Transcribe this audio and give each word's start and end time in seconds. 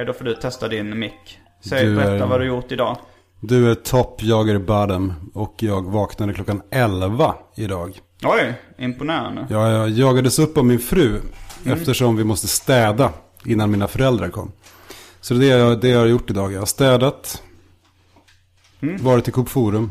Okej, 0.00 0.06
då 0.06 0.12
får 0.12 0.24
du 0.24 0.34
testa 0.34 0.68
din 0.68 0.98
mick. 0.98 1.38
Säg, 1.60 1.86
Du 1.86 1.96
berätta 1.96 2.24
är- 2.24 2.26
vad 2.26 2.40
du 2.40 2.46
gjort 2.46 2.72
idag. 2.72 2.96
Du 3.40 3.70
är 3.70 3.74
topp, 3.74 4.22
jag 4.22 4.48
är 4.50 4.58
bottom 4.58 5.30
och 5.34 5.54
jag 5.62 5.90
vaknade 5.90 6.34
klockan 6.34 6.62
11 6.70 7.34
idag. 7.56 8.00
Oj, 8.22 8.54
imponerande. 8.78 9.46
Jag, 9.50 9.72
jag 9.72 9.90
jagades 9.90 10.38
upp 10.38 10.58
av 10.58 10.64
min 10.64 10.78
fru 10.78 11.20
eftersom 11.64 12.16
vi 12.16 12.24
måste 12.24 12.48
städa 12.48 13.12
innan 13.44 13.70
mina 13.70 13.88
föräldrar 13.88 14.28
kom. 14.28 14.52
Så 15.20 15.34
det 15.34 15.50
är 15.50 15.58
det 15.58 15.64
jag, 15.64 15.80
det 15.80 15.88
jag 15.88 15.98
har 15.98 16.06
gjort 16.06 16.30
idag. 16.30 16.52
Jag 16.52 16.58
har 16.58 16.66
städat, 16.66 17.42
varit 19.00 19.28
i 19.28 19.30
Coop 19.30 19.48
Forum. 19.48 19.90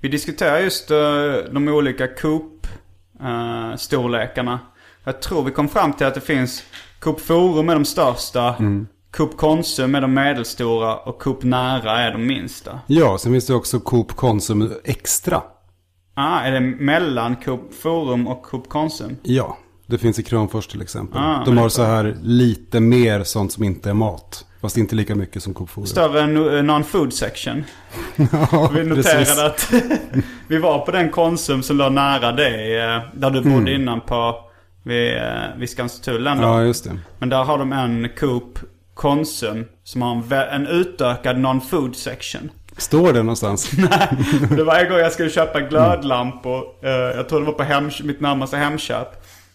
Vi 0.00 0.08
diskuterar 0.08 0.58
just 0.58 0.90
eh, 0.90 0.96
de 1.52 1.68
olika 1.68 2.06
Coop-storlekarna. 2.06 4.58
jag 5.04 5.22
tror 5.22 5.44
vi 5.44 5.50
kom 5.50 5.68
fram 5.68 5.92
till 5.92 6.06
att 6.06 6.14
det 6.14 6.20
finns 6.20 6.62
Coop 7.00 7.20
Forum 7.20 7.68
är 7.68 7.74
de 7.74 7.84
största. 7.84 8.54
Coop 9.16 9.36
Konsum 9.36 9.94
är 9.94 10.00
de 10.00 10.14
medelstora 10.14 10.96
och 10.96 11.18
Coop 11.22 11.42
Nära 11.42 11.98
är 12.00 12.12
de 12.12 12.26
minsta. 12.26 12.80
Ja, 12.86 13.18
sen 13.18 13.32
finns 13.32 13.46
det 13.46 13.54
också 13.54 13.80
Coop 13.80 14.12
Konsum 14.16 14.72
Extra. 14.84 15.42
Ah, 16.14 16.40
är 16.40 16.52
det 16.52 16.60
mellan 16.60 17.36
Coop 17.36 17.74
Forum 17.82 18.26
och 18.28 18.42
Coop 18.42 18.68
Konsum? 18.68 19.16
Ja, 19.22 19.58
det 19.86 19.98
finns 19.98 20.18
i 20.18 20.22
Kramfors 20.22 20.66
till 20.66 20.82
exempel. 20.82 21.20
Ah, 21.20 21.42
De 21.44 21.58
har 21.58 21.68
så 21.68 21.82
här 21.82 22.16
lite 22.22 22.80
mer 22.80 23.22
sånt 23.24 23.52
som 23.52 23.64
inte 23.64 23.90
är 23.90 23.94
mat. 23.94 24.44
Fast 24.60 24.76
inte 24.76 24.94
lika 24.94 25.14
mycket 25.14 25.42
som 25.42 25.54
Coop 25.54 25.70
Forum. 25.70 25.86
Större 25.86 26.20
eh, 26.20 26.62
non-food 26.62 27.10
section. 27.10 27.64
ja, 28.32 28.70
Vi 28.74 28.88
precis. 28.88 29.06
noterade 29.14 29.46
att 29.46 29.72
vi 30.48 30.58
var 30.58 30.78
på 30.78 30.90
den 30.90 31.10
Konsum 31.10 31.62
som 31.62 31.76
låg 31.76 31.92
nära 31.92 32.32
dig. 32.32 32.76
eh, 32.80 33.00
Där 33.14 33.30
du 33.30 33.40
bodde 33.42 33.74
innan 33.74 34.00
på 34.00 34.34
vid, 34.82 35.16
eh, 35.16 35.22
vid 35.56 35.70
Skanstullen 35.70 36.38
då. 36.38 36.44
Ja, 36.44 36.62
just 36.62 36.84
det. 36.84 36.98
Men 37.18 37.28
där 37.28 37.44
har 37.44 37.58
de 37.58 37.72
en 37.72 38.08
Coop 38.18 38.58
Konsum 38.94 39.64
som 39.84 40.02
har 40.02 40.12
en, 40.12 40.32
en 40.32 40.66
utökad 40.66 41.36
non-food 41.36 41.94
section. 41.94 42.50
Står 42.76 43.12
det 43.12 43.22
någonstans? 43.22 43.72
Och 44.50 44.56
det 44.56 44.64
varje 44.64 44.88
gång 44.88 44.98
jag 44.98 45.12
skulle 45.12 45.30
köpa 45.30 45.60
glödlampor, 45.60 46.64
eh, 46.82 46.90
jag 46.90 47.28
tror 47.28 47.40
det 47.40 47.46
var 47.46 47.52
på 47.52 47.62
hem, 47.62 47.90
mitt 48.02 48.20
närmaste 48.20 48.56
Hemköp. 48.56 49.08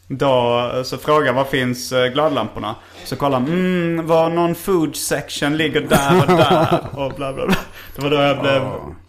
Då 0.07 0.59
eh, 0.75 0.83
så 0.83 0.97
frågade 0.97 1.25
jag 1.25 1.33
var 1.33 1.45
finns 1.45 1.91
eh, 1.91 2.07
glödlamporna? 2.07 2.75
Så 3.03 3.16
kollade 3.16 3.45
han, 3.45 3.53
mm, 3.53 4.07
var 4.07 4.29
non-food 4.29 4.94
section 4.94 5.57
ligger 5.57 5.81
där 5.81 6.21
och 6.21 6.38
där. 6.38 6.79
och 7.00 7.13
bla 7.13 7.33
bla 7.33 7.45
bla. 7.45 7.55
Det 7.95 8.01
var 8.01 8.09
då 8.09 8.16
jag 8.16 8.39
blev 8.39 8.61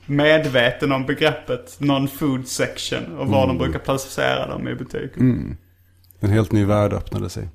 medveten 0.06 0.92
om 0.92 1.06
begreppet 1.06 1.76
non-food 1.78 2.44
section. 2.44 3.18
Och 3.18 3.26
var 3.26 3.46
de 3.46 3.58
brukar 3.58 3.78
placera 3.78 4.46
dem 4.46 4.68
i 4.68 4.74
butiken. 4.74 5.56
En 6.21 6.31
helt 6.31 6.53
ny 6.53 6.65
värld 6.65 6.93
öppnade 6.93 7.28
sig. 7.28 7.49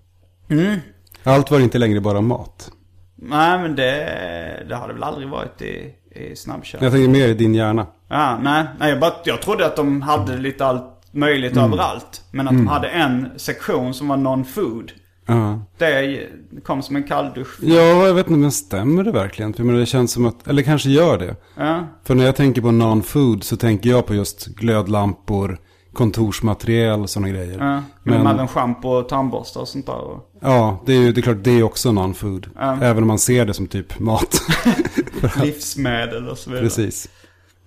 Allt 1.23 1.51
var 1.51 1.59
inte 1.59 1.77
längre 1.77 2.01
bara 2.01 2.21
mat. 2.21 2.71
Nej 3.15 3.59
men 3.59 3.75
det, 3.75 4.65
det 4.69 4.75
har 4.75 4.87
det 4.87 4.93
väl 4.93 5.03
aldrig 5.03 5.29
varit 5.29 5.61
i, 5.61 5.93
i 6.15 6.35
snabbköp. 6.35 6.81
Jag 6.81 6.91
tänker 6.91 7.09
mer 7.09 7.27
i 7.27 7.33
din 7.33 7.55
hjärna. 7.55 7.87
Ja, 8.07 8.39
nej, 8.41 8.65
nej 8.79 8.89
jag, 8.89 8.99
bara, 8.99 9.13
jag 9.25 9.41
trodde 9.41 9.65
att 9.65 9.75
de 9.75 10.01
hade 10.01 10.37
lite 10.37 10.65
allt 10.65 10.83
möjligt 11.11 11.57
överallt. 11.57 12.23
Men 12.31 12.47
att 12.47 12.53
de 12.53 12.67
hade 12.67 12.87
en 12.87 13.29
sektion 13.37 13.93
som 13.93 14.07
var 14.07 14.17
non-food. 14.17 14.91
Ja. 15.25 15.59
Det 15.77 16.27
kom 16.63 16.81
som 16.81 16.95
en 16.95 17.03
kalldusch. 17.03 17.57
Ja, 17.61 18.07
jag 18.07 18.13
vet 18.13 18.27
inte, 18.27 18.39
men 18.39 18.51
stämmer 18.51 19.03
det 19.03 19.11
verkligen? 19.11 19.53
För 19.53 19.63
det 19.63 19.85
känns 19.85 20.11
som 20.11 20.25
att, 20.25 20.47
eller 20.47 20.63
kanske 20.63 20.89
gör 20.89 21.17
det. 21.17 21.35
Ja. 21.57 21.87
För 22.03 22.15
när 22.15 22.25
jag 22.25 22.35
tänker 22.35 22.61
på 22.61 22.71
non-food 22.71 23.43
så 23.43 23.57
tänker 23.57 23.89
jag 23.89 24.05
på 24.05 24.15
just 24.15 24.47
glödlampor, 24.47 25.59
kontorsmaterial 25.93 27.01
och 27.01 27.09
sådana 27.09 27.29
grejer. 27.29 27.57
Ja, 27.59 27.83
men, 28.03 28.23
Men- 28.23 28.27
även 28.27 28.47
schampo 28.47 28.89
och 28.89 29.09
tandborstar 29.09 29.61
och 29.61 29.67
sånt 29.67 29.85
där. 29.85 29.95
Och, 29.95 30.27
Ja, 30.43 30.83
det 30.85 30.93
är 30.93 30.97
ju 30.97 31.11
det 31.11 31.19
är 31.19 31.23
klart 31.23 31.37
det 31.43 31.51
är 31.51 31.63
också 31.63 31.89
non-food. 31.89 32.49
Även 32.83 33.03
om 33.03 33.07
man 33.07 33.19
ser 33.19 33.45
det 33.45 33.53
som 33.53 33.67
typ 33.67 33.99
mat. 33.99 34.41
livsmedel 35.43 36.27
och 36.29 36.37
så 36.37 36.49
vidare. 36.49 36.65
Precis. 36.65 37.09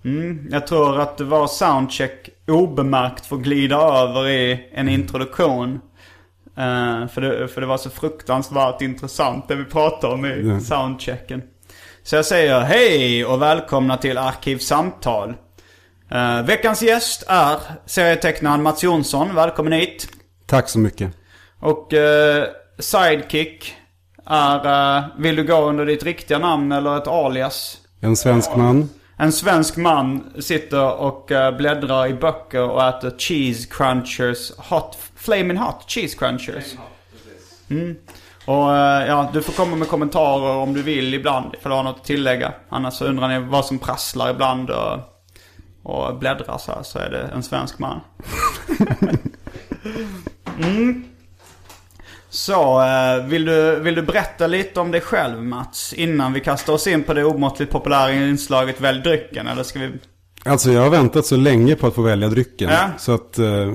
Mm, 0.05 0.47
jag 0.51 0.67
tror 0.67 0.99
att 0.99 1.17
det 1.17 1.23
var 1.23 1.47
soundcheck 1.47 2.29
obemärkt 2.47 3.25
får 3.25 3.37
glida 3.37 3.75
över 3.77 4.27
i 4.27 4.69
en 4.73 4.89
introduktion. 4.89 5.79
Eh, 6.57 7.07
för, 7.07 7.21
det, 7.21 7.47
för 7.47 7.61
det 7.61 7.67
var 7.67 7.77
så 7.77 7.89
fruktansvärt 7.89 8.81
intressant 8.81 9.47
det 9.47 9.55
vi 9.55 9.65
pratade 9.65 10.13
om 10.13 10.25
i 10.25 10.41
Ja. 10.47 10.59
soundchecken. 10.59 11.41
Så 12.03 12.15
jag 12.15 12.25
säger 12.25 12.59
hej 12.61 13.25
och 13.25 13.41
välkomna 13.41 13.97
till 13.97 14.17
Arkivsamtal. 14.17 15.33
Uh, 16.11 16.45
veckans 16.45 16.81
gäst 16.81 17.23
är 17.27 17.57
serietecknaren 17.85 18.63
Mats 18.63 18.83
Jonsson. 18.83 19.35
Välkommen 19.35 19.73
hit. 19.73 20.07
Tack 20.45 20.69
så 20.69 20.79
mycket. 20.79 21.11
Och 21.59 21.93
eh, 21.93 22.47
sidekick 22.79 23.75
är, 24.25 24.97
eh, 24.97 25.03
vill 25.17 25.35
du 25.35 25.43
gå 25.43 25.61
under 25.61 25.85
ditt 25.85 26.03
riktiga 26.03 26.39
namn 26.39 26.71
eller 26.71 26.97
ett 26.97 27.07
alias? 27.07 27.77
En 28.01 28.15
svensk 28.15 28.55
man. 28.55 28.89
En 29.17 29.31
svensk 29.31 29.77
man 29.77 30.33
sitter 30.39 30.93
och 30.93 31.31
bläddrar 31.57 32.07
i 32.07 32.13
böcker 32.13 32.61
och 32.61 32.83
äter 32.83 33.13
cheese 33.17 33.67
crunchers, 33.71 34.51
hot, 34.57 34.97
flaming 35.15 35.57
hot 35.57 35.83
cheese 35.87 36.17
crunchers. 36.17 36.65
Mm. 37.69 37.95
Och 38.45 38.69
ja, 39.07 39.29
du 39.33 39.41
får 39.41 39.53
komma 39.53 39.75
med 39.75 39.87
kommentarer 39.87 40.55
om 40.55 40.73
du 40.73 40.81
vill 40.81 41.13
ibland, 41.13 41.53
ifall 41.53 41.69
du 41.69 41.75
har 41.75 41.83
något 41.83 41.99
att 41.99 42.05
tillägga. 42.05 42.53
Annars 42.69 42.93
så 42.93 43.05
undrar 43.05 43.27
ni 43.27 43.39
vad 43.39 43.65
som 43.65 43.79
prasslar 43.79 44.29
ibland 44.29 44.69
och, 44.69 44.99
och 45.85 46.19
bläddrar 46.19 46.57
så 46.57 46.71
här, 46.71 46.83
så 46.83 46.99
är 46.99 47.09
det 47.09 47.21
en 47.35 47.43
svensk 47.43 47.79
man. 47.79 47.99
mm. 50.59 51.03
Så, 52.29 52.81
eh, 52.81 53.25
vill 53.25 53.45
du, 53.45 53.79
vill 53.79 53.95
du 53.95 54.01
berätta 54.01 54.47
lite 54.47 54.79
om 54.79 54.91
dig 54.91 55.01
själv 55.01 55.43
Mats? 55.43 55.93
Innan 55.93 56.33
vi 56.33 56.39
kastar 56.39 56.73
oss 56.73 56.87
in 56.87 57.03
på 57.03 57.13
det 57.13 57.23
omåttligt 57.23 57.71
populära 57.71 58.13
inslaget 58.13 58.81
Välj 58.81 59.01
drycken, 59.01 59.47
eller 59.47 59.63
ska 59.63 59.79
vi... 59.79 59.91
Alltså 60.45 60.71
jag 60.71 60.81
har 60.81 60.89
väntat 60.89 61.25
så 61.25 61.35
länge 61.35 61.75
på 61.75 61.87
att 61.87 61.95
få 61.95 62.01
välja 62.01 62.27
drycken. 62.27 62.69
Ja. 62.69 62.89
Så 62.97 63.13
att 63.13 63.39
eh, 63.39 63.73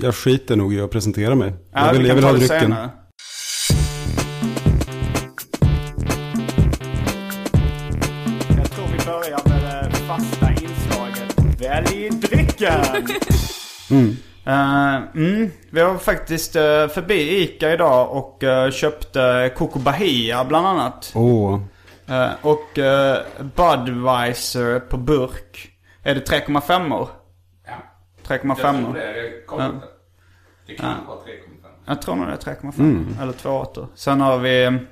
jag 0.00 0.14
skiter 0.14 0.56
nog 0.56 0.74
i 0.74 0.80
att 0.80 0.90
presentera 0.90 1.34
mig. 1.34 1.52
Ja, 1.72 1.86
jag 1.86 1.92
vi 1.92 1.98
vill, 1.98 2.06
jag 2.08 2.14
vill 2.14 2.24
ha 2.24 2.32
drycken. 2.32 2.60
senare. 2.60 2.90
Inslaget 11.72 11.90
Välj 11.90 12.10
drycken! 12.10 12.80
Eh, 14.44 14.94
mm, 14.94 15.50
vi 15.70 15.82
var 15.82 15.98
faktiskt 15.98 16.56
uh, 16.56 16.88
förbi 16.88 17.42
Ica 17.42 17.72
idag 17.72 18.16
och 18.16 18.44
eh, 18.44 18.70
köpte 18.70 19.52
Coco 19.56 19.78
Bahia 19.78 20.44
bland 20.44 20.66
annat. 20.66 21.12
Eh, 22.06 22.30
och 22.42 22.78
uh, 22.78 23.44
Budweiser 23.54 24.80
på 24.80 24.96
burk. 24.96 25.70
Är 26.02 26.14
det 26.14 26.30
3,5 26.30 26.94
år? 26.94 27.08
Ja. 27.66 27.72
3,5 28.26 28.90
år. 28.90 28.94
det. 28.94 29.16
Jag 29.16 29.46
kollar 29.46 29.66
inte. 29.66 29.86
Det 30.66 30.74
kan 30.74 31.06
vara 31.06 31.18
3,5. 31.18 31.24
Jag 31.86 32.02
tror 32.02 32.16
nog 32.16 32.26
det 32.26 32.32
är 32.32 32.54
3,5 32.54 33.22
eller 33.22 33.32
2,8. 33.32 33.86
Sen 33.94 34.20
har 34.20 34.38
vi 34.38 34.64
mm, 34.64 34.86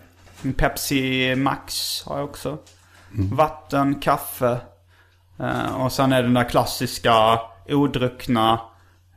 Pepsi 0.56 1.34
Max 1.36 2.02
har 2.06 2.18
jag 2.18 2.24
också. 2.24 2.58
Vatten, 3.32 3.94
kaffe. 3.94 4.58
Eh, 5.42 5.82
och 5.84 5.92
sen 5.92 6.12
är 6.12 6.16
det 6.16 6.22
den 6.22 6.34
där 6.34 6.48
klassiska 6.48 7.40
odruckna 7.68 8.60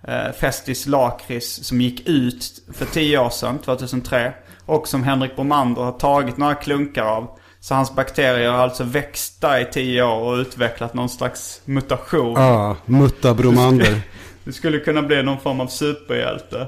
eh, 0.08 0.32
Festis 0.40 0.86
Lakrits 0.88 1.64
som 1.68 1.82
gick 1.82 2.08
ut 2.10 2.64
för 2.74 2.86
10 2.86 3.18
år 3.20 3.30
sedan, 3.30 3.60
2003. 3.60 4.34
Och 4.66 4.88
som 4.88 5.04
Henrik 5.04 5.36
Bromander 5.36 5.82
har 5.82 5.92
tagit 5.92 6.38
några 6.38 6.56
klunkar 6.56 7.04
av. 7.04 7.40
Så 7.60 7.76
hans 7.76 7.96
bakterier 7.96 8.52
har 8.52 8.58
alltså 8.58 8.84
växt 8.84 9.42
där 9.42 9.60
i 9.60 9.66
10 9.66 10.04
år 10.04 10.34
och 10.34 10.38
utvecklat 10.38 10.94
någon 10.94 11.10
slags 11.10 11.62
mutation. 11.66 12.34
Ja, 12.42 12.76
Mutta 12.86 13.34
Bromander. 13.34 14.02
Du 14.44 14.54
skulle 14.54 14.80
kunna 14.80 15.02
bli 15.02 15.24
någon 15.24 15.40
form 15.40 15.60
av 15.60 15.68
superhjälte. 15.68 16.68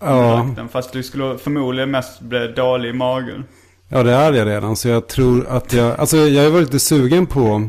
Ja, 0.00 0.46
Fast 0.72 0.92
du 0.92 1.02
skulle 1.02 1.38
förmodligen 1.38 1.90
mest 1.90 2.20
bli 2.20 2.48
dålig 2.48 2.88
i 2.90 2.92
magen. 2.92 3.44
ja, 3.88 4.02
det 4.02 4.12
är 4.12 4.32
jag 4.32 4.46
redan. 4.46 4.76
Så 4.76 4.88
jag 4.88 5.08
tror 5.08 5.46
att 5.48 5.72
jag... 5.72 6.00
Alltså 6.00 6.16
jag 6.16 6.44
har 6.44 6.50
varit 6.50 6.64
lite 6.64 6.80
sugen 6.80 7.26
på, 7.26 7.68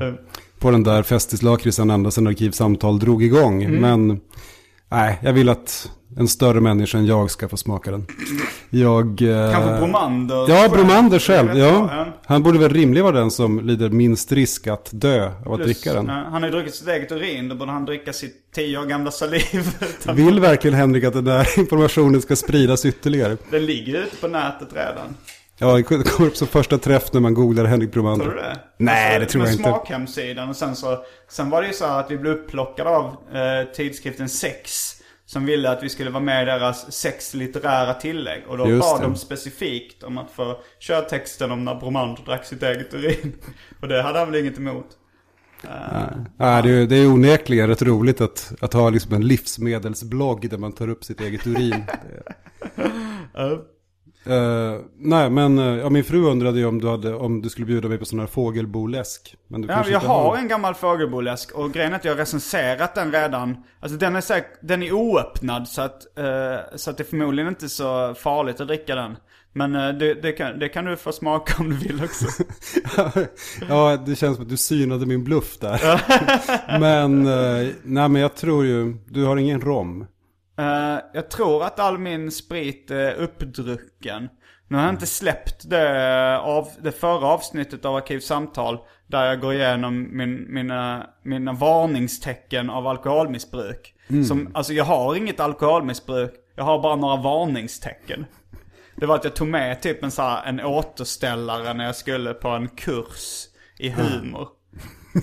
på 0.61 0.71
den 0.71 0.83
där 0.83 1.03
Festis-lakritsen 1.03 1.89
ända 1.89 2.11
sedan 2.11 2.27
Arkivsamtal 2.27 2.99
drog 2.99 3.23
igång. 3.23 3.63
Mm. 3.63 3.81
Men 4.07 4.19
nej, 4.91 5.19
jag 5.23 5.33
vill 5.33 5.49
att 5.49 5.91
en 6.17 6.27
större 6.27 6.61
människa 6.61 6.97
än 6.97 7.05
jag 7.05 7.31
ska 7.31 7.49
få 7.49 7.57
smaka 7.57 7.91
den. 7.91 8.05
Jag... 8.69 9.21
eh, 9.21 9.51
Kanske 9.51 9.77
Bromander 9.79 10.45
Ja. 10.49 10.69
Bromander 10.69 11.19
själv. 11.19 11.57
Ja. 11.57 12.05
Han 12.25 12.43
borde 12.43 12.59
väl 12.59 12.69
rimligen 12.73 13.05
vara 13.05 13.19
den 13.19 13.31
som 13.31 13.59
lider 13.67 13.89
minst 13.89 14.31
risk 14.31 14.67
att 14.67 14.89
dö 14.93 15.25
av 15.45 15.53
att 15.53 15.57
Plus, 15.59 15.65
dricka 15.65 15.93
den. 15.93 16.09
Han 16.09 16.33
har 16.33 16.49
ju 16.49 16.49
druckit 16.51 16.75
sitt 16.75 16.87
eget 16.87 17.11
urin, 17.11 17.49
då 17.49 17.55
borde 17.55 17.71
han 17.71 17.85
dricka 17.85 18.13
sitt 18.13 18.35
10 18.55 18.77
år 18.77 18.85
gamla 18.85 19.11
saliv. 19.11 19.75
Vill 20.13 20.39
verkligen 20.39 20.77
Henrik 20.77 21.03
att 21.03 21.13
den 21.13 21.23
där 21.25 21.59
informationen 21.59 22.21
ska 22.21 22.35
spridas 22.35 22.85
ytterligare? 22.85 23.37
Den 23.51 23.65
ligger 23.65 24.01
ute 24.03 24.15
på 24.15 24.27
nätet 24.27 24.67
redan. 24.73 25.15
Ja, 25.61 25.73
det 25.75 25.83
kommer 25.83 26.29
upp 26.29 26.37
som 26.37 26.47
första 26.47 26.77
träff 26.77 27.13
när 27.13 27.21
man 27.21 27.33
googlar 27.33 27.65
Henrik 27.65 27.91
Tror 27.91 28.03
Bromander. 28.03 28.25
du 28.25 28.35
det? 28.35 28.59
Nej, 28.77 29.19
det 29.19 29.25
tror 29.25 29.41
med 29.41 29.47
jag 29.47 29.53
inte. 29.53 29.63
smakhemsidan 29.63 30.49
och 30.49 30.55
sen 30.55 30.75
så... 30.75 31.03
Sen 31.29 31.49
var 31.49 31.61
det 31.61 31.67
ju 31.67 31.73
så 31.73 31.85
här 31.85 31.99
att 31.99 32.11
vi 32.11 32.17
blev 32.17 32.33
upplockade 32.33 32.89
av 32.89 33.05
eh, 33.05 33.73
tidskriften 33.73 34.29
Sex. 34.29 34.91
Som 35.25 35.45
ville 35.45 35.69
att 35.69 35.83
vi 35.83 35.89
skulle 35.89 36.09
vara 36.09 36.23
med 36.23 36.43
i 36.43 36.45
deras 36.45 36.91
sex 36.93 37.33
litterära 37.33 37.93
tillägg. 37.93 38.43
Och 38.47 38.57
då 38.57 38.69
Just 38.69 38.81
bad 38.81 39.01
det. 39.01 39.05
de 39.05 39.15
specifikt 39.15 40.03
om 40.03 40.17
att 40.17 40.31
få 40.31 40.57
köra 40.79 41.01
texten 41.01 41.51
om 41.51 41.65
när 41.65 41.75
Bromander 41.75 42.23
drack 42.25 42.45
sitt 42.45 42.63
eget 42.63 42.93
urin. 42.93 43.33
Och 43.81 43.87
det 43.87 44.01
hade 44.01 44.19
han 44.19 44.31
väl 44.31 44.41
inget 44.41 44.57
emot. 44.57 44.87
Ja, 46.37 46.61
det, 46.61 46.69
är, 46.69 46.85
det 46.85 46.95
är 46.95 47.07
onekligen 47.07 47.67
rätt 47.67 47.81
roligt 47.81 48.21
att, 48.21 48.53
att 48.61 48.73
ha 48.73 48.89
liksom 48.89 49.13
en 49.13 49.27
livsmedelsblogg 49.27 50.49
där 50.49 50.57
man 50.57 50.71
tar 50.71 50.87
upp 50.89 51.03
sitt 51.03 51.21
eget 51.21 51.47
urin. 51.47 51.83
Eh, 54.25 54.79
nej, 54.97 55.29
men 55.29 55.59
eh, 55.59 55.65
ja, 55.65 55.89
min 55.89 56.03
fru 56.03 56.23
undrade 56.25 56.59
ju 56.59 56.65
om 56.65 56.81
du, 56.81 56.87
hade, 56.89 57.13
om 57.15 57.41
du 57.41 57.49
skulle 57.49 57.65
bjuda 57.67 57.87
mig 57.89 57.97
på 57.97 58.05
sån 58.05 58.19
här 58.19 58.27
fågelboläsk. 58.27 59.35
Men 59.47 59.61
du 59.61 59.67
Ja, 59.67 59.83
jag 59.87 59.99
har 59.99 60.37
en 60.37 60.47
gammal 60.47 60.73
fågelboläsk 60.73 61.51
och 61.51 61.73
grejen 61.73 61.91
är 61.93 61.95
att 61.95 62.05
jag 62.05 62.11
har 62.11 62.17
recenserat 62.17 62.95
den 62.95 63.11
redan. 63.11 63.57
Alltså 63.79 63.97
den 63.97 64.15
är, 64.15 64.21
säk- 64.21 64.57
den 64.61 64.83
är 64.83 64.91
oöppnad 64.91 65.67
så 65.67 65.81
att, 65.81 66.17
eh, 66.17 66.75
så 66.75 66.89
att 66.89 66.97
det 66.97 67.03
är 67.03 67.09
förmodligen 67.09 67.47
inte 67.49 67.69
så 67.69 68.13
farligt 68.13 68.61
att 68.61 68.67
dricka 68.67 68.95
den. 68.95 69.17
Men 69.53 69.75
eh, 69.75 69.89
det, 69.89 70.13
det, 70.13 70.31
kan, 70.31 70.59
det 70.59 70.69
kan 70.69 70.85
du 70.85 70.97
få 70.97 71.11
smaka 71.11 71.53
om 71.59 71.69
du 71.69 71.75
vill 71.77 72.03
också. 72.03 72.25
ja, 73.69 73.97
det 74.05 74.15
känns 74.15 74.35
som 74.35 74.43
att 74.43 74.49
du 74.49 74.57
synade 74.57 75.05
min 75.05 75.23
bluff 75.23 75.57
där. 75.59 76.01
men, 76.79 77.23
nej 77.83 78.09
men 78.09 78.15
jag 78.15 78.35
tror 78.35 78.65
ju, 78.65 78.93
du 79.09 79.23
har 79.25 79.37
ingen 79.37 79.61
rom. 79.61 80.05
Eh, 80.57 80.97
jag 81.13 81.29
tror 81.29 81.63
att 81.63 81.79
all 81.79 81.97
min 81.97 82.31
sprit 82.31 82.91
är 82.91 83.13
uppdrucken. 83.13 84.29
Nu 84.67 84.77
har 84.77 84.83
jag 84.83 84.93
inte 84.93 85.05
släppt 85.05 85.69
det, 85.69 86.39
av, 86.39 86.69
det 86.81 86.91
förra 86.91 87.27
avsnittet 87.27 87.85
av 87.85 87.95
Arkivsamtal. 87.95 88.77
Där 89.07 89.25
jag 89.25 89.39
går 89.39 89.53
igenom 89.53 90.17
min, 90.17 90.53
mina, 90.53 91.07
mina 91.23 91.53
varningstecken 91.53 92.69
av 92.69 92.87
alkoholmissbruk. 92.87 93.93
Som, 94.27 94.51
alltså 94.53 94.73
jag 94.73 94.83
har 94.83 95.15
inget 95.15 95.39
alkoholmissbruk. 95.39 96.33
Jag 96.55 96.63
har 96.63 96.81
bara 96.81 96.95
några 96.95 97.15
varningstecken. 97.15 98.25
Det 98.95 99.05
var 99.05 99.15
att 99.15 99.23
jag 99.23 99.35
tog 99.35 99.47
med 99.47 99.81
typ 99.81 100.03
en, 100.03 100.11
så 100.11 100.21
här, 100.21 100.45
en 100.45 100.59
återställare 100.59 101.73
när 101.73 101.85
jag 101.85 101.95
skulle 101.95 102.33
på 102.33 102.47
en 102.47 102.67
kurs 102.67 103.47
i 103.77 103.89
humor. 103.89 104.47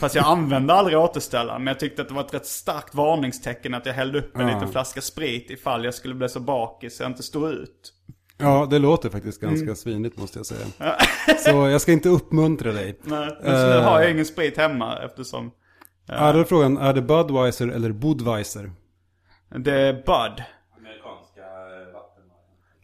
Fast 0.01 0.15
jag 0.15 0.25
använde 0.27 0.75
aldrig 0.75 0.99
återställaren. 0.99 1.65
Men 1.65 1.73
jag 1.73 1.81
tyckte 1.81 2.03
att 2.03 2.09
det 2.09 2.15
var 2.15 2.25
ett 2.25 2.35
rätt 2.35 2.47
starkt 2.47 2.95
varningstecken 2.95 3.75
att 3.75 3.87
jag 3.87 3.93
hällde 3.95 4.19
upp 4.19 4.37
en 4.37 4.49
Ja. 4.49 4.55
liten 4.55 4.69
flaska 4.73 5.01
sprit 5.01 5.51
ifall 5.51 5.85
jag 5.85 5.95
skulle 5.95 6.15
bli 6.15 6.29
så 6.29 6.41
bakis 6.41 6.97
så 6.97 7.03
jag 7.03 7.11
inte 7.11 7.23
stod 7.23 7.51
ut. 7.51 7.93
Ja, 8.41 8.67
det 8.71 8.79
låter 8.79 9.11
faktiskt 9.11 9.41
ganska 9.41 9.63
Mm. 9.65 9.77
svinigt 9.77 10.19
måste 10.19 10.39
jag 10.39 10.47
säga. 10.47 10.67
Så 11.39 11.51
jag 11.69 11.81
ska 11.81 11.93
inte 11.93 12.09
uppmuntra 12.09 12.73
dig. 12.73 12.99
Nej, 13.05 13.29
men 13.43 13.61
så 13.61 13.67
nu 13.79 13.79
har 13.85 14.01
jag 14.01 14.11
ingen 14.11 14.25
sprit 14.25 14.57
hemma 14.57 14.99
eftersom 14.99 15.51
Ja, 16.07 16.33
då 16.33 16.39
är 16.41 16.45
frågan, 16.45 16.77
är 16.79 16.93
det 16.95 17.03
Budweiser 17.03 17.69
eller 17.69 17.93
Budweiser? 17.93 18.73
det 19.57 19.73
är 19.75 19.93
Bud. 19.93 20.05
Amerikanska 20.07 21.41
eh. 21.41 22.01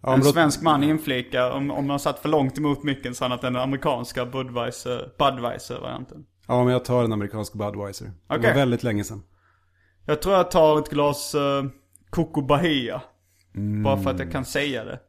Ja, 0.03 0.15
En 0.15 0.21
då- 0.21 0.27
svensk 0.27 0.63
man 0.63 0.83
inflikar, 0.85 1.51
om, 1.51 1.71
om 1.71 1.87
man 1.87 1.99
satt 2.01 2.19
för 2.19 2.29
långt 2.29 2.59
emot 2.59 2.83
micken 2.83 3.15
så 3.15 3.25
att 3.25 3.41
den 3.43 3.57
amerikanska 3.57 4.27
Budweiser, 4.27 5.09
Budweiser-varianten. 5.19 6.25
Ja, 6.47 6.65
men 6.65 6.73
jag 6.73 6.85
tar 6.85 7.05
en 7.05 7.13
amerikansk 7.13 7.53
Budweiser. 7.53 8.05
Det 8.05 8.37
Okej. 8.37 8.51
var 8.51 8.55
väldigt 8.55 8.83
länge 8.83 9.05
sedan. 9.05 9.23
Jag 10.07 10.23
tror 10.23 10.35
jag 10.35 10.51
tar 10.51 10.79
ett 10.79 10.91
glas 10.91 11.35
uh, 11.35 11.65
Coco 12.11 12.43
Bahia. 12.43 13.03
Bara 13.85 13.99
för 13.99 14.11
att 14.11 14.19
jag 14.19 14.33
kan 14.33 14.45
säga 14.45 14.85
det. 14.85 15.01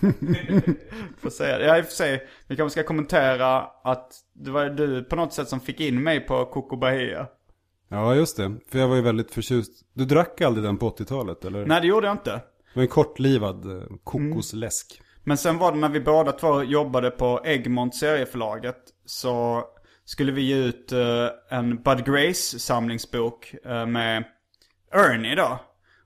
Får 1.20 1.30
säga 1.30 1.58
det. 1.58 1.64
Ja, 1.66 1.78
i 1.78 1.80
och 1.80 1.84
för 1.84 1.92
sig. 1.92 2.28
Vi 2.46 2.56
kanske 2.56 2.80
ska 2.80 2.86
kommentera 2.86 3.60
att 3.84 4.12
det 4.32 4.50
var 4.50 4.66
du 4.66 5.04
på 5.04 5.16
något 5.16 5.32
sätt 5.32 5.48
som 5.48 5.60
fick 5.60 5.80
in 5.80 6.02
mig 6.02 6.20
på 6.20 6.44
Coco 6.44 6.76
Bahia. 6.76 7.26
Ja, 7.88 8.14
just 8.14 8.36
det. 8.36 8.56
För 8.68 8.78
jag 8.78 8.88
var 8.88 8.96
ju 8.96 9.02
väldigt 9.02 9.30
förtjust. 9.30 9.84
Du 9.92 10.04
drack 10.04 10.40
aldrig 10.40 10.64
den 10.64 10.76
på 10.76 10.90
80-talet, 10.90 11.44
eller? 11.44 11.66
Nej, 11.66 11.80
det 11.80 11.86
gjorde 11.86 12.06
jag 12.06 12.14
inte. 12.14 12.30
Det 12.30 12.74
var 12.74 12.82
en 12.82 12.88
kortlivad 12.88 13.76
eh, 13.76 13.82
kokosläsk. 14.04 15.02
Men 15.24 15.36
sen 15.36 15.58
var 15.58 15.72
det 15.72 15.78
när 15.78 15.88
vi 15.88 16.00
båda 16.00 16.32
två 16.32 16.62
jobbade 16.62 17.10
på 17.10 17.40
Egmont 17.44 17.94
serieförlaget. 17.94 18.76
Så 19.04 19.64
skulle 20.10 20.32
vi 20.32 20.42
ge 20.42 20.56
ut 20.56 20.92
eh, 20.92 21.26
en 21.58 21.82
Bud 21.82 22.04
Grace 22.04 22.58
samlingsbok 22.58 23.54
eh, 23.64 23.86
med 23.86 24.24
Ernie 24.92 25.34
då. 25.34 25.58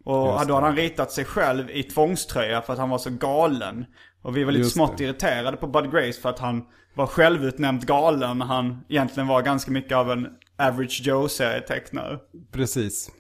Och 0.05 0.27
Just 0.27 0.49
då 0.49 0.55
hade 0.55 0.67
han 0.67 0.77
ritat 0.77 1.13
sig 1.13 1.25
själv 1.25 1.71
i 1.71 1.83
tvångströja 1.83 2.63
för 2.63 2.73
att 2.73 2.79
han 2.79 2.91
var 2.91 2.99
så 2.99 3.11
galen. 3.11 3.85
Och 4.23 4.37
vi 4.37 4.45
var 4.45 4.53
lite 4.53 4.63
Just 4.63 4.75
smått 4.75 4.99
det. 4.99 5.05
irriterade 5.05 5.57
på 5.57 5.67
Bud 5.67 5.93
Grace 5.93 6.21
för 6.21 6.29
att 6.29 6.39
han 6.39 6.65
var 6.95 7.07
självutnämnt 7.07 7.87
galen 7.87 8.41
han 8.41 8.85
egentligen 8.89 9.27
var 9.27 9.43
ganska 9.43 9.71
mycket 9.71 9.97
av 9.97 10.11
en 10.11 10.29
Average 10.59 11.01
Joe-serietecknare. 11.05 12.19
Precis. 12.53 13.11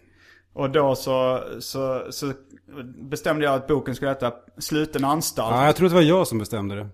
Och 0.55 0.71
då 0.71 0.95
så, 0.95 1.45
så, 1.61 2.07
så 2.11 2.33
bestämde 3.11 3.45
jag 3.45 3.55
att 3.55 3.67
boken 3.67 3.95
skulle 3.95 4.11
heta 4.11 4.33
Sluten 4.59 5.05
anstalt. 5.05 5.55
Ja, 5.55 5.67
jag 5.67 5.77
tror 5.77 5.87
att 5.87 5.93
det 5.93 5.97
var 5.97 6.03
jag 6.03 6.27
som 6.27 6.39
bestämde 6.39 6.75
det. 6.75 6.89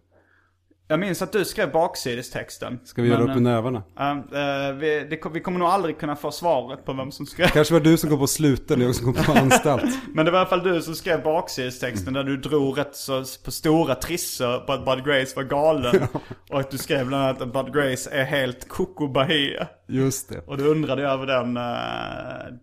Jag 0.91 1.01
minns 1.01 1.23
att 1.23 1.33
du 1.33 1.45
skrev 1.45 1.73
baksidestexten. 1.73 2.79
Ska 2.85 3.03
vi 3.03 3.09
göra 3.09 3.21
Men, 3.21 3.31
upp 3.31 3.37
i 3.37 3.41
nävarna? 3.41 3.83
eh, 3.99 4.11
eh, 4.11 4.73
vi, 4.75 5.07
det, 5.11 5.17
kom- 5.17 5.33
vi 5.33 5.41
kommer 5.41 5.59
nog 5.59 5.69
aldrig 5.69 5.99
kunna 5.99 6.17
få 6.17 6.31
svaret 6.31 6.85
på 6.85 6.93
vem 6.93 7.11
som 7.13 7.27
skrev. 7.27 7.47
Kanske 7.47 7.75
var 7.75 7.81
du 7.81 7.97
som 7.97 8.11
går 8.11 8.17
på 8.17 8.27
sluten 8.27 8.81
och 8.81 8.87
jag 8.89 8.95
som 8.95 9.13
går 9.13 9.23
på 9.23 9.33
anstalt. 9.33 9.85
Men 10.15 10.25
det 10.25 10.31
var 10.31 10.39
i 10.39 10.41
alla 10.41 10.49
fall 10.51 10.63
du 10.63 10.83
som 10.83 10.95
skrev 10.95 11.23
baksidestexten 11.23 12.13
där 12.15 12.25
du 12.25 12.37
drog 12.37 12.79
rätt 12.79 12.97
så 12.97 13.25
på 13.45 13.51
stora 13.51 13.95
trisser 13.95 14.59
på 14.59 14.73
att 14.73 14.85
Bud 14.85 15.05
Grace 15.05 15.37
var 15.37 15.43
galen. 15.43 16.07
Och 16.51 16.61
att 16.61 16.71
du 16.71 16.79
skrev 16.79 17.07
bland 17.07 17.25
annat 17.25 17.43
att 17.43 17.53
Bud 17.53 17.75
Grace 17.75 18.11
är 18.11 18.25
helt 18.25 18.69
Coco 18.69 19.09
Bahia. 19.09 19.69
Just 19.89 20.29
det. 20.29 20.39
Och 20.47 20.59
då 20.59 20.65
undrade 20.65 21.03
över 21.09 21.27
den, 21.27 21.57
eh, 21.57 22.55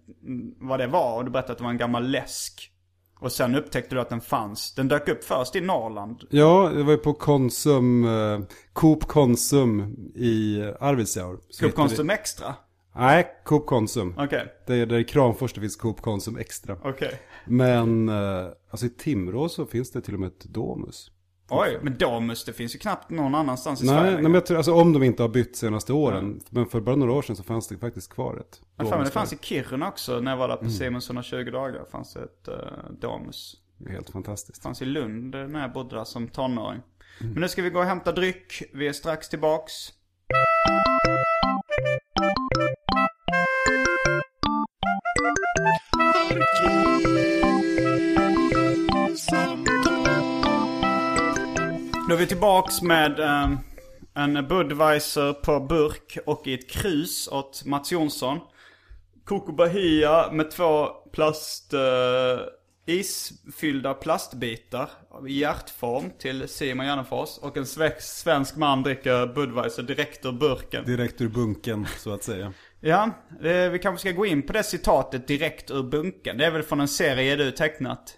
vad 0.59 0.79
det 0.79 0.87
var. 0.87 1.17
Och 1.17 1.25
du 1.25 1.31
berättade 1.31 1.51
att 1.51 1.57
det 1.57 1.63
var 1.63 1.71
en 1.71 1.77
gammal 1.77 2.07
läsk. 2.07 2.71
Och 3.19 3.31
sen 3.31 3.55
upptäckte 3.55 3.95
du 3.95 4.01
att 4.01 4.09
den 4.09 4.21
fanns. 4.21 4.73
Den 4.75 4.87
dök 4.87 5.07
upp 5.09 5.23
först 5.23 5.55
i 5.55 5.61
Norrland. 5.61 6.23
Ja, 6.29 6.71
det 6.75 6.83
var 6.83 6.91
ju 6.91 6.97
på 6.97 7.13
Konsum, 7.13 8.05
eh, 8.05 8.39
Coop 8.73 9.03
Konsum 9.07 9.95
i 10.15 10.63
Arvidsjaur. 10.79 11.39
Så 11.49 11.65
Coop 11.65 11.75
Konsum 11.75 12.09
Extra. 12.09 12.55
Nej, 12.95 13.27
Coop 13.45 13.65
Konsum. 13.65 14.15
Okej, 14.17 14.53
Det 14.67 14.75
är 14.75 14.85
där 14.85 14.97
i 14.97 15.03
Kramfors 15.03 15.53
det 15.53 15.61
finns 15.61 15.75
Coop 15.75 16.01
Konsum 16.01 16.37
Extra. 16.37 16.77
okej. 16.83 17.19
Men 17.45 18.09
eh, 18.09 18.47
alltså 18.71 18.85
i 18.85 18.89
Timrå 18.89 19.49
så 19.49 19.65
finns 19.65 19.91
det 19.91 20.01
till 20.01 20.13
och 20.13 20.19
med 20.19 20.27
ett 20.27 20.43
Domus. 20.45 21.11
Oj, 21.49 21.79
men 21.81 21.97
Domus, 21.97 22.45
det 22.45 22.53
finns 22.53 22.75
ju 22.75 22.79
knappt 22.79 23.09
någon 23.09 23.35
annanstans 23.35 23.83
i 23.83 23.85
Nej, 23.85 23.95
Sverige. 23.95 24.13
nej, 24.13 24.23
men 24.23 24.33
jag 24.33 24.45
tror, 24.45 24.57
alltså 24.57 24.73
om 24.73 24.93
de 24.93 25.03
inte 25.03 25.23
har 25.23 25.29
bytt 25.29 25.55
senaste 25.55 25.93
åren. 25.93 26.41
Men 26.49 26.65
för 26.65 26.81
bara 26.81 26.95
några 26.95 27.13
år 27.13 27.21
sedan 27.21 27.35
så 27.35 27.43
fanns 27.43 27.67
det 27.67 27.77
faktiskt 27.77 28.13
kvar 28.13 28.37
ett 28.37 28.61
Ja, 28.77 28.85
fan, 28.85 28.97
men 28.97 29.05
det 29.05 29.11
fanns 29.11 29.33
i 29.33 29.37
Kiruna 29.41 29.87
också 29.87 30.19
när 30.19 30.31
jag 30.31 30.37
var 30.37 30.47
där 30.47 30.55
på 30.55 30.61
Mm. 30.61 30.73
Simons 30.73 31.07
120 31.09 31.43
dagar. 31.51 31.85
fanns 31.91 32.13
det 32.13 32.19
ett 32.23 32.47
uh, 32.47 32.55
Domus. 33.01 33.55
Helt 33.89 34.09
fantastiskt. 34.09 34.61
Det 34.61 34.63
fanns 34.63 34.81
i 34.81 34.85
Lund 34.85 35.35
eh, 35.35 35.47
när 35.47 35.61
jag 35.61 35.73
bodde 35.73 35.95
där 35.95 36.03
som 36.03 36.27
tonåring. 36.27 36.81
Mm. 37.21 37.33
Men 37.33 37.41
nu 37.41 37.47
ska 37.49 37.61
vi 37.61 37.69
gå 37.69 37.79
och 37.79 37.85
hämta 37.85 38.11
dryck. 38.11 38.63
Vi 38.73 38.87
är 38.87 38.93
strax 38.93 39.29
tillbaks. 39.29 39.73
Då 52.07 52.13
är 52.13 52.17
vi 52.17 52.27
tillbaks 52.27 52.81
med 52.81 53.19
eh, 53.19 53.49
en 54.13 54.47
Budweiser 54.47 55.33
på 55.33 55.59
burk 55.59 56.17
och 56.25 56.47
i 56.47 56.53
ett 56.53 56.69
krus 56.69 57.27
åt 57.27 57.65
Mats 57.65 57.91
Jonsson. 57.91 58.39
Coco 59.25 59.51
Bahia 59.51 60.31
med 60.31 60.51
två 60.51 60.87
plast... 61.13 61.73
eh, 61.73 61.79
isfyllda 62.85 63.93
plastbitar 63.93 64.89
i 65.27 65.39
hjärtform 65.39 66.11
till 66.19 66.47
Simon 66.47 66.85
Gärdenfors. 66.85 67.37
Och 67.37 67.57
en 67.57 67.65
svensk, 67.99 68.55
man 68.55 68.83
dricker 68.83 69.27
Budweiser 69.33 69.83
direkt 69.83 70.25
ur 70.25 70.31
burken. 70.31 70.85
Direkt 70.85 71.21
ur 71.21 71.29
bunken, 71.29 71.87
så 71.97 72.13
att 72.13 72.23
säga. 72.23 72.53
Ja, 72.79 73.09
vi 73.71 73.79
kanske 73.81 74.09
ska 74.09 74.17
gå 74.17 74.25
in 74.25 74.41
på 74.41 74.53
det 74.53 74.63
citatet 74.63 75.27
direkt 75.27 75.71
ur 75.71 75.83
bunken. 75.83 76.37
Det 76.37 76.45
är 76.45 76.51
väl 76.51 76.63
från 76.63 76.79
en 76.79 76.87
serie 76.87 77.35
du 77.35 77.51
tecknat? 77.51 78.17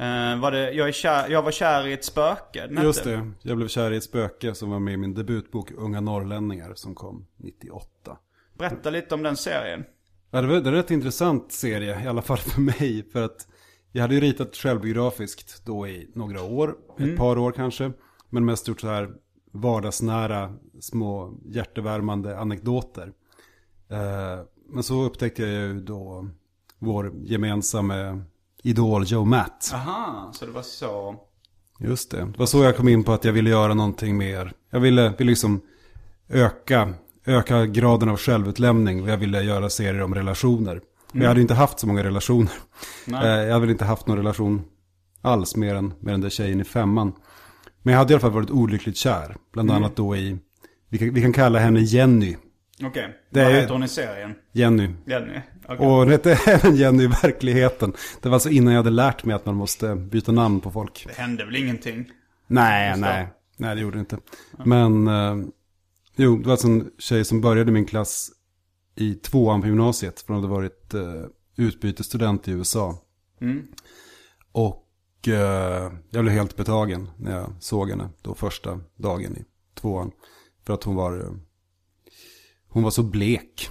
Eh, 0.00 0.40
var 0.40 0.50
det, 0.50 0.72
jag, 0.72 0.88
är 0.88 0.92
kär, 0.92 1.28
jag 1.28 1.42
var 1.42 1.50
kär 1.50 1.86
i 1.86 1.92
ett 1.92 2.04
spöke? 2.04 2.66
den 2.66 2.76
hette. 2.76 2.86
Just 2.86 3.04
det, 3.04 3.30
jag 3.42 3.56
blev 3.56 3.68
kär 3.68 3.90
i 3.90 3.96
ett 3.96 4.04
spöke 4.04 4.54
som 4.54 4.70
var 4.70 4.78
med 4.78 4.94
i 4.94 4.96
min 4.96 5.14
debutbok 5.14 5.70
Unga 5.70 6.00
norrlänningar 6.00 6.74
som 6.74 6.94
kom 6.94 7.26
98. 7.36 8.18
Berätta 8.58 8.90
lite 8.90 9.14
om 9.14 9.22
den 9.22 9.36
serien. 9.36 9.84
Ja, 10.30 10.40
det, 10.40 10.48
var, 10.48 10.56
en 10.56 10.72
rätt 10.72 10.90
intressant 10.90 11.52
serie, 11.52 12.04
i 12.04 12.06
alla 12.06 12.22
fall 12.22 12.38
för 12.38 12.60
mig. 12.60 13.10
För 13.12 13.22
att 13.22 13.48
jag 13.92 14.02
hade 14.02 14.14
ju 14.14 14.20
ritat 14.20 14.56
självbiografiskt 14.56 15.66
då 15.66 15.88
i 15.88 16.10
några 16.14 16.42
år, 16.42 16.76
ett 16.98 17.16
par 17.16 17.38
år 17.38 17.52
kanske. 17.52 17.92
Men 18.30 18.44
mest 18.44 18.68
gjort 18.68 18.80
så 18.80 18.88
här 18.88 19.10
vardagsnära, 19.52 20.54
små 20.80 21.38
hjärtevärmande 21.44 22.38
anekdoter. 22.38 23.12
Eh, 23.90 24.44
men 24.68 24.82
så 24.82 25.02
upptäckte 25.02 25.42
jag 25.42 25.50
ju 25.50 25.80
då 25.80 26.28
vår 26.78 27.12
gemensamma 27.22 28.24
idol 28.62 29.04
Joe 29.06 29.24
Matt. 29.24 29.70
Aha, 29.74 30.30
så 30.34 30.46
det 30.46 30.52
var 30.52 30.62
så. 30.62 31.14
Just 31.78 32.10
det. 32.10 32.16
Det 32.24 32.38
var 32.38 32.46
så 32.46 32.64
jag 32.64 32.76
kom 32.76 32.88
in 32.88 33.04
på 33.04 33.12
att 33.12 33.24
jag 33.24 33.32
ville 33.32 33.50
göra 33.50 33.74
någonting 33.74 34.16
mer. 34.16 34.52
Jag 34.70 34.80
ville, 34.80 35.14
ville 35.18 35.30
liksom 35.30 35.60
öka, 36.28 36.94
öka 37.26 37.66
graden 37.66 38.08
av 38.08 38.16
självutlämning. 38.16 39.02
Och 39.02 39.08
jag 39.08 39.16
ville 39.16 39.42
göra 39.42 39.70
serier 39.70 40.02
om 40.02 40.14
relationer. 40.14 40.80
Men 41.12 41.22
jag 41.22 41.28
hade 41.28 41.40
inte 41.40 41.54
haft 41.54 41.78
så 41.80 41.86
många 41.86 42.04
relationer. 42.04 42.52
Nej. 43.04 43.22
Eh, 43.28 43.44
Jag 43.44 43.52
hade 43.52 43.60
väl 43.60 43.70
inte 43.70 43.84
haft 43.84 44.06
någon 44.06 44.16
relation 44.16 44.62
alls 45.22 45.56
mer 45.56 45.74
än 45.74 45.92
med 46.00 46.14
den 46.14 46.20
där 46.20 46.30
tjejen 46.30 46.60
i 46.60 46.64
femman. 46.64 47.12
Men 47.82 47.92
jag 47.92 47.98
hade 47.98 48.12
i 48.12 48.14
alla 48.14 48.20
fall 48.20 48.30
varit 48.30 48.50
olyckligt 48.50 48.96
kär. 48.96 49.36
Bland 49.52 49.70
annat 49.70 49.96
då 49.96 50.16
i, 50.16 50.38
vi 50.88 50.98
kan, 50.98 51.14
vi 51.14 51.22
kan 51.22 51.32
kalla 51.32 51.58
henne 51.58 51.80
Jenny. 51.80 52.36
Okej, 52.82 53.08
Det 53.30 53.44
vad 53.44 53.52
heter 53.52 53.72
hon 53.72 53.82
i 53.82 53.88
serien? 53.88 54.34
Jenny. 54.52 54.88
Jenny? 55.06 55.40
Okej. 55.64 55.78
Och 55.78 55.86
hon 55.86 56.08
hette 56.08 56.32
även 56.46 56.76
Jenny 56.76 57.04
i 57.04 57.06
verkligheten. 57.06 57.92
Det 58.20 58.28
var 58.28 58.34
alltså 58.34 58.50
innan 58.50 58.74
jag 58.74 58.78
hade 58.78 58.90
lärt 58.90 59.24
mig 59.24 59.36
att 59.36 59.46
man 59.46 59.54
måste 59.54 59.94
byta 59.94 60.32
namn 60.32 60.60
på 60.60 60.70
folk. 60.70 61.04
Det 61.06 61.22
hände 61.22 61.44
väl 61.44 61.56
ingenting? 61.56 62.10
Nej, 62.46 62.90
det. 62.90 63.00
nej. 63.00 63.28
Nej, 63.56 63.74
det 63.74 63.80
gjorde 63.80 63.96
det 63.96 64.00
inte. 64.00 64.18
Men, 64.64 65.08
eh, 65.08 65.36
jo, 66.16 66.36
det 66.36 66.44
var 66.44 66.52
alltså 66.52 66.68
en 66.68 66.90
tjej 66.98 67.24
som 67.24 67.40
började 67.40 67.72
min 67.72 67.84
klass 67.84 68.30
i 68.94 69.14
tvåan 69.14 69.60
på 69.60 69.66
gymnasiet. 69.66 70.20
För 70.20 70.34
hon 70.34 70.42
hade 70.42 70.54
varit 70.54 70.94
eh, 70.94 71.24
utbytesstudent 71.56 72.48
i 72.48 72.50
USA. 72.50 72.98
Mm. 73.40 73.66
Och 74.52 75.28
eh, 75.28 75.92
jag 76.10 76.24
blev 76.24 76.28
helt 76.28 76.56
betagen 76.56 77.10
när 77.16 77.36
jag 77.36 77.52
såg 77.60 77.90
henne 77.90 78.08
då 78.22 78.34
första 78.34 78.80
dagen 78.96 79.36
i 79.36 79.44
tvåan. 79.74 80.12
För 80.66 80.74
att 80.74 80.84
hon 80.84 80.94
var, 80.94 81.20
eh, 81.20 81.32
hon 82.68 82.82
var 82.82 82.90
så 82.90 83.02
blek. 83.02 83.70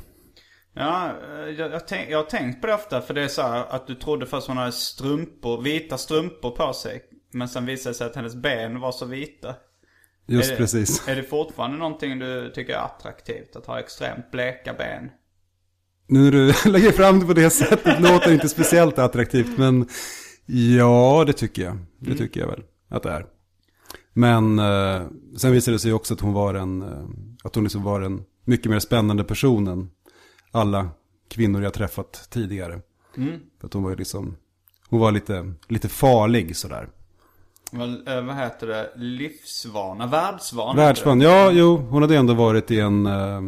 Ja, 0.79 1.07
eh, 1.07 1.50
jag, 1.50 1.71
jag, 1.71 1.88
tänk, 1.88 2.09
jag 2.09 2.17
har 2.17 2.24
tänkt 2.24 2.62
på 2.62 2.67
det 2.67 2.74
ofta 2.74 3.01
för 3.01 3.13
det 3.13 3.24
är 3.24 3.27
så 3.27 3.41
här 3.41 3.65
att 3.69 3.88
du 3.88 3.95
trodde 3.95 4.25
först 4.25 4.48
hon 4.48 4.57
hade 4.57 4.71
strumpor, 4.71 5.62
vita 5.62 5.98
strumpor 5.98 6.51
på 6.51 6.74
sig. 6.74 7.01
Men 7.31 7.50
sen 7.50 7.65
visade 7.65 7.93
det 7.93 7.98
sig 7.98 8.07
att 8.07 8.15
hennes 8.15 8.36
ben 8.36 8.79
var 8.79 8.91
så 8.91 9.05
vita. 9.05 9.55
Just 10.25 10.50
är 10.50 10.53
det, 10.53 10.57
precis. 10.57 11.07
Är 11.07 11.15
det 11.15 11.24
fortfarande 11.24 11.77
någonting 11.77 12.19
du 12.19 12.51
tycker 12.55 12.74
är 12.74 12.77
attraktivt? 12.77 13.55
Att 13.55 13.65
ha 13.65 13.79
extremt 13.79 14.31
bleka 14.31 14.74
ben? 14.74 15.09
Nu 16.07 16.19
när 16.19 16.31
du 16.31 16.53
lägger 16.71 16.91
fram 16.91 17.19
det 17.19 17.25
på 17.25 17.33
det 17.33 17.50
sättet 17.50 18.01
låter 18.01 18.27
det 18.27 18.33
inte 18.33 18.50
speciellt 18.50 19.00
attraktivt. 19.00 19.57
Men 19.57 19.88
ja, 20.45 21.24
det 21.27 21.33
tycker 21.33 21.62
jag. 21.62 21.77
Det 22.00 22.15
tycker 22.15 22.39
jag 22.39 22.48
väl 22.48 22.63
att 22.89 23.03
det 23.03 23.12
är. 23.12 23.25
Men 24.13 24.59
eh, 24.59 25.01
sen 25.38 25.51
visade 25.51 25.75
det 25.75 25.79
sig 25.79 25.93
också 25.93 26.13
att 26.13 26.19
hon 26.19 26.33
var 26.33 26.53
en, 26.53 26.81
eh, 26.81 27.05
att 27.43 27.55
hon 27.55 27.63
liksom 27.63 27.83
var 27.83 28.01
en 28.01 28.24
mycket 28.45 28.71
mer 28.71 28.79
spännande 28.79 29.24
person 29.24 29.67
än 29.67 29.89
alla 30.51 30.89
kvinnor 31.27 31.63
jag 31.63 31.74
träffat 31.74 32.27
tidigare. 32.29 32.82
För 33.60 33.68
att 33.68 33.74
hon 33.74 33.84
var 33.84 33.89
ju 33.89 33.96
liksom, 33.96 34.36
hon 34.89 35.00
var 35.00 35.12
lite, 35.12 35.53
lite 35.68 35.89
farlig 35.89 36.56
sådär. 36.56 36.89
Vad, 37.72 38.08
eh, 38.08 38.22
vad 38.22 38.36
heter 38.36 38.68
det? 38.68 38.91
Livsvana? 38.96 40.08
Världsvan? 40.08 40.75
Världsvan, 40.75 41.22
ja, 41.22 41.51
jo, 41.51 41.77
hon 41.77 42.01
hade 42.01 42.18
ändå 42.18 42.34
varit 42.34 42.72
i 42.72 42.79
en, 42.79 43.06
eh, 43.06 43.41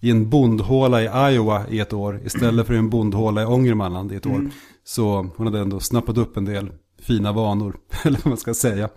i 0.00 0.10
en 0.10 0.30
bondhåla 0.30 1.02
i 1.02 1.34
Iowa 1.34 1.68
i 1.68 1.80
ett 1.80 1.92
år 1.92 2.20
istället 2.24 2.66
för 2.66 2.74
en 2.74 2.90
bondhåla 2.90 3.42
i 3.42 3.46
Ångermanland 3.46 4.12
i 4.12 4.16
ett 4.16 4.26
år. 4.26 4.50
Så 4.84 5.30
hon 5.36 5.46
hade 5.46 5.60
ändå 5.60 5.80
snappat 5.80 6.18
upp 6.18 6.36
en 6.36 6.44
del 6.44 6.70
fina 7.02 7.32
vanor, 7.32 7.76
eller 8.04 8.18
vad 8.18 8.26
man 8.26 8.36
ska 8.36 8.54
säga. 8.54 8.88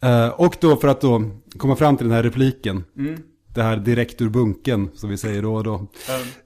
Eh, 0.00 0.28
och 0.28 0.56
då 0.60 0.76
för 0.76 0.88
att 0.88 1.00
då 1.00 1.22
komma 1.58 1.76
fram 1.76 1.96
till 1.96 2.06
den 2.06 2.16
här 2.16 2.22
repliken, 2.22 2.84
det 3.54 3.62
här 3.62 3.76
direkt 3.76 4.22
ur 4.22 4.28
bunken, 4.28 4.90
som 4.94 5.10
vi 5.10 5.16
säger 5.16 5.42
då 5.42 5.54
och 5.54 5.64
då, 5.64 5.86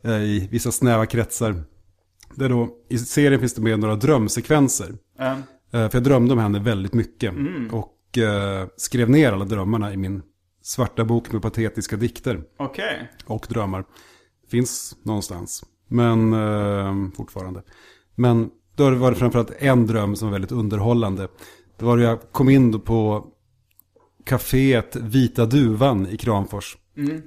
eh, 0.03 0.13
i 0.23 0.49
vissa 0.51 0.73
snäva 0.73 1.07
kretsar. 1.07 1.65
Där 2.35 2.49
då, 2.49 2.69
i 2.89 2.99
serien 2.99 3.41
finns 3.41 3.55
det 3.55 3.63
med 3.63 3.79
några 3.79 3.97
drömsekvenser. 3.97 4.95
Eh, 5.19 5.39
För 5.71 5.91
jag 5.93 6.03
drömde 6.05 6.33
om 6.33 6.39
henne 6.39 6.59
väldigt 6.59 6.95
mycket. 6.95 7.35
Och 7.73 8.19
eh, 8.19 8.67
skrev 8.77 9.11
ner 9.11 9.33
alla 9.33 9.45
drömmarna 9.45 9.93
i 9.93 9.97
min 9.97 10.23
svarta 10.63 11.05
bok 11.05 11.33
med 11.33 11.43
patetiska 11.43 11.97
dikter. 11.97 12.43
Okej. 12.59 13.11
Och 13.27 13.47
drömmar. 13.49 13.85
Finns 14.51 14.97
någonstans. 15.03 15.65
Men 15.89 16.33
eh, 16.33 17.11
fortfarande. 17.17 17.63
Men 18.15 18.51
då 18.77 18.91
var 18.91 19.11
det 19.11 19.17
framförallt 19.17 19.53
en 19.59 19.87
dröm 19.87 20.17
som 20.17 20.29
var 20.29 20.33
väldigt 20.33 20.53
underhållande. 20.53 21.29
Det 21.79 21.85
var 21.85 21.97
då 21.97 22.03
jag 22.03 22.33
kom 22.33 22.49
in 22.49 22.81
på 22.81 23.27
kaféet 24.25 24.97
Vita 24.97 25.47
Duvan 25.47 26.07
i 26.09 26.17
Kramfors. 26.17 26.77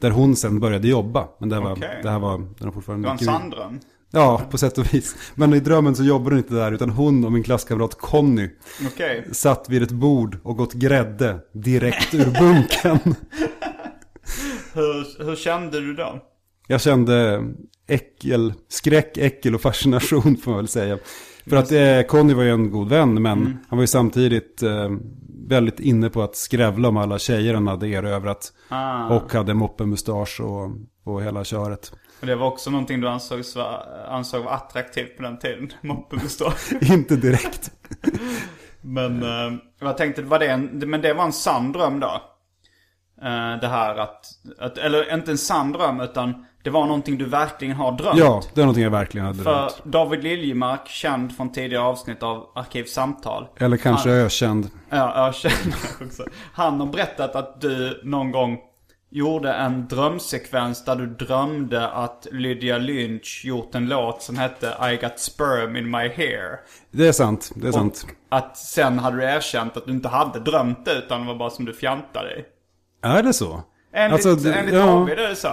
Där 0.01 0.11
hon 0.11 0.35
sen 0.35 0.59
började 0.59 0.87
jobba. 0.87 1.27
Men 1.39 1.49
det 1.49 1.55
här 1.55 1.63
var, 1.63 1.71
Okej. 1.71 1.99
det 2.03 2.09
här 2.09 2.19
var, 2.19 2.37
den 2.37 2.47
var 2.67 2.71
fortfarande 2.71 3.03
Det 3.07 3.07
var 3.07 3.13
en 3.13 3.25
sanddröm? 3.41 3.79
Ja, 4.13 4.41
på 4.51 4.57
sätt 4.57 4.77
och 4.77 4.93
vis. 4.93 5.15
Men 5.35 5.53
i 5.53 5.59
drömmen 5.59 5.95
så 5.95 6.03
jobbar 6.03 6.31
hon 6.31 6.37
inte 6.37 6.53
där, 6.53 6.71
utan 6.71 6.89
hon 6.89 7.25
och 7.25 7.31
min 7.31 7.43
klasskamrat 7.43 7.97
Conny 7.97 8.49
Okej. 8.87 9.27
satt 9.31 9.69
vid 9.69 9.83
ett 9.83 9.91
bord 9.91 10.37
och 10.43 10.57
gått 10.57 10.73
grädde 10.73 11.39
direkt 11.53 12.13
ur 12.13 12.25
bunken. 12.39 13.15
Hur, 14.73 15.23
hur 15.25 15.35
kände 15.35 15.79
du 15.79 15.93
då? 15.93 16.19
Jag 16.67 16.81
kände 16.81 17.43
äckel, 17.87 18.53
skräck, 18.67 19.17
äckel 19.17 19.55
och 19.55 19.61
fascination 19.61 20.37
får 20.37 20.51
man 20.51 20.57
väl 20.59 20.67
säga. 20.67 20.97
För 21.49 21.55
att 21.55 21.71
eh, 21.71 22.01
Conny 22.07 22.33
var 22.33 22.43
ju 22.43 22.49
en 22.51 22.71
god 22.71 22.89
vän, 22.89 23.21
men 23.21 23.39
Mm. 23.39 23.53
han 23.69 23.77
var 23.77 23.83
ju 23.83 23.87
samtidigt 23.87 24.63
eh, 24.63 24.89
väldigt 25.47 25.79
inne 25.79 26.09
på 26.09 26.21
att 26.21 26.35
skrävla 26.35 26.87
om 26.87 26.97
alla 26.97 27.19
tjejer 27.19 27.53
han 27.53 27.67
hade 27.67 27.87
erövrat. 27.87 28.53
Ah. 28.69 29.15
Och 29.15 29.33
hade 29.33 29.53
moppemustasch 29.53 30.41
och, 30.41 30.71
och 31.03 31.23
hela 31.23 31.43
köret. 31.43 31.91
Och 32.21 32.27
det 32.27 32.35
var 32.35 32.47
också 32.47 32.69
någonting 32.69 33.01
du 33.01 33.07
ansåg, 33.07 33.43
ansåg 34.07 34.43
var 34.43 34.51
attraktivt 34.51 35.17
på 35.17 35.23
den 35.23 35.39
tiden? 35.39 35.71
Moppemustasch? 35.81 36.73
inte 36.81 37.15
direkt. 37.15 37.71
Men 38.81 39.23
eh, 39.23 39.59
jag 39.79 39.97
tänkte, 39.97 40.21
var 40.21 40.39
det 40.39 40.47
en, 40.47 40.65
men 40.89 41.01
det 41.01 41.13
var 41.13 41.23
en 41.23 41.33
sann 41.33 41.71
dröm 41.71 41.99
då? 41.99 42.21
Eh, 43.21 43.59
det 43.61 43.67
här 43.67 43.95
att, 43.95 44.25
att, 44.59 44.77
eller 44.77 45.13
inte 45.13 45.31
en 45.31 45.37
sann 45.37 45.71
dröm 45.71 46.01
utan 46.01 46.45
det 46.63 46.69
var 46.69 46.85
någonting 46.85 47.17
du 47.17 47.25
verkligen 47.25 47.75
har 47.75 47.91
drömt. 47.91 48.19
Ja, 48.19 48.41
det 48.53 48.61
är 48.61 48.65
någonting 48.65 48.83
jag 48.83 48.91
verkligen 48.91 49.35
För 49.35 49.43
drömt. 49.43 49.81
David 49.83 50.23
Liljemark, 50.23 50.87
känd 50.87 51.35
från 51.37 51.51
tidigare 51.51 51.83
avsnitt 51.83 52.23
av 52.23 52.51
Arkivsamtal. 52.55 53.47
Eller 53.57 53.77
kanske 53.77 54.09
han, 54.09 54.17
ökänd. 54.17 54.69
Ja, 54.89 55.31
känner 55.33 55.75
också. 56.05 56.23
Han 56.53 56.79
har 56.79 56.87
berättat 56.87 57.35
att 57.35 57.61
du 57.61 58.01
någon 58.03 58.31
gång 58.31 58.59
gjorde 59.13 59.53
en 59.53 59.87
drömsekvens 59.87 60.85
där 60.85 60.95
du 60.95 61.07
drömde 61.07 61.87
att 61.89 62.27
Lydia 62.31 62.77
Lynch 62.77 63.41
gjort 63.45 63.75
en 63.75 63.89
låt 63.89 64.21
som 64.21 64.37
hette 64.37 64.67
I 64.67 64.95
got 65.05 65.19
sperm 65.19 65.75
in 65.75 65.91
my 65.91 65.97
hair. 65.97 66.59
Det 66.91 67.07
är 67.07 67.11
sant, 67.11 67.51
det 67.55 67.67
är 67.67 67.71
sant. 67.71 68.05
Och 68.29 68.37
att 68.37 68.57
sen 68.57 68.99
hade 68.99 69.17
du 69.17 69.23
erkänt 69.23 69.77
att 69.77 69.85
du 69.85 69.91
inte 69.91 70.09
hade 70.09 70.39
drömt 70.39 70.85
det 70.85 70.93
utan 70.93 71.21
det 71.21 71.27
var 71.27 71.35
bara 71.35 71.49
som 71.49 71.65
du 71.65 71.73
fjantade 71.73 72.27
dig. 72.27 72.45
Är 73.03 73.23
det 73.23 73.33
så? 73.33 73.63
Enligt, 73.93 74.25
Alltså, 74.25 74.49
enligt 74.49 74.73
ja. 74.75 74.85
David 74.85 75.19
är 75.19 75.29
det 75.29 75.35
så. 75.35 75.49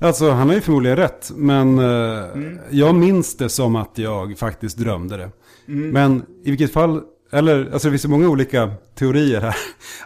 Alltså 0.00 0.30
han 0.30 0.48
har 0.48 0.54
ju 0.54 0.60
förmodligen 0.60 0.96
rätt. 0.96 1.30
Men 1.34 1.78
eh, 1.78 2.24
jag 2.70 2.94
minns 2.94 3.36
det 3.36 3.48
som 3.48 3.76
att 3.76 3.98
jag 3.98 4.38
faktiskt 4.38 4.76
drömde 4.78 5.16
det. 5.16 5.30
Men 5.66 6.22
i 6.44 6.50
vilket 6.50 6.72
fall, 6.72 7.02
eller 7.32 7.70
alltså 7.72 7.88
det 7.88 7.92
finns 7.92 8.04
ju 8.04 8.08
många 8.08 8.28
olika 8.28 8.72
teorier 8.94 9.40
här. 9.40 9.56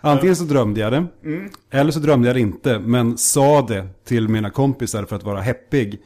Antingen 0.00 0.36
så 0.36 0.44
drömde 0.44 0.80
jag 0.80 0.92
det. 0.92 1.06
Eller 1.70 1.90
så 1.92 1.98
drömde 1.98 2.28
jag 2.28 2.36
det 2.36 2.40
inte. 2.40 2.78
Men 2.78 3.18
sa 3.18 3.62
det 3.62 3.86
till 4.04 4.28
mina 4.28 4.50
kompisar 4.50 5.04
för 5.04 5.16
att 5.16 5.22
vara 5.22 5.40
heppig. 5.40 6.00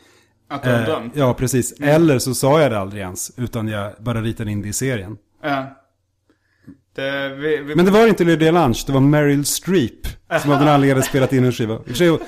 Att 0.51 0.63
du 0.63 0.71
Eh, 0.71 0.85
drömt. 0.85 1.13
ja, 1.17 1.35
precis. 1.35 1.73
Eller 1.81 2.19
så 2.19 2.35
sa 2.35 2.61
jag 2.61 2.73
det 2.73 2.79
aldrig 2.79 3.03
ens. 3.03 3.33
Utan 3.39 3.69
jag 3.69 3.93
bara 3.99 4.21
ritade 4.23 4.51
in 4.51 4.63
det 4.63 4.69
i 4.69 4.73
serien. 4.73 5.17
Ja. 5.43 5.67
Det, 7.03 7.29
vi, 7.29 7.57
vi, 7.57 7.75
Men 7.75 7.85
det 7.85 7.91
var 7.91 8.07
inte 8.07 8.25
Lydia 8.25 8.53
Lunch, 8.53 8.85
det 8.87 8.93
var 8.93 9.01
Meryl 9.01 9.45
Streep. 9.45 10.07
Som 10.43 10.53
av 10.53 10.59
någon 10.59 10.69
anledning 10.69 10.91
hade 10.91 11.03
spelat 11.09 11.33
in 11.33 11.45
en 11.45 11.53
skiva. 11.53 11.75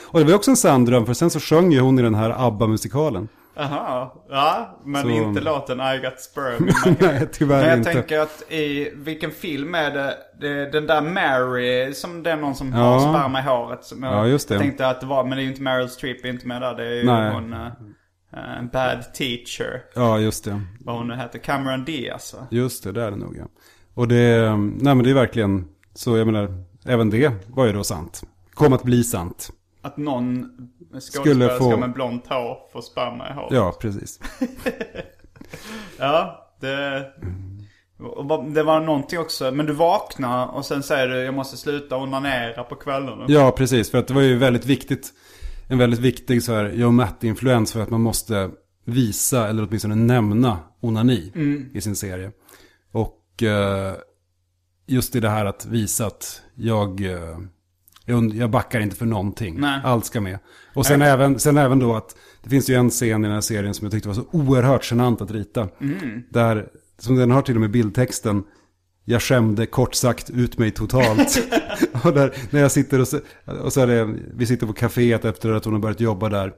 Och 0.07 0.19
det 0.21 0.25
var 0.25 0.35
också 0.35 0.50
en 0.50 0.57
sann 0.57 0.85
dröm, 0.85 1.07
för 1.07 1.15
sen 1.15 1.31
så 1.31 1.41
sjöng 1.41 1.73
ju 1.73 1.81
hon 1.81 1.99
i 1.99 2.03
den 2.03 2.15
här 2.15 2.47
ABBA-musikalen. 2.47 3.29
Jaha, 3.57 4.11
ja. 4.29 4.81
Men 4.85 5.03
Så- 5.03 5.09
inte 5.09 5.41
låten 5.41 5.81
I 5.81 5.99
got 5.99 6.21
sperm 6.21 6.71
Nej, 7.00 7.29
tyvärr 7.33 7.59
Men 7.61 7.69
jag 7.69 7.79
inte. 7.79 7.93
tänker 7.93 8.19
att 8.21 8.53
i 8.53 8.91
vilken 8.95 9.31
film 9.31 9.75
är 9.75 9.91
det, 9.91 10.15
det 10.41 10.71
den 10.73 10.87
där 10.87 11.00
Mary 11.03 11.95
som 11.95 12.23
det 12.23 12.31
är 12.31 12.37
någon 12.37 12.55
som 12.55 12.73
Ja. 12.73 12.79
har 12.79 13.00
sperma 13.15 13.39
i 13.39 13.43
håret. 13.43 13.85
Som 13.85 14.03
jag 14.03 14.15
Ja, 14.15 14.27
just 14.27 14.49
det. 14.49 14.59
tänkte 14.59 14.89
att 14.89 15.00
det 15.00 15.07
var, 15.07 15.23
men 15.25 15.31
det 15.31 15.43
är 15.43 15.45
ju 15.45 15.49
inte 15.50 15.62
Meryl 15.62 15.89
Streep 15.89 16.25
inte 16.25 16.47
med 16.47 16.62
där. 16.62 16.75
Det 16.75 16.87
är 16.87 16.95
ju 16.95 17.05
Nej. 17.05 17.33
hon, 17.33 17.53
en 18.59 18.69
bad 18.73 19.15
teacher. 19.15 19.83
Ja, 19.95 20.19
just 20.19 20.45
det. 20.45 20.61
Vad 20.81 20.97
hon 20.97 21.09
nu 21.09 21.15
heter, 21.17 21.39
Cameron 21.39 21.85
Diaz 21.85 22.35
va? 22.39 22.47
Just 22.50 22.85
det, 22.85 22.93
det 22.93 23.03
är 23.03 23.11
det 23.11 23.17
nog 23.17 23.37
ja. 23.39 23.45
Och 24.00 24.09
det, 24.09 24.57
nej 24.57 24.95
men 24.95 25.02
det 25.02 25.11
är 25.11 25.14
verkligen, 25.14 25.64
så 25.95 26.16
jag 26.19 26.26
menar, 26.26 26.64
även 26.85 27.11
det 27.11 27.33
var 27.47 27.66
ju 27.66 27.73
då 27.73 27.85
sant. 27.85 28.23
Kom 28.54 28.73
att 28.73 28.83
bli 28.83 29.04
sant. 29.04 29.50
Att 29.83 29.97
någon 29.97 30.50
skådespelerska 31.00 31.59
få- 31.59 31.76
med 31.76 31.92
blont 31.92 32.26
hår 32.26 32.57
får 32.73 32.80
sperma 32.80 33.30
i 33.30 33.33
håret. 33.33 33.52
Ja, 33.52 33.76
precis. 33.80 34.21
Ja, 35.99 36.47
det... 36.61 37.07
Det 38.54 38.62
var 38.62 38.80
någonting 38.80 39.19
också, 39.19 39.50
men 39.50 39.66
du 39.66 39.73
vaknar 39.73 40.47
och 40.47 40.64
sen 40.64 40.83
säger 40.83 41.09
du 41.09 41.16
jag 41.16 41.35
måste 41.35 41.57
sluta 41.57 41.97
onanera 41.97 42.64
på 42.64 42.75
kvällarna. 42.75 43.25
Ja, 43.28 43.50
precis. 43.57 43.90
För 43.90 43.99
att 43.99 44.07
det 44.07 44.14
var 44.14 44.23
ju 44.23 44.37
väldigt 44.37 44.66
viktigt, 44.66 45.09
en 45.69 45.78
väldigt 45.78 46.00
viktig 46.00 46.42
så 46.42 46.52
här 46.54 46.71
Joe 46.73 46.90
Matt-influens 46.90 47.73
för 47.73 47.80
att 47.80 47.90
man 47.90 48.00
måste 48.00 48.50
visa, 48.85 49.49
eller 49.49 49.66
åtminstone 49.69 49.95
nämna, 49.95 50.59
onani 50.80 51.33
i 51.75 51.80
sin 51.80 51.97
serie. 51.97 52.30
Och 52.92 53.16
just 54.87 55.16
i 55.16 55.20
det 55.20 55.28
här 55.28 55.44
att 55.44 55.66
visa 55.66 56.06
att 56.06 56.42
jag, 56.54 57.00
eh, 57.04 57.38
jag, 58.35 58.50
backar 58.50 58.80
inte 58.80 58.97
för 58.97 59.06
någonting. 59.06 59.61
Nej. 59.61 59.80
Allt 59.85 60.04
ska 60.04 60.20
med. 60.20 60.38
Och 60.75 60.87
sen 60.87 61.02
även, 61.02 61.38
sen 61.38 61.59
även 61.59 61.78
då 61.78 61.94
att 61.94 62.16
det 62.42 62.50
finns 62.50 62.70
ju 62.70 62.75
en 62.75 62.90
scen 62.90 63.25
i 63.25 63.26
den 63.26 63.35
här 63.35 63.40
serien 63.40 63.75
som 63.75 63.85
jag 63.85 63.92
tyckte 63.92 64.09
var 64.09 64.14
så 64.14 64.25
oerhört 64.30 64.90
genant 64.90 65.20
att 65.20 65.30
rita. 65.30 65.68
Där, 66.30 66.68
som 66.99 67.16
den 67.16 67.30
har 67.30 67.42
till 67.42 67.54
och 67.54 67.61
med 67.61 67.70
bildtexten, 67.70 68.44
jag 69.04 69.23
skämde 69.23 69.66
kort 69.66 69.94
sagt 69.94 70.30
ut 70.30 70.59
mig 70.59 70.70
totalt. 70.70 71.42
och 72.04 72.12
där, 72.12 72.35
när 72.50 72.61
jag 72.61 72.73
sitter 72.73 73.00
och 73.00 73.09
så, 73.09 73.20
och 73.62 73.73
så 73.73 73.80
är 73.80 73.87
det, 73.87 74.14
vi 74.35 74.47
sitter 74.47 74.66
på 74.66 74.73
kaféet 74.73 75.25
efter 75.25 75.50
att 75.50 75.64
hon 75.64 75.75
har 75.75 75.80
börjat 75.80 76.00
jobba 76.00 76.28
där. 76.28 76.52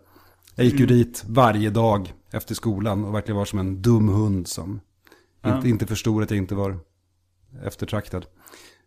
Jag 0.55 0.67
gick 0.67 0.81
ju 0.81 0.87
dit 0.87 1.25
varje 1.27 1.71
dag 1.71 2.13
efter 2.31 2.55
skolan 2.55 3.05
och 3.05 3.15
verkligen 3.15 3.37
var 3.37 3.45
som 3.45 3.59
en 3.59 3.83
dum 3.83 4.09
hund 4.09 4.49
som 4.49 4.81
inte, 5.47 5.69
inte 5.69 5.87
förstod 5.87 6.23
att 6.23 6.31
jag 6.31 6.39
inte 6.39 6.55
var 6.55 6.79
eftertraktad. 7.65 8.27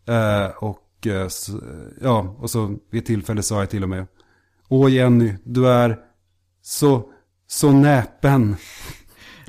Eh, 0.08 0.48
och, 0.64 1.08
eh, 1.08 1.28
så, 1.28 1.62
ja, 2.02 2.36
och 2.40 2.50
så 2.50 2.76
vid 2.90 3.02
ett 3.02 3.06
tillfälle 3.08 3.44
sa 3.44 3.60
jag 3.60 3.70
till 3.70 3.84
och 3.84 3.90
med, 3.90 4.08
Åh 4.70 4.92
Jenny, 4.94 5.34
du 5.44 5.68
är 5.68 6.00
så, 6.62 7.10
så 7.48 7.72
näpen. 7.72 8.56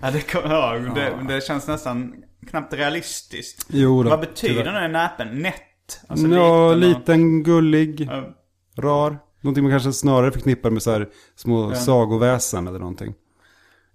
Ja, 0.02 0.10
det 0.10 0.20
ihåg. 0.44 0.94
Det, 0.94 1.34
det 1.34 1.40
känns 1.44 1.66
nästan 1.68 2.14
knappt 2.50 2.72
realistiskt. 2.72 3.66
Jo 3.70 4.02
då, 4.02 4.10
Vad 4.10 4.20
betyder 4.20 4.54
tyvärr. 4.54 4.80
den 4.82 4.92
näpen? 4.92 5.42
Nätt? 5.42 6.00
Alltså 6.08 6.26
ja, 6.26 6.70
och- 6.70 6.76
liten, 6.76 7.42
gullig, 7.42 8.00
Ja. 8.10 8.34
rar. 8.76 9.18
Någonting 9.40 9.64
man 9.64 9.72
kanske 9.72 9.92
snarare 9.92 10.32
förknippar 10.32 10.70
med 10.70 10.82
så 10.82 10.90
här 10.90 11.08
små 11.36 11.74
sagoväsen 11.74 12.66
eller 12.68 12.78
någonting. 12.78 13.14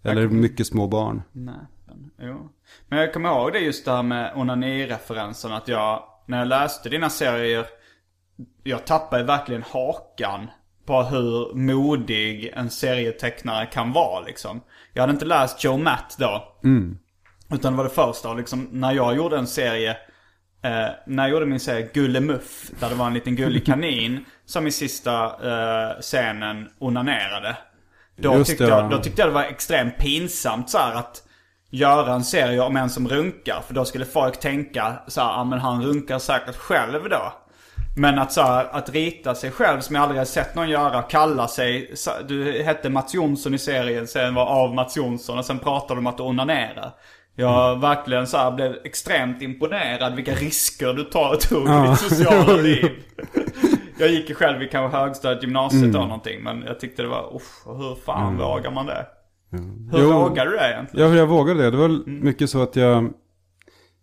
Eller 0.04 0.28
mycket 0.28 0.68
små 0.68 0.88
barn. 0.88 1.22
Näpen, 1.32 2.12
jo. 2.22 2.50
Men 2.92 3.00
jag 3.00 3.14
kommer 3.14 3.30
ihåg 3.30 3.54
det 3.54 3.60
just 3.60 3.86
det 3.86 3.92
här 3.92 4.04
med 4.04 4.32
onani-referensen. 4.36 5.52
Att 5.52 5.68
jag, 5.68 6.04
när 6.28 6.40
jag 6.40 6.48
läste 6.48 6.90
dina 6.90 7.10
serier, 7.10 7.66
jag 8.64 8.86
tappade 8.86 9.24
verkligen 9.24 9.64
hakan 9.64 10.48
på 10.86 11.04
hur 11.04 11.54
modig 11.54 12.54
en 12.56 12.70
serietecknare 12.70 13.66
kan 13.66 13.94
vara 13.94 14.26
liksom. 14.26 14.62
Jag 14.94 15.04
hade 15.04 15.14
inte 15.14 15.26
läst 15.26 15.64
Joe 15.64 15.78
Matt 15.78 16.16
då. 16.20 16.60
Utan 17.54 17.74
det 17.74 17.78
var 17.78 17.84
det 17.84 17.90
första, 17.90 18.34
liksom, 18.34 18.68
när 18.72 18.92
jag 18.92 19.16
gjorde 19.16 19.38
en 19.38 19.48
serie 19.48 19.98
Eh, 20.64 20.90
när 21.06 21.24
jag 21.24 21.30
gjorde 21.30 21.46
min 21.46 21.60
serie 21.60 21.90
Gullemuff, 21.94 22.72
där 22.80 22.90
det 22.90 22.96
var 22.96 23.08
en 23.08 23.14
liten 23.14 23.36
gullig 23.36 23.66
kanin 23.66 24.26
som 24.46 24.68
i 24.68 24.72
sista 24.72 25.26
eh, 25.26 26.02
scenen 26.02 26.70
onanerade. 26.80 27.58
Då 28.18 28.38
Just 28.38 28.50
tyckte, 28.50 28.64
det, 28.64 28.70
jag, 28.70 28.84
ja. 28.84 28.90
då 28.90 28.98
tyckte 28.98 29.22
jag 29.22 29.30
det 29.30 29.34
var 29.34 29.44
extremt 29.44 29.98
pinsamt 29.98 30.70
så 30.70 30.78
här 30.78 30.96
att 30.96 31.24
göra 31.72 32.14
en 32.14 32.24
serie 32.24 32.62
om 32.62 32.76
en 32.78 32.90
som 32.90 33.08
runkar. 33.08 33.62
För 33.68 33.74
då 33.74 33.86
skulle 33.86 34.06
folk 34.06 34.40
tänka 34.40 34.94
så 35.08 35.22
här, 35.22 35.30
ah, 35.40 35.44
men 35.44 35.60
han 35.60 35.84
runkar 35.84 36.20
säkert 36.20 36.56
själv 36.56 37.10
då. 37.10 37.34
Men 37.98 38.20
att 38.20 38.32
så 38.32 38.42
här, 38.42 38.68
att 38.72 38.90
rita 38.90 39.36
sig 39.36 39.52
själv 39.52 39.80
som 39.80 39.96
jag 39.96 40.02
aldrig 40.02 40.20
har 40.20 40.26
sett 40.26 40.56
någon 40.56 40.70
göra, 40.70 41.02
kalla 41.02 41.48
sig, 41.48 41.92
så- 41.96 42.12
du 42.28 42.64
hette 42.64 42.90
Mats 42.90 43.14
Jonsson 43.14 43.54
i 43.54 43.58
serien, 43.58 44.08
sen 44.08 44.36
var 44.36 44.46
av 44.46 44.76
Mats 44.76 44.98
Jonsson 44.98 45.38
och 45.40 45.46
sen 45.46 45.60
pratade 45.60 45.94
de 45.96 46.00
om 46.00 46.08
att 46.08 46.18
du 46.18 46.24
onanerar. 46.24 46.92
Jag 47.36 47.80
verkligen 47.82 48.28
så 48.28 48.38
här 48.38 48.52
blev 48.52 48.76
extremt 48.84 49.42
imponerad 49.42 50.16
vilka 50.16 50.34
risker 50.34 50.94
du 50.94 51.04
tar 51.04 51.36
tog 51.36 51.64
i 51.64 51.72
Ja. 51.72 51.88
ditt 51.90 52.00
sociala 52.00 52.54
liv. 52.62 52.92
Jag 54.00 54.10
gick 54.10 54.30
ju 54.30 54.36
själv 54.36 54.64
i 54.64 54.68
kanske 54.68 54.98
högstadiet, 54.98 55.44
gymnasiet 55.44 55.84
eller 55.84 56.00
någonting. 56.00 56.44
Men 56.44 56.64
jag 56.68 56.80
tyckte 56.80 57.02
det 57.02 57.08
var, 57.08 57.36
uff, 57.36 57.62
hur 57.66 57.96
fan 58.06 58.38
vågar 58.38 58.72
man 58.72 58.86
det? 58.86 59.06
Hur 59.52 60.02
Jo. 60.02 60.12
vågar 60.12 60.46
du 60.46 60.52
det 60.52 60.74
egentligen? 60.74 61.10
Ja, 61.10 61.16
jag 61.16 61.28
vågade 61.28 61.64
det. 61.64 61.72
Det 61.72 61.78
var 61.78 62.10
mycket 62.10 62.50
så 62.50 62.62
att 62.62 62.76
jag... 62.76 63.14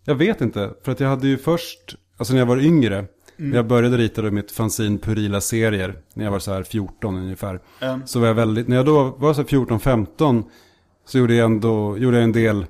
Jag 0.04 0.14
vet 0.14 0.40
inte. 0.40 0.70
För 0.84 0.92
att 0.92 1.00
jag 1.00 1.08
hade 1.08 1.28
ju 1.28 1.38
först, 1.38 1.96
alltså 2.16 2.32
när 2.32 2.40
jag 2.40 2.46
var 2.46 2.58
yngre. 2.58 3.04
När 3.36 3.56
jag 3.56 3.66
började 3.66 3.96
rita 3.96 4.22
då 4.22 4.30
mitt 4.30 4.50
fanzine 4.52 4.98
Purila 4.98 5.40
serier. 5.40 5.94
När 6.14 6.24
jag 6.24 6.30
var 6.32 6.38
så 6.38 6.52
här 6.52 6.62
14 6.62 7.16
ungefär. 7.16 7.60
Mm. 7.80 8.06
Så 8.06 8.20
var 8.20 8.26
jag 8.26 8.34
väldigt, 8.34 8.68
när 8.68 8.76
jag 8.76 8.86
då 8.86 9.14
var 9.18 9.34
så 9.34 9.40
här 9.40 9.48
14-15. 9.48 10.44
Så 11.06 11.18
gjorde 11.18 11.34
jag 11.34 11.44
ändå, 11.44 11.98
gjorde 11.98 12.16
jag 12.16 12.24
en 12.24 12.32
del, 12.32 12.66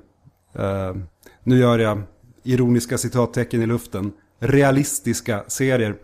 eh, 0.55 0.95
nu 1.43 1.57
gör 1.59 1.79
jag 1.79 2.01
ironiska 2.43 2.97
citattecken 2.97 3.61
i 3.61 3.65
luften. 3.65 4.11
Realistiska 4.39 5.43
serier. 5.47 5.95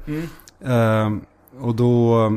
Eh, 0.65 1.09
och 1.59 1.75
då, 1.75 2.29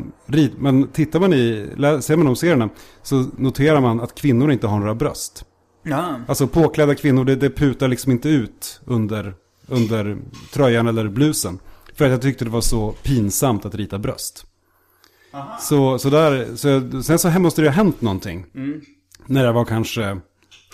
men 0.58 0.88
tittar 0.88 1.20
man 1.20 1.32
i, 1.32 1.68
ser 2.00 2.16
man 2.16 2.26
de 2.26 2.36
serierna. 2.36 2.68
Så 3.02 3.26
noterar 3.36 3.80
man 3.80 4.00
att 4.00 4.14
kvinnor 4.14 4.52
inte 4.52 4.66
har 4.66 4.78
några 4.78 4.94
bröst. 4.94 5.44
Ja. 5.82 6.20
Alltså 6.28 6.46
påklädda 6.46 6.94
kvinnor, 6.94 7.24
det, 7.24 7.36
det 7.36 7.50
putar 7.50 7.88
liksom 7.88 8.12
inte 8.12 8.28
ut 8.28 8.80
under, 8.84 9.34
under 9.66 10.18
tröjan 10.52 10.86
eller 10.86 11.08
blusen. 11.08 11.58
För 11.94 12.04
att 12.04 12.10
jag 12.10 12.22
tyckte 12.22 12.44
det 12.44 12.50
var 12.50 12.60
så 12.60 12.92
pinsamt 13.02 13.66
att 13.66 13.74
rita 13.74 13.98
bröst. 13.98 14.46
Så, 15.60 15.98
så 15.98 16.10
där, 16.10 16.56
så, 16.56 17.02
sen 17.02 17.18
så 17.18 17.28
här 17.28 17.40
måste 17.40 17.62
det 17.62 17.68
ha 17.68 17.74
hänt 17.74 18.00
någonting. 18.00 18.46
När 19.26 19.44
jag 19.44 19.52
var 19.52 19.64
kanske 19.64 20.20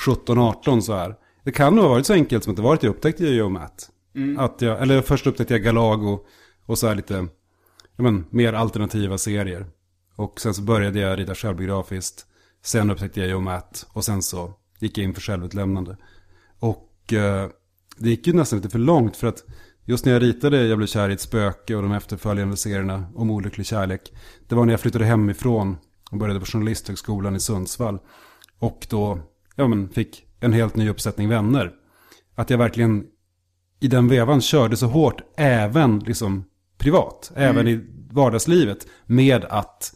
17-18 0.06 0.80
så 0.80 0.94
här. 0.94 1.14
Det 1.44 1.52
kan 1.52 1.74
nog 1.74 1.84
ha 1.84 1.90
varit 1.90 2.06
så 2.06 2.12
enkelt 2.12 2.44
som 2.44 2.50
att 2.50 2.56
det 2.56 2.62
var 2.62 2.74
att 2.74 2.82
jag 2.82 2.90
upptäckte 2.90 3.24
Joe 3.26 3.48
Matt. 3.48 3.90
Att 4.38 4.62
jag, 4.62 4.82
eller 4.82 5.02
först 5.02 5.26
upptäckte 5.26 5.54
jag 5.54 5.62
Galago 5.62 6.18
och 6.66 6.78
så 6.78 6.88
här 6.88 6.94
lite, 6.94 7.26
men, 8.02 8.24
mer 8.30 8.52
alternativa 8.52 9.18
serier. 9.18 9.66
Och 10.16 10.40
sen 10.40 10.54
så 10.54 10.62
började 10.62 11.00
jag 11.00 11.18
rita 11.18 11.34
självbiografiskt. 11.34 12.26
Sen 12.62 12.90
upptäckte 12.90 13.20
jag 13.20 13.30
Joe 13.30 13.40
Matt 13.40 13.86
och 13.92 14.04
sen 14.04 14.22
så 14.22 14.54
gick 14.78 14.98
jag 14.98 15.04
in 15.04 15.14
för 15.14 15.20
självutlämnande. 15.20 15.96
Och 16.58 17.12
eh, 17.12 17.50
det 17.96 18.08
gick 18.08 18.26
ju 18.26 18.32
nästan 18.32 18.58
lite 18.58 18.70
för 18.70 18.78
långt 18.78 19.16
för 19.16 19.26
att 19.26 19.44
just 19.84 20.04
när 20.04 20.12
jag 20.12 20.22
ritade 20.22 20.66
Jag 20.66 20.78
blev 20.78 20.86
kär 20.86 21.10
i 21.10 21.12
ett 21.12 21.20
spöke 21.20 21.74
och 21.74 21.82
de 21.82 21.92
efterföljande 21.92 22.56
serierna 22.56 23.06
om 23.14 23.30
olycklig 23.30 23.66
kärlek. 23.66 24.12
Det 24.48 24.54
var 24.54 24.64
när 24.64 24.72
jag 24.72 24.80
flyttade 24.80 25.04
hemifrån 25.04 25.76
och 26.10 26.18
började 26.18 26.40
på 26.40 26.46
journalisthögskolan 26.46 27.36
i 27.36 27.40
Sundsvall. 27.40 27.98
Och 28.58 28.86
då 28.90 29.20
ja, 29.56 29.68
men, 29.68 29.88
fick 29.88 30.26
en 30.40 30.52
helt 30.52 30.76
ny 30.76 30.88
uppsättning 30.88 31.28
vänner. 31.28 31.72
Att 32.34 32.50
jag 32.50 32.58
verkligen 32.58 33.06
i 33.80 33.88
den 33.88 34.08
vevan 34.08 34.40
körde 34.40 34.76
så 34.76 34.86
hårt 34.86 35.22
även 35.36 35.98
liksom 35.98 36.44
privat. 36.84 37.32
Även 37.34 37.68
i 37.68 37.80
vardagslivet 38.10 38.86
med 39.06 39.44
att 39.44 39.94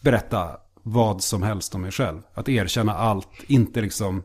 berätta 0.00 0.56
vad 0.82 1.22
som 1.22 1.42
helst 1.42 1.74
om 1.74 1.80
mig 1.80 1.90
själv. 1.90 2.22
Att 2.34 2.48
erkänna 2.48 2.94
allt, 2.94 3.28
inte 3.46 3.80
liksom 3.80 4.22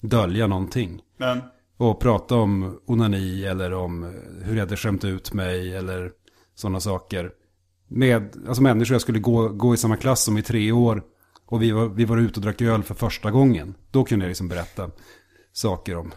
dölja 0.00 0.46
någonting. 0.46 1.00
Men, 1.16 1.40
Och 1.76 2.00
prata 2.00 2.34
om 2.34 2.80
onani 2.86 3.44
eller 3.44 3.72
om 3.72 4.04
eh, 4.04 4.10
hur 4.44 4.54
jag 4.54 4.60
hade 4.60 4.76
skämt 4.76 5.04
ut 5.04 5.32
mig 5.32 5.76
eller 5.76 6.10
sådana 6.54 6.80
saker. 6.80 7.30
Med 7.88 8.36
alltså 8.48 8.62
människor 8.62 8.94
jag 8.94 9.02
skulle 9.02 9.18
gå, 9.18 9.48
gå 9.48 9.74
i 9.74 9.76
samma 9.76 9.96
klass 9.96 10.24
som 10.24 10.38
i 10.38 10.42
tre 10.42 10.72
år. 10.72 11.02
Och 11.46 11.62
vi 11.62 11.70
var, 11.70 11.88
vi 11.88 12.04
var 12.04 12.16
ute 12.16 12.40
och 12.40 12.44
drack 12.44 12.62
öl 12.62 12.82
för 12.82 12.94
första 12.94 13.30
gången. 13.30 13.74
Då 13.90 14.04
kunde 14.04 14.24
jag 14.24 14.28
liksom 14.28 14.48
berätta 14.48 14.90
saker 15.52 15.96
om, 15.96 16.12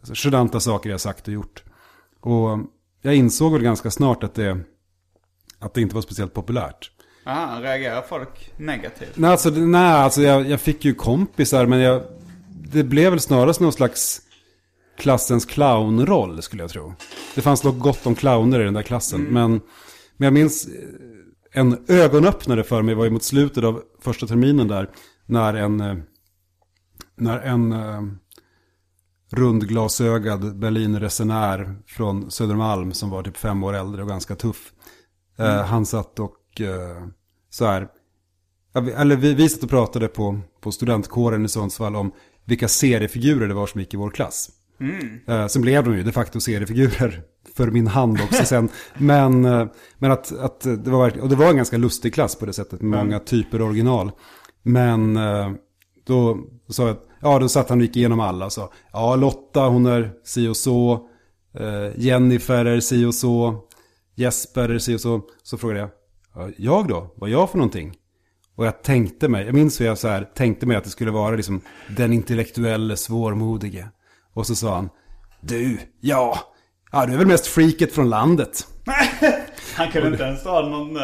alltså, 0.00 0.28
genanta 0.28 0.60
saker 0.60 0.90
jag 0.90 1.00
sagt 1.00 1.28
och 1.28 1.34
gjort. 1.34 1.64
Och 2.20 2.58
jag 3.02 3.14
insåg 3.14 3.52
väl 3.52 3.62
ganska 3.62 3.90
snart 3.90 4.24
att 4.24 4.34
det, 4.34 4.58
att 5.58 5.74
det 5.74 5.80
inte 5.80 5.94
var 5.94 6.02
speciellt 6.02 6.34
populärt. 6.34 6.90
aha, 7.26 7.60
reagerar 7.62 8.02
folk 8.02 8.52
negativt? 8.56 9.12
Nej, 9.14 9.30
alltså, 9.30 9.50
nej, 9.50 9.92
alltså 9.92 10.22
jag, 10.22 10.50
jag 10.50 10.60
fick 10.60 10.84
ju 10.84 10.94
kompisar, 10.94 11.66
men 11.66 11.78
jag, 11.80 12.02
det 12.72 12.84
blev 12.84 13.10
väl 13.10 13.20
snarast 13.20 13.60
någon 13.60 13.72
slags 13.72 14.22
klassens 14.98 15.44
clownroll, 15.44 16.42
skulle 16.42 16.62
jag 16.62 16.70
tro. 16.70 16.94
Det 17.34 17.40
fanns 17.40 17.64
nog 17.64 17.78
gott 17.78 18.06
om 18.06 18.14
clowner 18.14 18.60
i 18.60 18.64
den 18.64 18.74
där 18.74 18.82
klassen, 18.82 19.20
men, 19.20 19.50
men 20.16 20.26
jag 20.26 20.32
minns 20.32 20.66
eh, 20.66 20.72
en 21.52 21.84
ögonöppnare 21.88 22.64
för 22.64 22.82
mig 22.82 22.94
var 22.94 23.04
ju 23.04 23.10
mot 23.10 23.22
slutet 23.22 23.64
av 23.64 23.82
första 24.00 24.26
terminen 24.26 24.68
där, 24.68 24.90
när 25.26 25.54
en, 25.54 25.80
eh, 25.80 25.96
när 27.16 27.38
en 27.40 27.72
eh, 27.72 28.02
rundglasögad 29.32 30.58
Berlinresenär 30.58 31.76
från 31.86 32.30
Södermalm 32.30 32.92
som 32.92 33.10
var 33.10 33.22
typ 33.22 33.36
fem 33.36 33.64
år 33.64 33.74
äldre 33.74 34.02
och 34.02 34.08
ganska 34.08 34.34
tuff. 34.34 34.72
Eh, 35.38 35.62
han 35.64 35.86
satt 35.86 36.18
och 36.18 36.60
eh, 36.60 37.06
så 37.50 37.66
här, 37.66 37.88
eller 38.96 39.16
vi, 39.16 39.34
vi 39.34 39.48
satt 39.48 39.62
och 39.62 39.70
pratade 39.70 40.08
på, 40.08 40.40
på 40.60 40.72
studentkåren 40.72 41.44
i 41.44 41.48
Sundsvall 41.48 41.96
om 41.96 42.12
vilka 42.44 42.68
seriefigurer 42.68 43.48
det 43.48 43.54
var 43.54 43.66
som 43.66 43.80
gick 43.80 43.94
i 43.94 43.96
vår 43.96 44.10
klass. 44.10 44.50
Eh, 45.26 45.46
sen 45.46 45.62
blev 45.62 45.84
de 45.84 45.96
ju 45.96 46.02
de 46.02 46.12
facto 46.12 46.40
seriefigurer 46.40 47.22
för 47.56 47.70
min 47.70 47.86
hand 47.86 48.18
också 48.24 48.44
sen. 48.44 48.68
Men, 48.98 49.42
men 49.98 50.12
att, 50.12 50.38
att 50.38 50.60
det 50.60 50.90
var, 50.90 51.20
och 51.20 51.28
det 51.28 51.36
var 51.36 51.50
en 51.50 51.56
ganska 51.56 51.76
lustig 51.76 52.14
klass 52.14 52.36
på 52.36 52.46
det 52.46 52.52
sättet, 52.52 52.80
med 52.80 53.04
många 53.04 53.18
typer 53.18 53.62
original. 53.62 54.10
Men 54.62 55.18
då 56.06 56.38
sa 56.68 56.86
jag, 56.86 56.96
ja 57.22 57.38
då 57.38 57.48
satt 57.48 57.68
han 57.68 57.78
och 57.78 57.84
gick 57.84 57.96
igenom 57.96 58.20
alla 58.20 58.44
och 58.44 58.52
sa, 58.52 58.72
ja 58.92 59.16
Lotta 59.16 59.60
hon 59.60 59.86
är 59.86 60.12
si 60.24 60.48
och 60.48 60.56
så, 60.56 61.08
eh, 61.58 62.00
Jennifer 62.00 62.64
är 62.64 62.80
si 62.80 63.04
och 63.04 63.14
så, 63.14 63.56
Jesper 64.14 64.68
är 64.68 64.78
si 64.78 64.96
och 64.96 65.00
så. 65.00 65.20
Så 65.42 65.58
frågade 65.58 65.80
jag, 65.80 65.90
ja, 66.34 66.50
jag 66.56 66.88
då? 66.88 67.14
Vad 67.16 67.30
är 67.30 67.32
jag 67.32 67.50
för 67.50 67.58
någonting? 67.58 67.94
Och 68.56 68.66
jag 68.66 68.82
tänkte 68.82 69.28
mig, 69.28 69.46
jag 69.46 69.54
minns 69.54 69.80
hur 69.80 69.86
jag 69.86 69.98
så 69.98 70.08
här 70.08 70.28
tänkte 70.34 70.66
mig 70.66 70.76
att 70.76 70.84
det 70.84 70.90
skulle 70.90 71.10
vara 71.10 71.36
liksom 71.36 71.60
den 71.96 72.12
intellektuelle 72.12 72.96
svårmodige. 72.96 73.88
Och 74.34 74.46
så 74.46 74.54
sa 74.54 74.74
han, 74.74 74.90
du, 75.40 75.78
ja, 76.00 76.38
ja 76.92 77.06
du 77.06 77.12
är 77.12 77.18
väl 77.18 77.26
mest 77.26 77.46
freaket 77.46 77.92
från 77.92 78.10
landet. 78.10 78.66
Han 79.76 79.90
kunde 79.90 80.08
inte 80.08 80.22
ens 80.22 80.42
dra 80.42 80.68
någon 80.68 80.96
uh, 80.96 81.02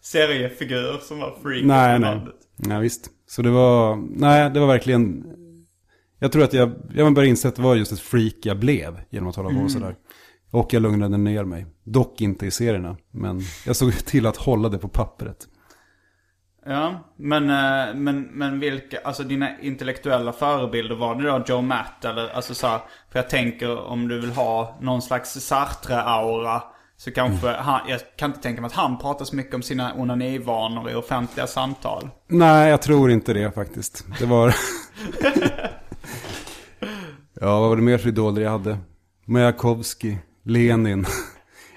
seriefigur 0.00 0.98
som 1.02 1.18
var 1.18 1.36
freak 1.42 1.64
Nej, 1.64 1.94
från 1.94 2.00
nej. 2.00 2.10
landet. 2.10 2.34
Nej, 2.56 2.80
visst. 2.80 3.10
Så 3.26 3.42
det 3.42 3.50
var, 3.50 3.96
nej, 3.96 4.50
det 4.50 4.60
var 4.60 4.66
verkligen, 4.66 5.24
jag 6.18 6.32
tror 6.32 6.44
att 6.44 6.52
jag, 6.52 6.72
jag 6.94 7.14
började 7.14 7.30
inse 7.30 7.48
att 7.48 7.56
det 7.56 7.62
var 7.62 7.74
just 7.74 7.92
ett 7.92 8.00
freak 8.00 8.34
jag 8.42 8.58
blev 8.58 9.00
genom 9.10 9.28
att 9.28 9.36
hålla 9.36 9.60
på 9.60 9.68
sådär. 9.68 9.96
Och 10.50 10.72
jag 10.72 10.82
lugnade 10.82 11.16
ner 11.16 11.44
mig. 11.44 11.66
Dock 11.84 12.20
inte 12.20 12.46
i 12.46 12.50
serierna, 12.50 12.96
men 13.10 13.40
jag 13.66 13.76
såg 13.76 13.92
till 14.06 14.26
att 14.26 14.36
hålla 14.36 14.68
det 14.68 14.78
på 14.78 14.88
pappret. 14.88 15.48
Ja, 16.66 17.12
men, 17.16 17.50
eh, 17.50 17.94
men, 17.94 18.22
men 18.22 18.60
vilka, 18.60 18.98
alltså 19.04 19.22
dina 19.22 19.60
intellektuella 19.60 20.32
förebilder, 20.32 20.94
var 20.94 21.14
det 21.14 21.28
då 21.28 21.44
Joe 21.46 21.60
Matt 21.60 22.04
eller, 22.04 22.28
alltså 22.28 22.54
så 22.54 22.66
här, 22.66 22.80
för 23.12 23.18
jag 23.18 23.30
tänker 23.30 23.78
om 23.78 24.08
du 24.08 24.20
vill 24.20 24.30
ha 24.30 24.78
någon 24.80 25.02
slags 25.02 25.36
Sartre-aura 25.40 26.62
så 26.96 27.10
kanske 27.10 27.48
han, 27.48 27.80
jag 27.88 28.00
kan 28.16 28.30
inte 28.30 28.42
tänka 28.42 28.60
mig 28.60 28.68
att 28.68 28.74
han 28.74 28.98
pratar 28.98 29.24
så 29.24 29.36
mycket 29.36 29.54
om 29.54 29.62
sina 29.62 29.94
onanivanor 29.94 30.90
i 30.90 30.94
offentliga 30.94 31.46
samtal. 31.46 32.08
Nej, 32.28 32.70
jag 32.70 32.82
tror 32.82 33.10
inte 33.10 33.32
det 33.32 33.52
faktiskt. 33.52 34.04
Det 34.18 34.26
var... 34.26 34.54
ja, 37.40 37.60
vad 37.60 37.68
var 37.68 37.76
det 37.76 37.82
mer 37.82 37.98
för 37.98 38.08
idoler 38.08 38.42
jag 38.42 38.50
hade? 38.50 38.78
Majakovskij, 39.26 40.18
Lenin. 40.42 41.06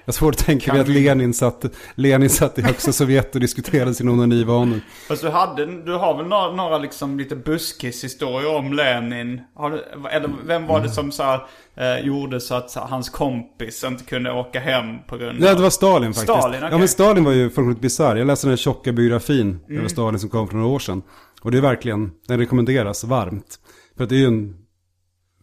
Jag 0.08 0.12
har 0.12 0.16
svårt 0.16 0.34
att 0.34 0.46
tänka 0.46 0.72
mig 0.72 0.80
att 0.80 0.88
Lenin 0.88 1.34
satt, 1.34 1.64
Lenin 1.94 2.30
satt 2.30 2.58
i 2.58 2.62
högsta 2.62 2.92
Sovjet 2.92 3.34
och 3.34 3.40
diskuterade 3.40 3.94
sina 3.94 4.12
onanivanor. 4.12 4.80
Fast 5.08 5.22
du, 5.22 5.28
hade, 5.28 5.82
du 5.82 5.94
har 5.94 6.16
väl 6.16 6.26
några, 6.26 6.52
några 6.52 6.78
liksom 6.78 7.18
lite 7.18 7.36
buskis-historier 7.36 8.56
om 8.56 8.72
Lenin? 8.72 9.40
Du, 9.56 9.84
eller 10.10 10.30
vem 10.46 10.66
var 10.66 10.80
det 10.80 10.88
som 10.88 11.12
så 11.12 11.22
här, 11.22 11.40
eh, 11.76 12.06
gjorde 12.06 12.40
så 12.40 12.54
att 12.54 12.70
så 12.70 12.80
hans 12.80 13.08
kompis 13.08 13.84
inte 13.84 14.04
kunde 14.04 14.32
åka 14.32 14.60
hem 14.60 14.98
på 15.06 15.16
grund 15.16 15.40
Nej, 15.40 15.54
det 15.54 15.62
var 15.62 15.70
Stalin 15.70 16.14
faktiskt. 16.14 16.38
Stalin, 16.38 16.58
okej. 16.58 16.68
Ja, 16.72 16.78
men 16.78 16.88
Stalin 16.88 17.24
var 17.24 17.32
ju 17.32 17.50
fullkomligt 17.50 17.80
bisarr. 17.80 18.16
Jag 18.16 18.26
läste 18.26 18.46
den 18.46 18.52
här 18.52 18.56
tjocka 18.56 18.92
biografin 18.92 19.60
över 19.68 19.88
Stalin 19.88 20.20
som 20.20 20.30
kom 20.30 20.48
för 20.48 20.56
några 20.56 20.68
år 20.68 20.78
sedan. 20.78 21.02
Och 21.42 21.50
det 21.50 21.58
är 21.58 21.62
verkligen, 21.62 22.10
den 22.28 22.38
rekommenderas 22.38 23.04
varmt. 23.04 23.58
För 23.98 24.06
det 24.06 24.14
är 24.14 24.18
ju 24.18 24.26
en 24.26 24.56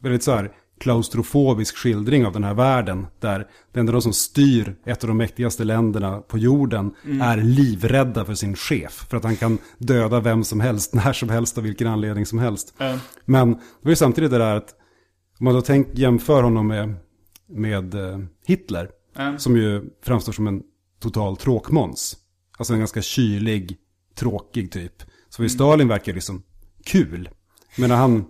väldigt 0.02 0.24
så 0.24 0.32
här 0.32 0.52
klaustrofobisk 0.80 1.78
skildring 1.78 2.26
av 2.26 2.34
den 2.34 2.44
här 2.44 2.54
världen. 2.54 3.08
Där 3.20 3.48
det 3.74 3.80
enda 3.80 3.91
de 3.91 4.02
som 4.02 4.13
styr 4.13 4.76
ett 4.86 5.04
av 5.04 5.08
de 5.08 5.18
mäktigaste 5.18 5.63
länderna 5.63 6.18
på 6.22 6.38
jorden 6.38 6.94
är 7.22 7.38
livrädda 7.38 8.26
för 8.26 8.34
sin 8.34 8.56
chef. 8.56 9.06
För 9.10 9.18
att 9.18 9.24
han 9.24 9.36
kan 9.36 9.58
döda 9.78 10.20
vem 10.20 10.44
som 10.44 10.60
helst, 10.60 10.94
när 10.94 11.13
som 11.13 11.30
helst, 11.30 11.58
av 11.58 11.63
vilken 11.63 11.88
anledning 11.88 12.26
som 12.26 12.39
helst. 12.39 12.74
Mm. 12.80 13.00
Men 13.26 13.52
det 13.52 13.60
var 13.82 13.89
ju 13.91 13.96
samtidigt 13.96 14.32
det 14.32 14.38
där 14.38 14.56
att, 14.56 14.76
om 15.39 15.44
man 15.44 15.54
då 15.54 15.62
tänk, 15.62 15.88
jämför 15.94 16.44
honom 16.44 16.68
med, 16.68 16.96
med 17.48 17.94
eh, 17.96 18.20
Hitler, 18.46 18.89
Mm. 19.18 19.39
som 19.39 19.58
ju 19.58 19.84
framstår 20.04 20.34
som 20.34 20.48
en 20.48 20.62
total 21.00 21.38
tråkmåns. 21.38 22.18
Alltså 22.58 22.74
en 22.74 22.80
ganska 22.80 23.02
kylig, 23.02 23.78
tråkig 24.15 24.72
typ. 24.72 25.02
Så 25.30 25.41
Mm. 25.41 25.46
ju 25.46 25.50
Stalin 25.50 25.88
verkar 25.88 26.13
liksom 26.13 26.44
kul. 26.86 27.30
Men 27.78 27.89
när 27.89 27.98
han, 27.98 28.26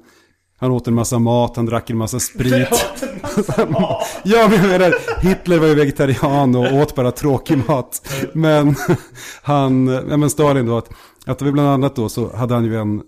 han 0.57 0.71
åt 0.71 0.87
en 0.87 0.93
massa 0.93 1.19
mat, 1.19 1.55
han 1.55 1.65
drack 1.65 1.89
en 1.89 1.97
massa 1.97 2.19
sprit. 2.19 2.67
ja, 4.23 4.47
men 4.49 4.59
jag 4.59 4.67
menar, 4.67 5.21
Hitler 5.21 5.59
var 5.59 5.67
ju 5.67 5.75
vegetarian 5.75 6.55
och 6.55 6.73
åt 6.73 6.95
bara 6.95 7.11
tråkig 7.11 7.57
mat. 7.67 8.07
Men 8.33 8.75
han, 9.41 9.87
ja, 9.87 10.17
men 10.17 10.29
Stalin 10.29 10.65
då, 10.65 10.77
att, 10.77 10.89
att 11.25 11.41
var 11.41 11.51
bland 11.51 11.69
annat 11.69 11.95
då 11.95 12.09
så 12.09 12.35
hade 12.35 12.53
han 12.53 12.65
ju 12.65 12.75
en, 12.79 13.01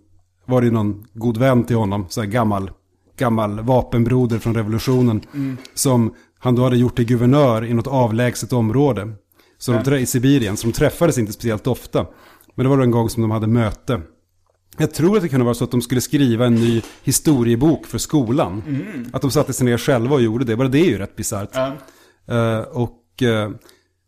var 0.45 0.61
det 0.61 0.67
ju 0.67 0.73
någon 0.73 1.05
god 1.13 1.37
vän 1.37 1.63
till 1.63 1.75
honom, 1.75 2.05
så 2.09 2.21
här 2.21 2.27
gammal, 2.27 2.71
gammal 3.17 3.59
vapenbroder 3.59 4.39
från 4.39 4.55
revolutionen. 4.55 5.21
Som 5.73 6.13
han 6.39 6.55
då 6.55 6.63
hade 6.63 6.77
gjort 6.77 6.95
till 6.95 7.05
guvernör 7.05 7.65
i 7.65 7.73
något 7.73 7.87
avlägset 7.87 8.53
område. 8.53 9.13
Så 9.57 9.71
de, 9.71 9.97
I 9.97 10.05
Sibirien, 10.05 10.57
så 10.57 10.67
de 10.67 10.73
träffades 10.73 11.17
inte 11.17 11.33
speciellt 11.33 11.67
ofta. 11.67 12.05
Men 12.55 12.63
det 12.63 12.69
var 12.69 12.77
då 12.77 12.83
en 12.83 12.91
gång 12.91 13.09
som 13.09 13.21
de 13.21 13.31
hade 13.31 13.47
möte. 13.47 14.01
Jag 14.77 14.93
tror 14.93 15.17
att 15.17 15.23
det 15.23 15.29
kunde 15.29 15.45
vara 15.45 15.55
så 15.55 15.63
att 15.63 15.71
de 15.71 15.81
skulle 15.81 16.01
skriva 16.01 16.45
en 16.45 16.55
ny 16.55 16.81
historiebok 17.03 17.85
för 17.85 17.97
skolan. 17.97 18.63
Att 19.13 19.21
de 19.21 19.31
satte 19.31 19.53
sig 19.53 19.65
ner 19.65 19.77
själva 19.77 20.15
och 20.15 20.21
gjorde 20.21 20.45
det. 20.45 20.55
Bara 20.55 20.67
det 20.67 20.79
är 20.79 20.85
ju 20.85 20.97
rätt 20.97 21.15
bisarrt. 21.15 21.49
Ja. 21.53 21.73
Eh, 22.27 22.59
och, 22.59 23.23
eh, 23.23 23.51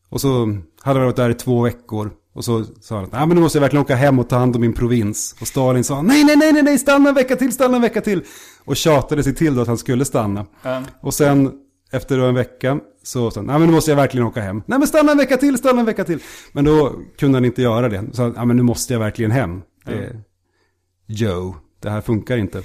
och 0.10 0.22
så 0.22 0.58
hade 0.82 1.00
de 1.00 1.06
varit 1.06 1.16
där 1.16 1.30
i 1.30 1.34
två 1.34 1.62
veckor. 1.62 2.12
Och 2.34 2.46
så 2.46 2.64
sa 2.82 2.96
han 2.96 3.04
att 3.04 3.12
Nej, 3.12 3.28
men 3.28 3.36
nu 3.36 3.42
måste 3.42 3.58
jag 3.58 3.62
verkligen 3.62 3.84
åka 3.84 3.96
hem 3.96 4.20
och 4.20 4.30
ta 4.30 4.38
hand 4.38 4.56
om 4.56 4.62
min 4.62 4.74
provins. 4.74 5.36
Och 5.42 5.48
Stalin 5.48 5.84
sa 5.84 6.02
nej, 6.02 6.24
nej, 6.24 6.36
nej, 6.36 6.54
nej, 6.54 6.64
nej, 6.64 6.78
stanna 6.78 7.10
en 7.10 7.16
vecka 7.16 7.36
till, 7.36 7.52
stanna 7.52 7.76
en 7.76 7.82
vecka 7.82 8.02
till. 8.02 8.22
Och 8.66 8.76
tjatade 8.76 9.24
sig 9.24 9.36
till 9.36 9.56
då 9.56 9.62
att 9.62 9.68
han 9.68 9.78
skulle 9.78 10.06
stanna. 10.06 10.46
Ja. 10.62 10.84
Och 11.02 11.14
sen 11.14 11.52
efter 11.92 12.20
en 12.20 12.36
vecka 12.36 12.80
så 13.04 13.32
sa 13.32 13.40
han, 13.40 13.48
nej 13.48 13.60
men 13.60 13.68
nu 13.68 13.74
måste 13.74 13.92
jag 13.92 13.96
verkligen 13.96 14.28
åka 14.28 14.42
hem. 14.42 14.64
Nej 14.66 14.80
men 14.80 14.88
stanna 14.88 15.12
en 15.12 15.18
vecka 15.18 15.38
till, 15.38 15.58
stanna 15.58 15.80
en 15.80 15.86
vecka 15.86 16.04
till. 16.04 16.20
Men 16.52 16.66
då 16.66 16.94
kunde 17.18 17.36
han 17.38 17.46
inte 17.46 17.62
göra 17.62 17.90
det. 17.90 18.04
Så 18.14 18.22
han, 18.22 18.34
nej 18.38 18.46
men 18.46 18.58
nu 18.58 18.64
måste 18.64 18.94
jag 18.94 19.00
verkligen 19.00 19.32
hem. 19.32 19.62
Det, 19.86 20.16
Joe, 21.10 21.56
det 21.82 21.90
här 21.90 22.02
funkar 22.02 22.38
inte. 22.38 22.62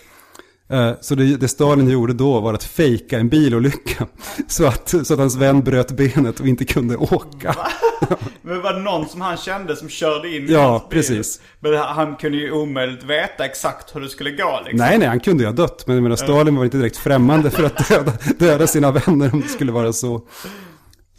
Eh, 0.70 0.92
Så 1.00 1.14
det, 1.14 1.37
det 1.37 1.48
Stalin 1.48 1.88
gjorde 1.90 2.12
då 2.12 2.40
var 2.40 2.54
att 2.54 2.64
fejka 2.64 3.18
en 3.18 3.28
bilolycka. 3.28 4.07
Så 4.48 4.66
att, 4.66 4.88
så 4.88 5.14
att 5.14 5.20
hans 5.20 5.37
vän 5.37 5.61
bröt 5.64 5.90
benet 5.96 6.40
och 6.40 6.46
inte 6.48 6.64
kunde 6.64 6.96
åka. 6.96 7.57
Men 8.42 8.62
var 8.62 8.72
det 8.72 8.80
någon 8.80 9.09
som 9.09 9.20
han 9.20 9.37
kände 9.37 9.76
som 9.76 9.88
körde 9.88 10.37
in 10.37 10.48
i 10.48 10.52
Ja, 10.52 10.68
hans 10.70 10.83
bil? 10.83 10.90
precis. 10.90 11.40
Men 11.61 11.74
han 11.74 12.16
kunde 12.16 12.38
ju 12.38 12.52
omöjligt 12.52 13.04
veta 13.04 13.44
exakt 13.44 13.96
hur 13.96 14.00
det 14.00 14.09
skulle 14.09 14.30
gå 14.30 14.61
liksom. 14.64 14.78
Nej, 14.78 14.98
nej, 14.98 15.09
han 15.09 15.20
kunde 15.20 15.42
ju 15.42 15.46
ha 15.48 15.54
dött. 15.54 15.87
Men 15.87 16.02
menar, 16.02 16.16
Stalin 16.16 16.57
var 16.57 16.64
inte 16.64 16.76
direkt 16.76 16.96
främmande 16.96 17.50
för 17.50 17.64
att 17.64 17.88
döda, 17.88 18.12
döda 18.38 18.66
sina 18.66 18.90
vänner 18.90 19.30
om 19.35 19.40
det 19.40 19.48
skulle 19.48 19.72
vara 19.72 19.92
så. 19.92 20.22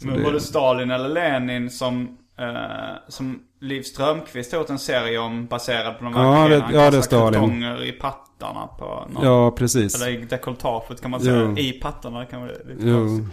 Men 0.02 0.16
det- 0.16 0.22
var 0.24 0.32
det 0.32 0.40
Stalin 0.40 0.90
eller 0.90 1.08
Lenin 1.08 1.70
som, 1.70 2.08
eh, 2.38 2.96
som 3.08 3.40
Liv 3.60 3.82
Strömquist 3.82 4.52
har 4.52 4.58
gjort 4.58 4.70
en 4.70 4.78
serie 4.78 5.18
om 5.18 5.46
baserad 5.46 5.98
på 5.98 6.04
de 6.04 6.12
Ja, 6.14 6.32
verkliga 6.32 6.58
det- 6.58 6.74
ja, 6.74 6.80
det 6.80 6.86
är 6.86 6.90
kastar 6.90 7.02
Stalin. 7.18 7.40
kartonger 7.40 7.84
i 7.84 7.92
pattarna 7.92 8.66
på 8.78 9.08
någon. 9.12 9.24
Ja, 9.24 9.50
precis. 9.50 9.94
Eller 10.02 10.08
i 10.22 10.24
dekolletaget 10.24 11.00
kan 11.02 11.10
man 11.10 11.20
säga. 11.20 11.36
Jo. 11.40 11.58
I 11.58 11.72
pattarna 11.72 12.24
kan 12.24 12.40
man 12.40 12.48
lite 12.48 12.62
Jo. 12.78 13.26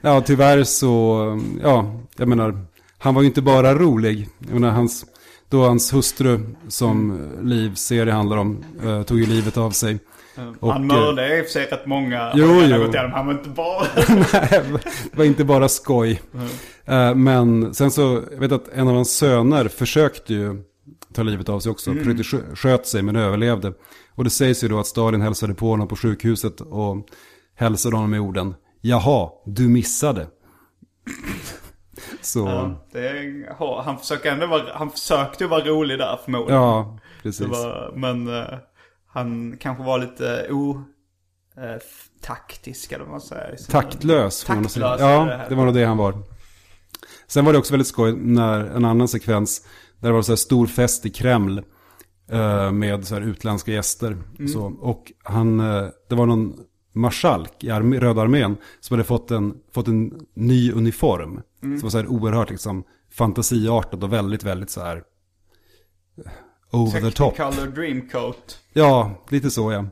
Ja, 0.00 0.20
tyvärr 0.20 0.64
så, 0.64 1.18
ja, 1.62 2.00
jag 2.16 2.28
menar, 2.28 2.58
han 2.98 3.14
var 3.14 3.22
ju 3.22 3.28
inte 3.28 3.42
bara 3.42 3.74
rolig. 3.74 4.28
Jag 4.38 4.54
menar, 4.60 4.70
hans, 4.70 5.04
då 5.48 5.64
hans 5.66 5.94
hustru, 5.94 6.40
som 6.68 7.20
Liv 7.42 7.74
serie 7.74 8.12
handlar 8.12 8.36
om, 8.36 8.64
eh, 8.84 9.02
tog 9.02 9.18
ju 9.18 9.26
livet 9.26 9.56
av 9.56 9.70
sig. 9.70 9.98
Och, 10.60 10.72
han 10.72 10.90
eh, 10.90 10.96
mördade 10.96 11.38
i 11.38 11.40
och 11.40 11.44
för 11.44 11.52
sig 11.52 11.66
rätt 11.66 11.86
många. 11.86 12.32
Jo, 12.34 12.46
jo. 12.62 12.92
Han 13.14 13.26
var 13.26 13.32
inte 13.32 13.48
bara... 13.48 13.86
Nej, 14.32 14.62
det 15.12 15.16
var 15.18 15.24
inte 15.24 15.44
bara 15.44 15.68
skoj. 15.68 16.20
Eh, 16.86 17.14
Men 17.14 17.74
sen 17.74 17.90
så, 17.90 18.22
jag 18.32 18.38
vet 18.40 18.52
att 18.52 18.68
en 18.68 18.88
av 18.88 18.94
hans 18.94 19.16
söner 19.16 19.68
försökte 19.68 20.34
ju 20.34 20.62
ta 21.12 21.22
livet 21.22 21.48
av 21.48 21.60
sig 21.60 21.72
också. 21.72 21.92
Försökte 21.94 22.22
skö- 22.22 22.54
sköt 22.56 22.86
sig 22.86 23.02
men 23.02 23.16
överlevde. 23.16 23.72
Och 24.14 24.24
det 24.24 24.30
sägs 24.30 24.64
ju 24.64 24.68
då 24.68 24.78
att 24.78 24.86
Stalin 24.86 25.20
hälsade 25.20 25.54
på 25.54 25.68
honom 25.70 25.88
på 25.88 25.96
sjukhuset 25.96 26.60
och 26.60 26.96
hälsade 27.56 27.96
honom 27.96 28.10
med 28.10 28.20
orden 28.20 28.54
Jaha, 28.80 29.28
du 29.46 29.68
missade. 29.68 30.26
Så, 32.20 32.38
ja, 32.38 32.44
Ja, 32.52 32.86
det 32.92 33.08
är, 33.08 33.82
han 33.82 33.98
försöker 33.98 34.32
ändå 34.32 34.46
vara, 34.46 34.62
han 34.74 34.90
försökte 34.90 35.46
vara 35.46 35.64
rolig 35.64 35.98
där 35.98 36.18
förmodligen. 36.24 36.98
precis. 37.22 37.38
Det 37.46 37.46
var, 37.52 37.92
men 37.96 38.28
eh, 38.38 38.44
han 39.06 39.56
kanske 39.60 39.84
var 39.84 39.98
lite 39.98 40.48
otaktisk 41.60 42.92
eller 42.92 43.04
vad 43.04 43.10
man 43.10 43.20
säger. 43.20 43.56
Taktlös. 43.70 44.44
Taktlös 44.44 44.74
det 44.74 44.80
Ja, 44.80 45.24
här. 45.24 45.46
det 45.48 45.54
var 45.54 45.64
nog 45.64 45.74
det 45.74 45.84
han 45.84 45.96
var. 45.96 46.14
Sen 47.34 47.44
var 47.44 47.52
det 47.52 47.58
också 47.58 47.72
väldigt 47.72 47.88
skoj 47.88 48.12
när 48.16 48.60
en 48.60 48.84
annan 48.84 49.08
sekvens 49.08 49.66
där 50.00 50.08
det 50.08 50.14
var 50.14 50.22
så 50.22 50.32
här 50.32 50.36
stor 50.36 50.66
fest 50.66 51.06
i 51.06 51.10
Kreml. 51.10 51.62
eh, 52.30 52.72
med 52.72 53.06
så 53.06 53.14
här 53.14 53.22
utländska 53.22 53.72
gäster. 53.72 54.16
Så, 54.52 54.64
och 54.80 55.12
han, 55.22 55.60
eh, 55.60 55.86
det 56.08 56.14
var 56.14 56.26
någon 56.26 56.54
marskalk 56.92 57.64
i 57.64 57.70
armé, 57.70 57.98
Röda 57.98 58.22
armén 58.22 58.56
som 58.80 58.94
hade 58.94 59.04
fått 59.04 59.30
en, 59.30 59.54
fått 59.72 59.88
en 59.88 60.26
ny 60.34 60.72
uniform. 60.72 61.40
Som 61.60 61.78
var 61.78 61.90
så 61.90 61.98
här 61.98 62.06
oerhört 62.06 62.50
liksom, 62.50 62.84
fantasiartad 63.12 64.04
och 64.04 64.12
väldigt, 64.12 64.42
väldigt 64.42 64.70
så 64.70 64.80
här 64.80 65.02
eh, 66.24 66.80
over 66.80 67.00
the 67.00 67.10
top. 67.10 67.36
Technicolor 67.36 67.66
Dreamcoat. 67.66 68.58
Ja, 68.72 69.24
lite 69.28 69.50
så 69.50 69.72
ja. 69.72 69.86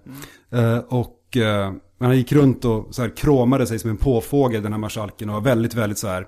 Eh, 0.58 0.78
och 0.78 1.36
eh, 1.36 1.72
han 1.98 2.16
gick 2.16 2.32
runt 2.32 2.64
och 2.64 2.94
så 2.94 3.02
här 3.02 3.16
kromade 3.16 3.66
sig 3.66 3.78
som 3.78 3.90
en 3.90 3.96
påfågel 3.96 4.62
den 4.62 4.72
här 4.72 4.80
marskalken 4.80 5.28
och 5.28 5.34
var 5.34 5.42
väldigt, 5.42 5.74
väldigt 5.74 5.98
så 5.98 6.08
här, 6.08 6.26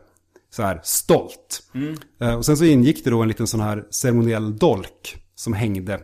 så 0.55 0.63
här 0.63 0.81
stolt. 0.83 1.63
Eh, 2.21 2.35
och 2.35 2.47
sen 2.47 2.57
så 2.57 2.65
ingick 2.65 3.05
det 3.05 3.11
då 3.11 3.23
en 3.23 3.29
liten 3.29 3.47
sån 3.47 3.61
här 3.61 3.85
ceremoniell 3.91 4.59
dolk 4.59 5.17
som 5.35 5.53
hängde, 5.53 6.01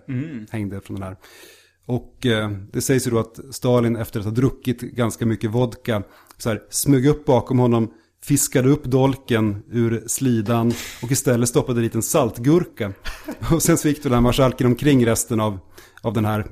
hängde 0.51 0.81
från 0.81 0.95
den 0.95 1.03
här. 1.03 1.17
Och 1.87 2.27
eh, 2.27 2.51
det 2.73 2.81
sägs 2.81 3.07
ju 3.07 3.11
då 3.11 3.19
att 3.19 3.41
Stalin 3.51 3.97
efter 3.97 4.21
att 4.21 4.27
ha 4.27 4.33
druckit 4.33 4.81
ganska 4.81 5.27
mycket 5.27 5.51
vodka 5.51 6.03
så 6.39 6.49
här, 6.49 6.63
smög 6.71 7.07
upp 7.07 7.25
bakom 7.25 7.59
honom, 7.59 7.91
fiskade 8.25 8.69
upp 8.69 8.85
dolken 8.85 9.63
ur 9.71 10.05
slidan 10.07 10.73
och 11.03 11.11
istället 11.11 11.49
stoppade 11.49 11.81
dit 11.81 11.95
en 11.95 12.03
saltgurka. 12.03 12.93
Och 13.53 13.63
sen 13.63 13.79
så 13.79 13.89
gick 13.89 14.03
den 14.03 14.13
här 14.13 14.21
marskalken 14.21 14.67
omkring 14.67 15.07
resten 15.07 15.41
av, 15.41 15.59
av 16.03 16.13
den 16.13 16.25
här 16.25 16.47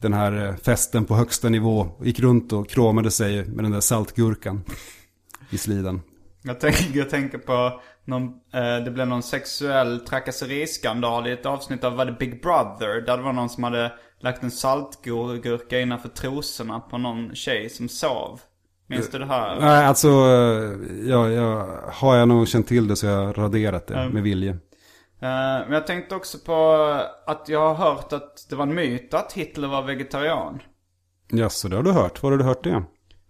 den 0.00 0.12
här 0.12 0.46
eh, 0.46 0.56
festen 0.56 1.04
på 1.04 1.14
högsta 1.14 1.48
nivå. 1.48 1.88
Gick 2.02 2.20
runt 2.20 2.52
och 2.52 2.68
kråmade 2.68 3.10
sig 3.10 3.44
med 3.44 3.64
den 3.64 3.72
där 3.72 3.80
saltgurkan 3.80 4.62
i 5.50 5.58
slidan. 5.58 6.00
Jag 6.46 6.60
tänker, 6.60 6.84
jag 6.98 7.10
tänker 7.10 7.38
på 7.38 7.80
någon, 8.04 8.24
eh, 8.52 8.84
det 8.84 8.90
blev 8.90 9.08
någon 9.08 9.22
sexuell 9.22 10.00
trakasseriskandal 10.00 11.26
i 11.26 11.32
ett 11.32 11.46
avsnitt 11.46 11.84
av, 11.84 11.96
var 11.96 12.04
det 12.04 12.12
Big 12.12 12.42
Brother? 12.42 13.00
Där 13.06 13.16
det 13.16 13.22
var 13.22 13.32
någon 13.32 13.48
som 13.48 13.64
hade 13.64 13.92
lagt 14.20 14.42
en 14.42 14.50
saltgurka 14.50 15.80
innanför 15.80 16.08
trosorna 16.08 16.80
på 16.80 16.98
någon 16.98 17.34
tjej 17.34 17.70
som 17.70 17.88
sov. 17.88 18.40
Minns 18.86 19.10
du 19.10 19.18
det 19.18 19.26
här? 19.26 19.60
Nej, 19.60 19.84
alltså, 19.84 20.08
eh, 20.08 21.08
ja, 21.08 21.28
ja, 21.30 21.80
har 21.92 22.16
jag 22.16 22.28
nog 22.28 22.48
känt 22.48 22.68
till 22.68 22.88
det 22.88 22.96
så 22.96 23.06
har 23.06 23.22
jag 23.22 23.38
raderat 23.38 23.86
det 23.86 24.08
med 24.08 24.22
vilje. 24.22 24.50
Eh, 24.50 24.58
men 25.66 25.72
jag 25.72 25.86
tänkte 25.86 26.14
också 26.14 26.38
på 26.38 26.54
att 27.26 27.48
jag 27.48 27.74
har 27.74 27.92
hört 27.92 28.12
att 28.12 28.46
det 28.50 28.56
var 28.56 28.66
en 28.66 28.74
myt 28.74 29.14
att 29.14 29.32
Hitler 29.32 29.68
var 29.68 29.82
vegetarian. 29.82 30.62
Ja, 31.28 31.48
så 31.48 31.68
det 31.68 31.76
har 31.76 31.82
du 31.82 31.92
hört. 31.92 32.22
Var 32.22 32.30
har 32.30 32.38
du 32.38 32.44
hört 32.44 32.64
det? 32.64 32.82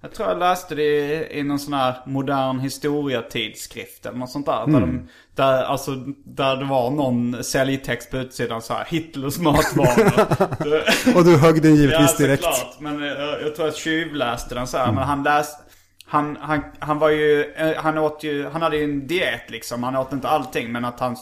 Jag 0.07 0.15
tror 0.15 0.29
jag 0.29 0.39
läste 0.39 0.75
det 0.75 0.83
i, 0.83 1.39
i 1.39 1.43
någon 1.43 1.59
sån 1.59 1.73
här 1.75 1.95
modern 2.07 2.59
historiatidskrift 2.61 4.07
eller 4.07 4.19
något 4.19 4.31
sånt 4.31 4.47
där. 4.47 4.67
Där, 4.67 4.81
de, 4.81 5.09
där, 5.35 5.63
alltså, 5.65 5.91
där 6.25 6.57
det 6.57 6.65
var 6.65 6.91
någon 6.91 7.45
säljtext 7.45 8.11
på 8.11 8.17
utsidan 8.17 8.63
så 8.63 8.75
här, 8.75 8.85
Hitlers 8.85 9.39
matvanor. 9.39 10.27
Det- 10.65 11.15
Och 11.19 11.25
du 11.25 11.37
högg 11.37 11.63
den 11.63 11.75
ja, 11.77 11.81
givetvis 11.81 12.17
direkt. 12.17 12.43
såklart. 12.45 12.81
Men 12.81 13.03
eh, 13.03 13.09
jag, 13.09 13.43
jag 13.43 13.55
tror 13.57 13.69
jag 13.69 13.77
tjuvläste 13.77 14.55
den 14.55 14.67
så 14.67 14.79
här. 14.79 14.93
Men 14.93 15.05
han 15.05 15.23
läste, 15.23 15.63
han, 16.07 16.37
han, 16.41 16.61
han 16.79 16.99
var 16.99 17.11
ju, 17.11 17.45
eh, 17.57 17.77
han 17.77 17.99
åt 17.99 18.23
ju, 18.25 18.49
han 18.49 18.63
hade 18.63 18.77
ju 18.77 18.85
en 18.85 19.07
diet 19.07 19.51
liksom. 19.51 19.83
Han 19.83 19.97
åt 19.97 20.13
inte 20.13 20.29
allting. 20.29 20.73
Men 20.73 20.85
att 20.85 21.01
han, 21.01 21.17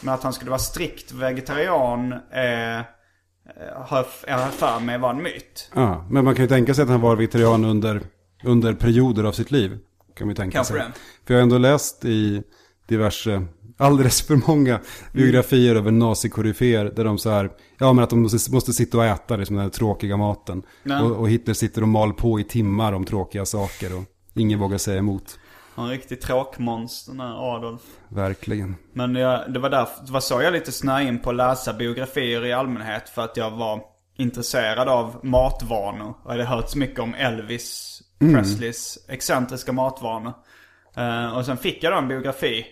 men 0.00 0.14
att 0.14 0.22
han 0.22 0.32
skulle 0.32 0.50
vara 0.50 0.58
strikt 0.58 1.12
vegetarian 1.12 2.12
eh, 2.32 2.78
eh, 2.78 2.82
har 3.86 4.06
jag 4.26 4.52
för 4.52 4.80
mig 4.80 4.98
var 4.98 5.10
en 5.10 5.22
myt. 5.22 5.70
Ja, 5.74 6.06
men 6.10 6.24
man 6.24 6.34
kan 6.34 6.44
ju 6.44 6.48
tänka 6.48 6.74
sig 6.74 6.82
att 6.82 6.88
han 6.88 7.00
var 7.00 7.16
vegetarian 7.16 7.64
under, 7.64 8.00
under 8.44 8.72
perioder 8.72 9.24
av 9.24 9.32
sitt 9.32 9.50
liv. 9.50 9.78
Kan 10.16 10.26
man 10.26 10.36
tänka 10.36 10.64
sig. 10.64 10.82
För 11.26 11.34
jag 11.34 11.36
har 11.36 11.42
ändå 11.42 11.58
läst 11.58 12.04
i 12.04 12.42
diverse, 12.86 13.46
alldeles 13.76 14.22
för 14.22 14.40
många 14.48 14.80
biografier 15.12 15.76
över 15.76 15.90
nazikoryféer. 15.90 16.84
Där 16.84 17.04
de 17.04 17.18
så 17.18 17.30
här, 17.30 17.50
ja 17.78 17.92
men 17.92 18.04
att 18.04 18.10
de 18.10 18.22
måste, 18.22 18.52
måste 18.52 18.72
sitta 18.72 18.98
och 18.98 19.04
äta 19.04 19.36
liksom 19.36 19.56
den 19.56 19.64
här 19.64 19.70
tråkiga 19.70 20.16
maten. 20.16 20.62
Och, 21.02 21.10
och 21.10 21.28
Hitler 21.28 21.54
sitter 21.54 21.82
och 21.82 21.88
mal 21.88 22.12
på 22.12 22.40
i 22.40 22.44
timmar 22.44 22.92
om 22.92 23.04
tråkiga 23.04 23.44
saker. 23.44 23.96
Och 23.96 24.04
ingen 24.34 24.58
vågar 24.58 24.78
säga 24.78 24.98
emot. 24.98 25.38
Han 25.74 25.84
är 25.84 25.88
en 25.88 25.96
riktig 25.98 26.20
tråkmonster 26.20 27.12
den 27.12 27.20
här 27.20 27.56
Adolf. 27.56 27.80
Verkligen. 28.08 28.76
Men 28.92 29.14
jag, 29.14 29.52
det 29.52 29.58
var 29.58 29.70
därför, 29.70 30.06
det 30.06 30.12
var 30.12 30.20
så 30.20 30.42
jag 30.42 30.52
lite 30.52 30.72
snöade 30.72 31.04
in 31.04 31.18
på 31.18 31.30
att 31.30 31.36
läsa 31.36 31.72
biografier 31.72 32.44
i 32.44 32.52
allmänhet. 32.52 33.08
För 33.08 33.22
att 33.22 33.36
jag 33.36 33.50
var 33.50 33.80
intresserad 34.16 34.88
av 34.88 35.20
matvanor. 35.22 36.08
Och 36.08 36.24
jag 36.24 36.30
hade 36.30 36.44
hört 36.44 36.70
så 36.70 36.78
mycket 36.78 37.00
om 37.00 37.14
Elvis 37.14 37.93
Mm. 38.24 38.34
Presleys 38.34 38.98
excentriska 39.08 39.72
matvanor. 39.72 40.32
Uh, 40.98 41.24
eh, 41.24 41.36
och 41.36 41.46
sen 41.46 41.56
fick 41.56 41.82
jag 41.82 41.92
då 41.92 41.98
en 41.98 42.08
biografi. 42.08 42.66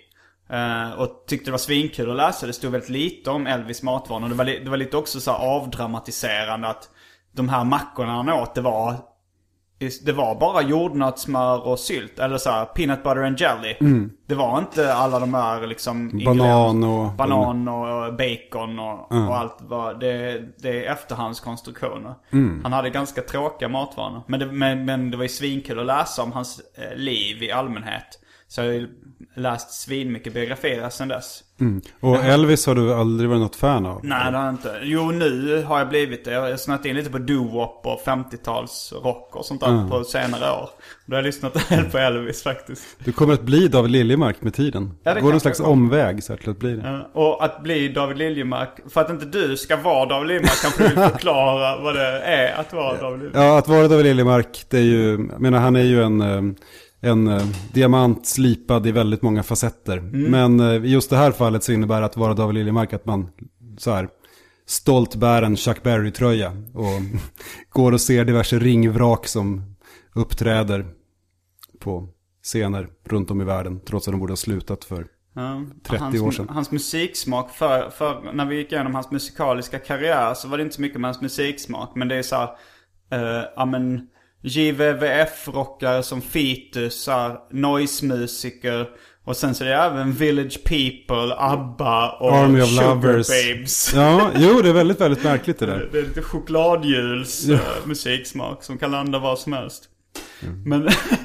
Uh, 0.52 0.92
och 0.92 1.24
tyckte 1.26 1.44
det 1.46 1.50
var 1.50 1.58
svinkul 1.58 2.10
att 2.10 2.16
läsa. 2.16 2.46
Det 2.46 2.52
stod 2.52 2.72
väldigt 2.72 2.90
lite 2.90 3.30
om 3.30 3.46
Elvis 3.46 3.82
matvanor. 3.82 4.28
Det 4.28 4.34
var, 4.34 4.44
li- 4.44 4.60
det 4.64 4.70
var 4.70 4.76
lite 4.76 4.96
också 4.96 5.20
så 5.20 5.32
här 5.32 5.38
avdramatiserande 5.38 6.68
att 6.68 6.88
de 7.32 7.48
här 7.48 7.64
mackorna 7.64 8.12
han 8.12 8.28
åt, 8.28 8.54
det 8.54 8.60
var 8.60 8.96
det 10.04 10.12
var 10.12 10.34
bara 10.40 10.62
jordnötssmör 10.62 11.66
och 11.66 11.78
sylt. 11.78 12.18
Eller 12.18 12.38
så 12.38 12.50
här, 12.50 12.64
peanut 12.64 13.02
butter 13.02 13.22
and 13.22 13.40
jelly. 13.40 13.74
Det 14.26 14.34
var 14.34 14.58
inte 14.58 14.94
alla 14.94 15.20
de 15.20 15.34
här 15.34 15.66
liksom... 15.66 16.10
Banan 16.24 16.84
och- 16.84 17.12
Banan 17.12 17.68
och 17.68 18.14
bacon 18.14 18.78
och, 18.78 19.12
och 19.28 19.36
allt. 19.38 19.56
Var, 19.60 19.94
det, 19.94 20.42
det 20.58 20.86
är 20.86 20.92
efterhandskonstruktioner. 20.92 22.14
Han 22.62 22.72
hade 22.72 22.90
ganska 22.90 23.22
tråkiga 23.22 23.68
matvanor. 23.68 24.22
Men 24.26 24.40
det, 24.40 24.46
men, 24.46 24.84
men 24.84 25.10
det 25.10 25.16
var 25.16 25.24
ju 25.24 25.28
svinkul 25.28 25.78
att 25.80 25.86
läsa 25.86 26.22
om 26.22 26.32
hans 26.32 26.60
eh, 26.74 26.96
liv 26.96 27.42
i 27.42 27.52
allmänhet. 27.52 28.18
Så 28.48 28.60
jag 28.62 28.86
läst 29.36 29.70
svinmycket 29.82 30.34
biografier 30.34 30.90
sedan 30.90 31.08
dess. 31.08 31.44
Och 32.00 32.24
Elvis 32.24 32.66
har 32.66 32.74
du 32.74 32.94
aldrig 32.94 33.30
varit 33.30 33.40
något 33.42 33.56
fan 33.56 33.86
av? 33.86 34.00
Nej 34.02 34.32
det 34.32 34.38
har 34.38 34.44
jag 34.44 34.54
inte. 34.54 34.78
Jo 34.82 35.10
nu 35.10 35.62
har 35.62 35.78
jag 35.78 35.88
blivit 35.88 36.24
det. 36.24 36.32
Jag 36.32 36.40
har 36.40 36.56
snöat 36.56 36.84
in 36.84 36.96
lite 36.96 37.10
på 37.10 37.18
doo-wop 37.18 37.82
och 37.82 38.00
50-tals 38.06 38.92
rock 39.04 39.36
och 39.36 39.44
sånt 39.44 39.60
där 39.60 39.88
på 39.90 40.04
senare 40.04 40.50
år. 40.62 40.70
Då 41.06 41.12
har 41.12 41.18
jag 41.18 41.24
lyssnat 41.24 41.56
en 41.70 41.76
del 41.78 41.90
på 41.90 41.98
Elvis 41.98 42.42
faktiskt. 42.42 42.82
Du 43.04 43.12
kommer 43.12 43.34
att 43.34 43.42
bli 43.42 43.68
David 43.68 43.90
Liljemark 43.90 44.42
med 44.42 44.54
tiden. 44.54 44.90
Ja, 45.02 45.14
det 45.14 45.20
Går 45.20 45.32
en 45.32 45.40
slags 45.40 45.58
jag 45.58 45.68
omväg 45.68 46.24
så 46.24 46.32
här 46.32 46.40
till 46.40 46.50
att 46.50 46.58
bli 46.58 46.76
det. 46.76 46.82
Ja, 47.14 47.20
Och 47.20 47.44
att 47.44 47.62
bli 47.62 47.88
David 47.88 48.18
Liljemark. 48.18 48.78
För 48.90 49.00
att 49.00 49.10
inte 49.10 49.26
du 49.26 49.56
ska 49.56 49.76
vara 49.76 50.06
David 50.06 50.28
Liljemark 50.28 50.62
kanske 50.62 50.82
du 50.82 50.88
vill 50.88 50.98
förklara 51.10 51.82
vad 51.82 51.94
det 51.94 52.20
är 52.20 52.60
att 52.60 52.72
vara 52.72 53.00
David 53.00 53.18
Liljemark. 53.22 53.44
Ja, 53.46 53.58
att 53.58 53.68
vara 53.68 53.88
David 53.88 54.04
Liljemark, 54.06 54.64
det 54.68 54.78
är 54.78 54.82
ju, 54.82 55.10
jag 55.10 55.40
menar 55.40 55.58
han 55.58 55.76
är 55.76 55.82
ju 55.82 56.02
en, 56.02 56.20
eh, 56.20 56.54
en 57.02 57.28
eh, 57.28 57.46
diamant 57.72 58.26
slipad 58.26 58.86
i 58.86 58.92
väldigt 58.92 59.22
många 59.22 59.42
facetter. 59.42 60.00
Men 60.00 60.60
eh, 60.60 60.84
just 60.84 61.10
det 61.10 61.16
här 61.16 61.32
fallet 61.32 61.64
så 61.64 61.72
innebär 61.72 62.02
att 62.02 62.16
vara 62.16 62.34
David 62.34 62.54
Liljemark 62.54 62.92
att 62.92 63.06
man 63.06 63.30
så 63.78 63.90
här 63.90 64.08
stolt 64.66 65.14
bär 65.14 65.42
en 65.42 65.56
Chuck 65.56 65.82
Berry-tröja 65.82 66.56
och 66.74 67.00
går 67.70 67.92
och 67.92 68.00
ser 68.00 68.24
diverse 68.24 68.58
ringvrak 68.58 69.28
som 69.28 69.74
uppträder 70.14 70.86
på 71.78 72.08
scener 72.42 72.88
runt 73.04 73.30
om 73.30 73.40
i 73.40 73.44
världen, 73.44 73.80
trots 73.80 74.08
att 74.08 74.12
de 74.12 74.20
borde 74.20 74.32
ha 74.32 74.36
slutat 74.36 74.84
för 74.84 75.06
Ja, 75.34 75.64
30 75.82 76.02
hans, 76.02 76.20
år 76.20 76.30
sedan. 76.30 76.48
Hans 76.48 76.70
musiksmak, 76.70 77.50
för, 77.50 77.90
för 77.90 78.32
när 78.32 78.46
vi 78.46 78.56
gick 78.56 78.72
igenom 78.72 78.94
hans 78.94 79.10
musikaliska 79.10 79.78
karriär 79.78 80.34
så 80.34 80.48
var 80.48 80.56
det 80.56 80.62
inte 80.62 80.74
så 80.74 80.82
mycket 80.82 81.00
med 81.00 81.08
hans 81.08 81.20
musiksmak. 81.20 81.92
Men 81.94 82.08
det 82.08 82.16
är 82.16 82.22
så 82.22 82.36
här, 82.36 82.48
eh, 83.10 83.44
ja 83.56 83.64
men 83.64 84.08
JVVF-rockare 84.42 86.02
som 86.02 86.22
här, 87.06 87.36
noise-musiker. 87.50 88.88
Och 89.24 89.36
sen 89.36 89.54
så 89.54 89.64
är 89.64 89.68
det 89.68 89.74
även 89.74 90.12
Village 90.12 90.64
People, 90.64 91.34
ABBA 91.38 92.10
och 92.10 92.36
Army 92.36 92.60
of 92.60 92.68
Sugar 92.68 92.94
Lovers. 92.94 93.28
Babes. 93.28 93.94
Ja, 93.96 94.30
jo 94.36 94.62
det 94.62 94.68
är 94.68 94.72
väldigt, 94.72 95.00
väldigt 95.00 95.24
märkligt 95.24 95.58
det 95.58 95.66
där. 95.66 95.88
Det 95.92 95.98
är 95.98 96.02
lite 96.02 96.22
chokladhjuls 96.22 97.48
eh, 97.48 97.60
musiksmak 97.84 98.64
som 98.64 98.78
kan 98.78 98.90
landa 98.90 99.18
var 99.18 99.36
som 99.36 99.52
helst. 99.52 99.88
Men, 100.64 100.80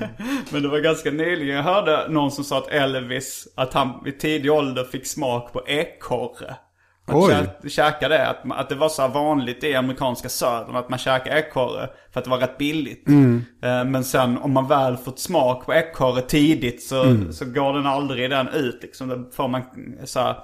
men 0.52 0.64
det 0.64 0.68
var 0.68 0.80
ganska 0.80 1.12
nyligen 1.12 1.56
jag 1.56 1.64
hörde 1.64 2.08
någon 2.10 2.32
som 2.32 2.44
sa 2.44 2.58
att 2.58 2.72
Elvis, 2.72 3.48
att 3.56 3.74
han 3.74 4.04
vid 4.04 4.20
tidig 4.20 4.52
ålder 4.52 4.84
fick 4.84 5.08
smak 5.08 5.54
på 5.54 5.68
ekorre. 5.68 6.56
Att 7.10 7.16
Oj. 7.16 7.34
kä- 7.34 7.70
käka 7.70 8.10
det, 8.10 8.28
att, 8.28 8.38
att 8.52 8.70
det 8.70 8.76
var 8.76 8.90
så 8.90 9.08
vanligt 9.08 9.64
i 9.64 9.76
amerikanska 9.76 10.30
södern 10.30 10.76
att 10.76 10.90
man 10.90 11.00
käkar 11.00 11.36
ekorre 11.36 11.90
för 12.14 12.20
att 12.20 12.24
det 12.24 12.30
var 12.30 12.38
rätt 12.38 12.58
billigt. 12.58 13.08
Eh, 13.08 13.86
Men 13.86 14.04
sen 14.04 14.38
om 14.38 14.52
man 14.54 14.68
väl 14.68 14.98
fått 14.98 15.20
smak 15.20 15.66
på 15.66 15.74
ekorre 15.74 16.22
tidigt 16.22 16.84
så, 16.84 17.18
så 17.32 17.46
går 17.46 17.74
den 17.74 17.86
aldrig 17.86 18.30
den 18.30 18.48
ut 18.48 18.80
liksom. 18.82 19.08
Då 19.08 19.30
får 19.34 19.48
man 19.48 19.62
så 20.06 20.20
här, 20.20 20.36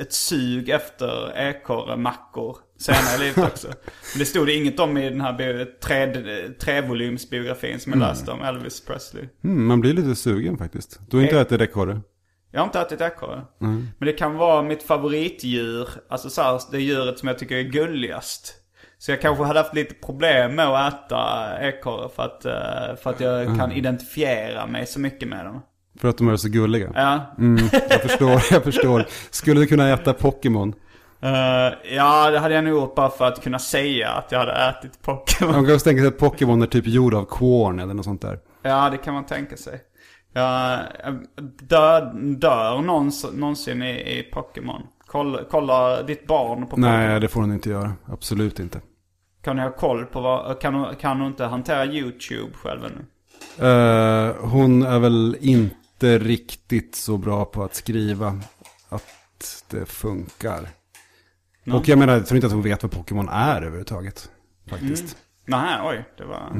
ett 0.00 0.12
sug 0.12 0.68
efter 0.68 1.32
ekorremackor 1.38 2.56
senare 2.78 3.16
i 3.16 3.18
livet 3.28 3.52
också. 3.52 3.66
Men 4.12 4.18
det 4.18 4.24
stod 4.24 4.46
det 4.46 4.54
inget 4.54 4.80
om 4.80 4.96
i 4.98 5.10
den 5.10 5.20
här 5.20 5.64
tre- 5.80 6.48
trevolymsbiografin 6.60 7.80
som 7.80 7.92
jag 7.92 7.98
läste 7.98 8.30
om 8.30 8.42
Elvis 8.42 8.84
Presley. 8.84 9.24
Mm, 9.44 9.66
man 9.66 9.80
blir 9.80 9.92
lite 9.92 10.14
sugen 10.14 10.58
faktiskt. 10.58 11.00
Du 11.10 11.16
har 11.16 11.24
inte 11.24 11.36
Eh. 11.36 11.42
ätit 11.42 11.60
ekorre? 11.60 12.00
Jag 12.56 12.60
har 12.62 12.66
inte 12.66 12.80
ätit 12.80 13.00
ekorre. 13.00 13.42
Men 13.58 13.86
det 13.98 14.12
kan 14.12 14.36
vara 14.36 14.62
mitt 14.62 14.82
favoritdjur. 14.82 15.88
Alltså 16.08 16.30
så 16.30 16.42
här, 16.42 16.60
det 16.70 16.78
djuret 16.80 17.18
som 17.18 17.28
jag 17.28 17.38
tycker 17.38 17.56
är 17.56 17.62
gulligast. 17.62 18.54
Så 18.98 19.10
jag 19.12 19.20
kanske 19.20 19.44
hade 19.44 19.58
haft 19.60 19.74
lite 19.74 19.94
problem 19.94 20.54
med 20.54 20.66
att 20.66 20.94
äta 20.94 21.48
ekorre 21.60 22.08
för 22.16 22.22
att, 22.22 22.44
eh, 22.44 23.02
för 23.02 23.10
att 23.10 23.20
jag 23.20 23.58
kan 23.58 23.72
identifiera 23.72 24.66
mig 24.66 24.86
så 24.86 25.00
mycket 25.00 25.28
med 25.28 25.44
dem. 25.44 25.62
För 26.00 26.08
att 26.08 26.18
de 26.18 26.28
är 26.28 26.36
så 26.36 26.48
gulliga? 26.48 26.90
Ja, 26.94 27.34
Mm, 27.38 27.68
jag 27.90 28.02
förstår, 28.02 28.42
jag 28.50 28.64
förstår. 28.64 29.04
Skulle 29.30 29.60
du 29.60 29.66
kunna 29.66 29.88
äta 29.90 30.12
Pokémon? 30.12 30.74
Eh, 31.22 31.94
ja, 31.96 32.30
det 32.30 32.38
hade 32.38 32.54
jag 32.54 32.64
nog 32.64 32.72
gjort 32.74 32.94
bara 32.94 33.10
för 33.10 33.24
att 33.24 33.42
kunna 33.42 33.58
säga 33.58 34.10
att 34.10 34.32
jag 34.32 34.38
hade 34.38 34.52
ätit 34.52 35.02
Pokémon. 35.02 35.52
Man 35.54 35.64
kan 35.64 35.74
också 35.74 35.84
tänka 35.84 36.00
sig 36.00 36.08
att 36.08 36.18
Pokémon 36.18 36.62
är 36.62 36.66
typ 36.66 36.86
gjord 36.86 37.14
av 37.14 37.24
korn 37.24 37.80
eller 37.80 37.94
något 37.94 38.04
sånt 38.04 38.22
där. 38.22 38.38
Ja, 38.62 38.90
det 38.90 38.96
kan 38.96 39.14
man 39.14 39.26
tänka 39.26 39.56
sig. 39.56 39.80
Ja, 40.36 40.82
dör, 41.62 42.12
dör 42.36 42.80
någons, 42.80 43.26
någonsin 43.32 43.82
i, 43.82 44.18
i 44.18 44.22
Pokémon? 44.22 44.82
Kolla, 45.06 45.40
kolla 45.50 46.02
ditt 46.02 46.26
barn 46.26 46.60
på 46.60 46.66
Pokémon. 46.66 46.90
Nej, 46.90 47.20
det 47.20 47.28
får 47.28 47.40
hon 47.40 47.52
inte 47.52 47.70
göra. 47.70 47.92
Absolut 48.06 48.58
inte. 48.58 48.80
Kan 49.42 49.56
ni 49.56 49.62
ha 49.62 49.70
koll 49.70 50.04
på 50.04 50.20
vad, 50.20 50.60
kan 50.60 50.74
hon, 50.74 50.96
kan 50.96 51.20
hon 51.20 51.26
inte 51.26 51.44
hantera 51.44 51.86
YouTube 51.86 52.52
själv 52.54 52.80
ännu? 52.84 53.04
Eh, 53.68 54.34
hon 54.40 54.82
är 54.82 54.98
väl 54.98 55.36
inte 55.40 56.18
riktigt 56.18 56.94
så 56.94 57.16
bra 57.16 57.44
på 57.44 57.62
att 57.64 57.74
skriva 57.74 58.40
att 58.88 59.64
det 59.70 59.86
funkar. 59.86 60.68
Och 61.72 61.88
jag 61.88 61.98
menar, 61.98 62.12
jag 62.12 62.26
tror 62.26 62.36
inte 62.36 62.46
att 62.46 62.52
hon 62.52 62.62
vet 62.62 62.82
vad 62.82 62.92
Pokémon 62.92 63.28
är 63.28 63.62
överhuvudtaget. 63.62 64.30
Faktiskt. 64.70 65.16
Nej, 65.44 65.78
oj, 65.84 66.04
det 66.18 66.24
var... 66.24 66.52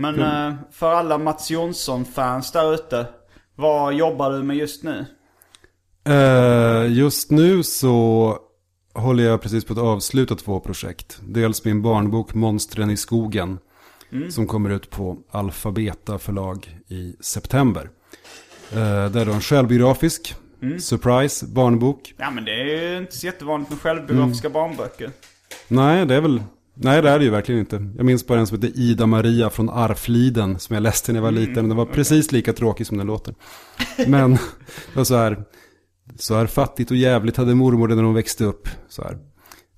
Men 0.00 0.20
eh, 0.20 0.54
för 0.70 0.92
alla 0.92 1.18
Mats 1.18 1.50
Jonsson-fans 1.50 2.52
där 2.52 2.74
ute. 2.74 3.06
Vad 3.54 3.94
jobbar 3.94 4.30
du 4.30 4.42
med 4.42 4.56
just 4.56 4.82
nu? 4.82 5.06
Eh, 6.04 6.92
just 6.92 7.30
nu 7.30 7.62
så 7.62 8.38
håller 8.94 9.24
jag 9.24 9.42
precis 9.42 9.64
på 9.64 9.72
att 9.72 9.78
avsluta 9.78 10.34
två 10.36 10.60
projekt. 10.60 11.20
Dels 11.22 11.64
min 11.64 11.82
barnbok 11.82 12.34
Monstren 12.34 12.90
i 12.90 12.96
skogen. 12.96 13.58
Som 14.30 14.46
kommer 14.46 14.70
ut 14.70 14.90
på 14.90 15.18
Alfabeta 15.30 16.18
förlag 16.18 16.78
i 16.88 17.16
september. 17.20 17.90
Eh, 18.72 19.10
det 19.10 19.20
är 19.20 19.26
då 19.26 19.32
en 19.32 19.40
självbiografisk, 19.40 20.34
surprise, 20.80 21.46
barnbok. 21.46 22.14
Ja 22.16 22.30
men 22.30 22.44
det 22.44 22.60
är 22.60 22.64
ju 22.64 22.98
inte 22.98 23.16
så 23.16 23.26
jättevanligt 23.26 23.70
med 23.70 23.80
självbiografiska 23.80 24.50
barnböcker. 24.50 25.10
Nej, 25.68 26.06
det 26.06 26.14
är 26.14 26.20
väl... 26.20 26.42
Nej, 26.82 27.02
det 27.02 27.10
är 27.10 27.18
det 27.18 27.24
ju 27.24 27.30
verkligen 27.30 27.60
inte. 27.60 27.76
Jag 27.96 28.06
minns 28.06 28.26
bara 28.26 28.38
en 28.38 28.46
som 28.46 28.62
heter 28.62 28.80
Ida 28.80 29.06
Maria 29.06 29.50
från 29.50 29.70
Arfliden 29.70 30.58
som 30.58 30.74
jag 30.74 30.82
läste 30.82 31.12
när 31.12 31.18
jag 31.18 31.22
var 31.22 31.30
liten. 31.30 31.68
Den 31.68 31.76
var 31.76 31.86
precis 31.86 32.32
lika 32.32 32.52
tråkig 32.52 32.86
som 32.86 32.98
den 32.98 33.06
låter. 33.06 33.34
Men 34.06 34.32
det 34.32 34.96
var 34.96 35.04
så 35.04 35.16
här... 35.16 35.44
Så 36.16 36.34
här 36.34 36.46
fattigt 36.46 36.90
och 36.90 36.96
jävligt 36.96 37.36
hade 37.36 37.54
mormor 37.54 37.88
det 37.88 37.94
när 37.94 38.02
hon 38.02 38.14
växte 38.14 38.44
upp. 38.44 38.68
Så 38.88 39.02
här. 39.02 39.18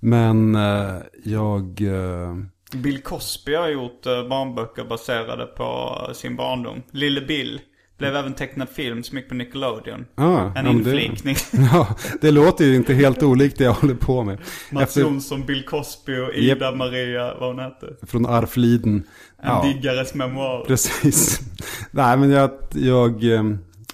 Men 0.01 0.55
eh, 0.55 0.97
jag... 1.25 1.81
Eh, 1.81 2.37
Bill 2.75 3.03
Cosby 3.03 3.55
har 3.55 3.69
gjort 3.69 4.07
eh, 4.07 4.29
barnböcker 4.29 4.85
baserade 4.85 5.47
på 5.47 5.99
sin 6.15 6.37
barndom. 6.37 6.83
Lille 6.91 7.21
Bill. 7.21 7.61
Blev 8.03 8.17
även 8.17 8.33
tecknad 8.35 8.69
film 8.69 9.03
som 9.03 9.19
gick 9.19 9.29
på 9.29 9.35
Nickelodeon. 9.35 10.07
ah, 10.15 10.41
En 10.45 10.53
men 10.65 10.65
det- 10.65 11.03
inflikning. 11.03 11.37
Ja, 11.73 11.97
det 12.21 12.31
låter 12.31 12.65
ju 12.65 12.77
inte 12.77 12.95
helt 12.95 13.23
olikt 13.23 13.59
det 13.59 13.65
jag 13.65 13.73
håller 13.73 13.95
på 13.95 14.25
med. 14.25 14.39
Mats 14.71 14.83
Efter, 14.83 15.01
Jonsson, 15.01 15.47
Bill 15.47 15.65
Cosby 15.65 16.17
och 16.19 16.35
Ida 16.35 16.73
Maria, 16.75 17.35
vad 17.41 17.49
hon 17.49 17.59
hette. 17.59 17.87
från 18.07 18.27
Arfliden. 18.27 18.95
En 18.95 19.49
Ja. 19.49 19.63
diggares 19.63 20.15
memoar. 20.15 20.65
Precis. 20.65 21.41
Nej, 21.91 22.17
men 22.17 22.31
jag, 22.31 22.51
jag 22.73 23.25
eh, 23.33 23.43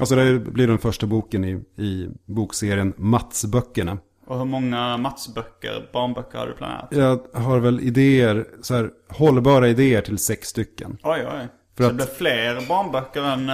alltså 0.01 0.15
det 0.15 0.39
blir 0.39 0.67
den 0.67 0.79
första 0.79 1.07
boken 1.07 1.45
i, 1.45 1.83
i 1.83 2.09
bokserien 2.27 2.93
Matsböckerna. 2.97 3.99
Och 4.27 4.39
hur 4.39 4.45
många 4.45 4.97
Mats-böcker, 4.97 5.89
barnböcker 5.93 6.39
har 6.39 6.47
du 6.47 6.53
planerat? 6.53 6.89
Jag 6.91 7.21
har 7.43 7.59
väl 7.59 7.81
idéer, 7.81 8.45
så 8.63 8.75
här, 8.75 8.91
hållbara 9.09 9.69
idéer 9.69 10.01
till 10.03 10.19
sex 10.19 10.49
stycken. 10.49 10.97
Oj, 11.03 11.21
oj. 11.27 11.49
För 11.77 11.85
så 11.85 11.91
att- 11.91 11.99
det 11.99 12.05
blir 12.05 12.15
fler 12.17 12.69
barnböcker 12.69 13.23
än 13.23 13.51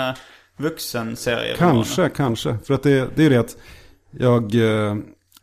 vuxenserier? 0.56 1.56
Kanske, 1.56 2.08
kanske. 2.08 2.58
För 2.64 2.74
att 2.74 2.82
det, 2.82 3.10
det 3.16 3.24
är 3.24 3.30
det 3.30 3.36
att 3.36 3.56
jag, 4.10 4.54
eh, 4.54 4.96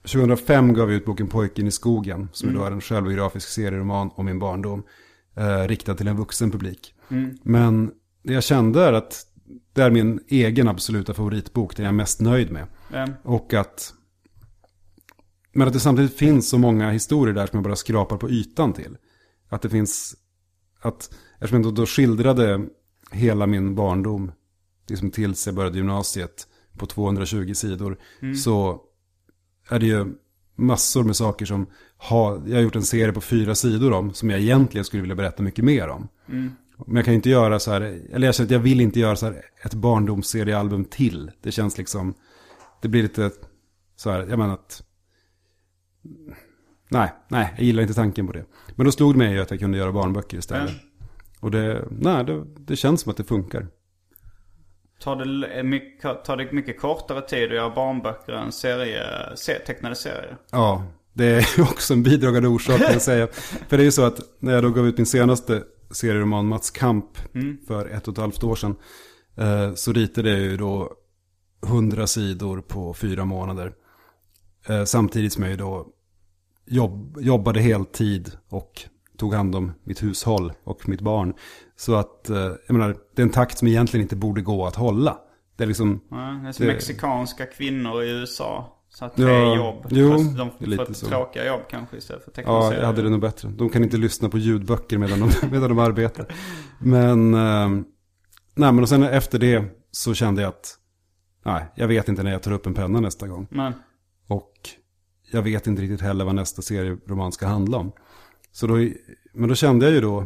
2005 0.03 0.73
gav 0.73 0.89
jag 0.91 0.97
ut 0.97 1.05
boken 1.05 1.27
Pojken 1.27 1.67
i 1.67 1.71
skogen, 1.71 2.29
som 2.33 2.49
Mm. 2.49 2.61
då 2.61 2.67
är 2.67 2.71
en 2.71 2.81
självbiografisk 2.81 3.47
serieroman 3.49 4.09
om 4.15 4.25
min 4.25 4.39
barndom, 4.39 4.83
eh, 5.35 5.67
riktad 5.67 5.93
till 5.95 6.07
en 6.07 6.17
vuxen 6.17 6.51
publik. 6.51 6.93
Mm. 7.09 7.37
Men 7.43 7.91
det 8.23 8.33
jag 8.33 8.43
kände 8.43 8.83
är 8.83 8.93
att 8.93 9.25
det 9.73 9.81
är 9.81 9.91
min 9.91 10.19
egen 10.27 10.67
absoluta 10.67 11.13
favoritbok, 11.13 11.75
den 11.75 11.83
jag 11.85 11.91
är 11.91 11.95
mest 11.97 12.21
nöjd 12.21 12.51
med. 12.51 12.67
Ja. 12.93 13.07
Och 13.23 13.53
att... 13.53 13.93
Men 15.53 15.67
att 15.67 15.73
det 15.73 15.79
samtidigt 15.79 16.17
finns 16.17 16.49
så 16.49 16.57
många 16.57 16.91
historier 16.91 17.35
där 17.35 17.47
som 17.47 17.57
jag 17.57 17.63
bara 17.63 17.75
skrapar 17.75 18.17
på 18.17 18.29
ytan 18.29 18.73
till. 18.73 18.97
Att 19.49 19.61
det 19.61 19.69
finns... 19.69 20.15
Att, 20.81 21.13
eftersom 21.39 21.63
jag 21.63 21.73
då, 21.75 21.81
då 21.81 21.85
skildrade 21.85 22.65
hela 23.11 23.47
min 23.47 23.75
barndom, 23.75 24.31
liksom 24.87 25.11
tills 25.11 25.45
jag 25.45 25.55
började 25.55 25.77
gymnasiet, 25.77 26.47
på 26.77 26.85
220 26.85 27.53
sidor, 27.53 27.97
så 28.35 28.81
är 29.69 29.79
det 29.79 29.85
ju 29.85 30.05
massor 30.55 31.03
med 31.03 31.15
saker 31.15 31.45
som 31.45 31.67
har, 31.97 32.41
jag 32.45 32.55
har 32.55 32.61
gjort 32.61 32.75
en 32.75 32.83
serie 32.83 33.13
på 33.13 33.21
fyra 33.21 33.55
sidor 33.55 33.91
om, 33.93 34.13
som 34.13 34.29
jag 34.29 34.39
egentligen 34.39 34.85
skulle 34.85 35.01
vilja 35.01 35.15
berätta 35.15 35.43
mycket 35.43 35.65
mer 35.65 35.87
om. 35.87 36.07
Men 36.85 36.95
jag 36.95 37.05
kan 37.05 37.13
inte 37.13 37.29
göra 37.29 37.59
så 37.59 37.71
här, 37.71 37.81
eller 38.11 38.27
jag 38.27 38.35
känner 38.35 38.47
att 38.47 38.51
jag 38.51 38.59
vill 38.59 38.81
inte 38.81 38.99
göra 38.99 39.15
så 39.15 39.25
här 39.25 39.41
ett 39.63 39.73
barndomsseriealbum 39.73 40.85
till. 40.85 41.31
Det 41.41 41.51
känns 41.51 41.77
liksom, 41.77 42.13
det 42.81 42.87
blir 42.87 43.03
lite 43.03 43.31
så 43.95 44.11
här, 44.11 44.27
jag 44.29 44.39
menar 44.39 44.53
att, 44.53 44.83
nej, 46.89 47.13
nej, 47.27 47.53
jag 47.57 47.65
gillar 47.65 47.81
inte 47.81 47.93
tanken 47.93 48.27
på 48.27 48.33
det. 48.33 48.45
Men 48.75 48.85
då 48.85 48.91
slog 48.91 49.13
det 49.13 49.17
mig 49.17 49.39
att 49.39 49.51
jag 49.51 49.59
kunde 49.59 49.77
göra 49.77 49.91
barnböcker 49.91 50.37
istället. 50.37 50.71
Och 51.39 51.51
det, 51.51 51.87
nej, 51.89 52.25
det, 52.25 52.45
det 52.57 52.75
känns 52.75 53.01
som 53.01 53.09
att 53.09 53.17
det 53.17 53.23
funkar. 53.23 53.67
Tar 55.03 55.15
det, 55.15 55.63
mycket, 55.63 56.23
tar 56.23 56.37
det 56.37 56.51
mycket 56.51 56.79
kortare 56.79 57.21
tid 57.21 57.43
att 57.49 57.55
göra 57.55 57.69
barnböcker 57.75 58.33
än 58.33 58.51
serie, 58.51 59.03
se, 59.35 59.59
tecknade 59.59 59.95
serier? 59.95 60.37
Ja, 60.51 60.83
det 61.13 61.25
är 61.25 61.61
också 61.71 61.93
en 61.93 62.03
bidragande 62.03 62.47
orsak 62.49 62.77
kan 62.81 62.91
jag 62.93 63.01
säga. 63.01 63.27
För 63.67 63.77
det 63.77 63.83
är 63.83 63.85
ju 63.85 63.91
så 63.91 64.03
att 64.05 64.19
när 64.39 64.53
jag 64.53 64.63
då 64.63 64.69
gav 64.69 64.87
ut 64.87 64.97
min 64.97 65.05
senaste 65.05 65.63
serieroman 65.91 66.47
Mats 66.47 66.71
Kamp 66.71 67.05
för 67.67 67.85
ett 67.89 68.07
och 68.07 68.11
ett 68.13 68.17
halvt 68.17 68.43
år 68.43 68.55
sedan. 68.55 68.75
eh, 69.37 69.73
Så 69.73 69.93
ritade 69.93 70.29
jag 70.29 70.39
ju 70.39 70.57
då 70.57 70.91
hundra 71.67 72.07
sidor 72.07 72.61
på 72.61 72.93
fyra 72.93 73.25
månader. 73.25 73.73
Eh, 74.69 74.83
Samtidigt 74.83 75.33
som 75.33 75.43
jag 75.43 75.51
ju 75.51 75.57
då 75.57 75.87
jobb, 76.65 77.17
jobbade 77.21 77.59
heltid 77.61 78.31
och 78.49 78.81
tog 79.17 79.33
hand 79.33 79.55
om 79.55 79.71
mitt 79.83 80.03
hushåll 80.03 80.53
och 80.63 80.89
mitt 80.89 81.01
barn. 81.01 81.33
Så 81.81 81.95
att, 81.95 82.29
eh, 82.29 82.37
jag 82.37 82.73
menar, 82.77 82.95
det 83.15 83.21
är 83.21 83.23
en 83.23 83.29
takt 83.31 83.57
som 83.57 83.67
egentligen 83.67 84.01
inte 84.01 84.15
borde 84.15 84.41
gå 84.41 84.65
att 84.65 84.75
hålla. 84.75 85.17
Det 85.57 85.63
är 85.63 85.67
liksom, 85.67 86.01
Ja, 86.11 86.17
det 86.43 86.49
är 86.49 86.51
som 86.51 86.65
Det- 86.65 86.73
mexikanska 86.73 87.45
kvinnor 87.45 88.03
i 88.03 88.09
USA. 88.09 88.77
Så 88.89 89.05
att 89.05 89.15
tre 89.15 89.25
Ja, 89.25 89.55
jobb. 89.55 89.85
jo, 89.89 90.11
Fast 90.11 90.37
de 90.37 90.49
är 90.59 90.65
lite 90.67 90.85
får 90.85 90.93
så. 90.93 91.05
tråkiga 91.05 91.45
jobb 91.47 91.61
kanske 91.69 91.97
istället 91.97 92.23
för 92.23 92.31
tecknade 92.31 92.57
Ja, 92.65 92.73
jag 92.79 92.85
hade 92.85 93.01
det 93.01 93.09
nog 93.09 93.21
bättre. 93.21 93.49
De 93.49 93.69
kan 93.69 93.83
inte 93.83 93.97
lyssna 93.97 94.29
på 94.29 94.37
ljudböcker 94.37 94.97
medan 94.97 95.19
de, 95.19 95.29
medan 95.51 95.69
de 95.69 95.79
arbetar. 95.79 96.25
Men, 96.79 97.33
eh, 97.33 97.69
nej 98.55 98.71
men 98.71 98.79
och 98.79 98.89
sen 98.89 99.03
efter 99.03 99.39
det 99.39 99.63
så 99.91 100.13
kände 100.13 100.41
jag 100.41 100.49
att, 100.49 100.77
nej, 101.45 101.65
jag 101.75 101.87
vet 101.87 102.09
inte 102.09 102.23
när 102.23 102.31
jag 102.31 102.43
tar 102.43 102.51
upp 102.51 102.65
en 102.65 102.73
penna 102.73 102.99
nästa 102.99 103.27
gång. 103.27 103.47
Men, 103.51 103.73
Och 104.27 104.51
jag 105.31 105.41
vet 105.41 105.67
inte 105.67 105.81
riktigt 105.81 106.01
heller 106.01 106.25
vad 106.25 106.35
nästa 106.35 106.61
serieroman 106.61 107.31
ska 107.31 107.47
handla 107.47 107.77
om. 107.77 107.91
Så 108.51 108.67
då, 108.67 108.73
men 109.33 109.49
då 109.49 109.55
kände 109.55 109.85
jag 109.85 109.95
ju 109.95 110.01
då 110.01 110.25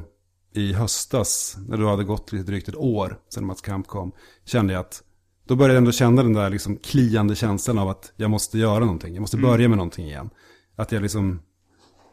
i 0.56 0.74
höstas, 0.74 1.58
när 1.68 1.78
det 1.78 1.90
hade 1.90 2.04
gått 2.04 2.32
lite 2.32 2.46
drygt 2.46 2.68
ett 2.68 2.76
år 2.76 3.20
sedan 3.30 3.46
Mats 3.46 3.62
Kamp 3.62 3.88
kom, 3.88 4.12
kände 4.46 4.74
jag 4.74 4.80
att 4.80 5.04
då 5.48 5.56
började 5.56 5.74
jag 5.74 5.78
ändå 5.78 5.92
känna 5.92 6.24
den 6.24 6.34
där 6.34 6.50
liksom 6.50 6.78
kliande 6.78 7.36
känslan 7.36 7.78
av 7.78 7.90
att 7.90 8.14
jag 8.16 8.30
måste 8.30 8.58
göra 8.58 8.80
någonting. 8.80 9.14
Jag 9.14 9.22
måste 9.22 9.38
börja 9.38 9.70
med 9.70 9.78
någonting 9.78 10.06
igen. 10.06 10.30
Att 10.76 10.92
jag 10.92 11.02
liksom, 11.02 11.40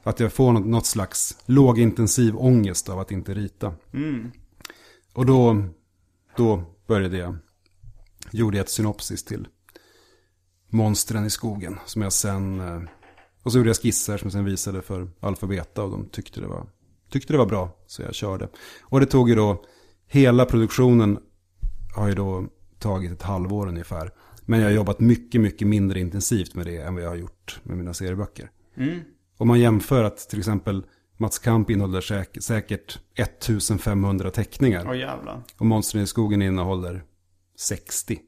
att 0.02 0.20
jag 0.20 0.32
får 0.32 0.52
något, 0.52 0.66
något 0.66 0.86
slags 0.86 1.38
lågintensiv 1.46 2.36
ångest 2.36 2.88
av 2.88 2.98
att 2.98 3.10
inte 3.10 3.34
rita. 3.34 3.74
Och 5.12 5.26
då, 5.26 5.64
då 6.36 6.64
började 6.86 7.16
jag, 7.16 7.36
gjorde 8.30 8.56
jag 8.56 8.64
ett 8.64 8.70
synopsis 8.70 9.24
till 9.24 9.48
Monstren 10.68 11.24
i 11.24 11.30
skogen. 11.30 11.78
Som 11.86 12.02
jag 12.02 12.12
sen, 12.12 12.60
eh, 12.60 12.82
och 13.42 13.52
så 13.52 13.58
gjorde 13.58 13.70
jag 13.70 13.76
skisser 13.76 14.18
som 14.18 14.26
jag 14.26 14.32
sen 14.32 14.44
visade 14.44 14.82
för 14.82 15.10
Alfabeta 15.20 15.82
och 15.82 15.90
de 15.90 16.08
tyckte 16.08 16.40
det 16.40 16.46
var, 16.46 16.66
tyckte 17.12 17.32
det 17.32 17.38
var 17.38 17.46
bra. 17.46 17.76
Så 17.86 18.02
jag 18.02 18.14
körde. 18.14 18.48
Och 18.82 19.00
det 19.00 19.06
tog 19.06 19.28
ju 19.28 19.34
då, 19.34 19.64
hela 20.06 20.44
produktionen 20.44 21.18
har 21.96 22.08
ju 22.08 22.14
då 22.14 22.44
tagit 22.78 23.12
ett 23.12 23.22
halvår 23.22 23.66
ungefär. 23.68 24.10
Men 24.46 24.60
jag 24.60 24.66
har 24.66 24.72
jobbat 24.72 25.00
mycket, 25.00 25.40
mycket 25.40 25.68
mindre 25.68 26.00
intensivt 26.00 26.54
med 26.54 26.66
det 26.66 26.76
än 26.76 26.94
vad 26.94 27.04
jag 27.04 27.08
har 27.08 27.16
gjort 27.16 27.60
med 27.62 27.76
mina 27.76 27.94
serieböcker. 27.94 28.50
Om 29.38 29.48
man 29.48 29.60
jämför 29.60 30.04
att 30.04 30.16
till 30.28 30.38
exempel 30.38 30.84
Mats 31.16 31.38
Kamp 31.38 31.70
innehåller 31.70 32.00
säk- 32.00 32.40
säkert 32.40 32.98
1500 33.14 34.30
teckningar. 34.30 34.84
åh 34.88 34.98
jävlar. 34.98 35.42
Och 35.58 35.66
Monstren 35.66 36.02
i 36.02 36.06
skogen 36.06 36.42
innehåller 36.42 37.04
60. 37.58 38.18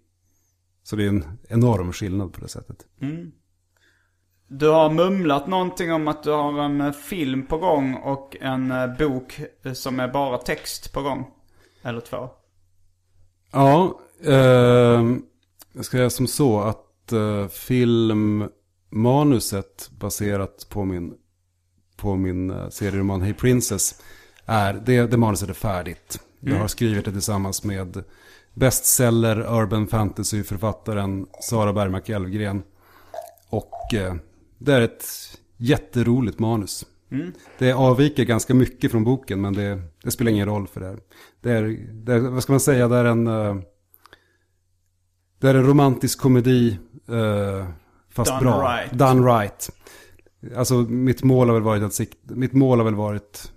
Så 0.83 0.97
det 0.97 1.05
är 1.05 1.09
en 1.09 1.25
enorm 1.49 1.93
skillnad 1.93 2.33
på 2.33 2.41
det 2.41 2.49
sättet. 2.49 2.87
Du 4.59 4.69
har 4.69 4.91
mumlat 4.91 5.47
någonting 5.47 5.93
om 5.93 6.09
att 6.09 6.23
du 6.23 6.31
har 6.31 6.63
en 6.63 6.81
eh, 6.81 6.93
film 6.93 7.47
på 7.47 7.59
gång 7.59 7.95
och 7.95 8.37
en 8.41 8.71
eh, 8.71 8.97
bok 8.99 9.41
eh, 9.63 9.73
som 9.73 10.01
är 10.01 10.09
bara 10.09 10.39
text 10.39 10.93
på 10.93 11.03
gång. 11.03 11.27
Eller 11.83 12.01
två. 12.01 12.29
Ja, 13.53 14.01
eh, 14.25 15.05
jag 15.73 15.85
ska 15.85 15.97
säga 15.97 16.11
som 16.11 16.27
så 16.27 16.61
att 16.61 17.13
eh, 17.13 17.49
film 17.49 18.49
manuset 18.91 19.91
baserat 19.99 20.67
på 20.71 20.85
min, 20.85 21.15
på 21.97 22.17
min 22.17 22.51
eh, 22.51 22.69
serieroman 22.69 23.23
Hey 23.23 23.35
Princess 23.35 24.03
är, 24.47 24.75
det, 24.75 25.07
det 25.07 25.17
manuset 25.17 25.49
är 25.49 25.55
färdigt. 25.55 26.21
Jag 26.41 26.57
har 26.57 26.69
skrivit 26.69 27.05
det 27.05 27.13
tillsammans 27.13 27.65
med 27.65 28.05
bestseller 28.53 29.61
urban 29.61 29.87
fantasy-författaren 29.87 31.27
Sara 31.41 31.73
Bergmark 31.73 32.09
Elfgren. 32.09 32.63
Och 33.49 33.95
eh, 33.95 34.15
det 34.59 34.73
är 34.75 34.81
ett 34.81 35.05
jätteroligt 35.57 36.39
manus. 36.39 36.87
Det 37.59 37.73
avviker 37.73 38.25
ganska 38.25 38.55
mycket 38.55 38.91
från 38.91 39.05
boken 39.05 39.41
men 39.41 39.53
det, 39.53 39.83
det 40.03 40.11
spelar 40.11 40.31
ingen 40.33 40.47
roll 40.47 40.67
för 40.67 40.81
det 40.81 40.87
här. 40.87 40.99
Det 41.41 41.53
är, 41.53 41.63
det 41.93 42.13
är, 42.15 42.19
vad 42.19 42.43
ska 42.43 42.53
man 42.53 42.61
säga, 42.61 42.89
det 42.89 42.97
är 42.97 43.05
en, 43.05 43.27
eh, 43.27 43.57
det 45.39 45.49
är 45.49 45.55
en 45.55 45.67
romantisk 45.67 46.21
komedi 46.21 46.79
eh, 47.09 47.67
fast 48.11 48.31
Done 48.31 48.41
bra. 48.43 48.77
right. 48.77 48.93
Done 48.93 49.39
right. 49.41 49.71
Alltså 50.57 50.75
mitt 50.75 51.23
mål 51.23 51.49
har 51.49 51.55
väl 51.55 51.63
varit 51.63 51.83
att 51.83 52.01
mitt 52.23 52.53
mål 52.53 52.79
har 52.79 52.85
väl 52.85 52.95
varit 52.95 53.53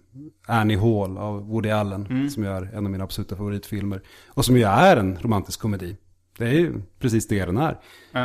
Annie 0.48 0.78
Hall 0.78 1.18
av 1.18 1.48
Woody 1.48 1.70
Allen. 1.70 2.30
Som 2.30 2.44
är 2.44 2.70
en 2.74 2.86
av 2.86 2.92
mina 2.92 3.04
absoluta 3.04 3.36
favoritfilmer. 3.36 4.02
Och 4.28 4.46
som 4.46 4.58
ju 4.58 4.64
är 4.64 4.98
en 4.98 5.18
romantisk 5.22 5.60
komedi. 5.60 5.98
Det 6.38 6.46
är 6.48 6.54
ju 6.54 6.82
precis 7.00 7.28
det 7.28 7.46
den 7.46 7.58
är. 7.58 7.80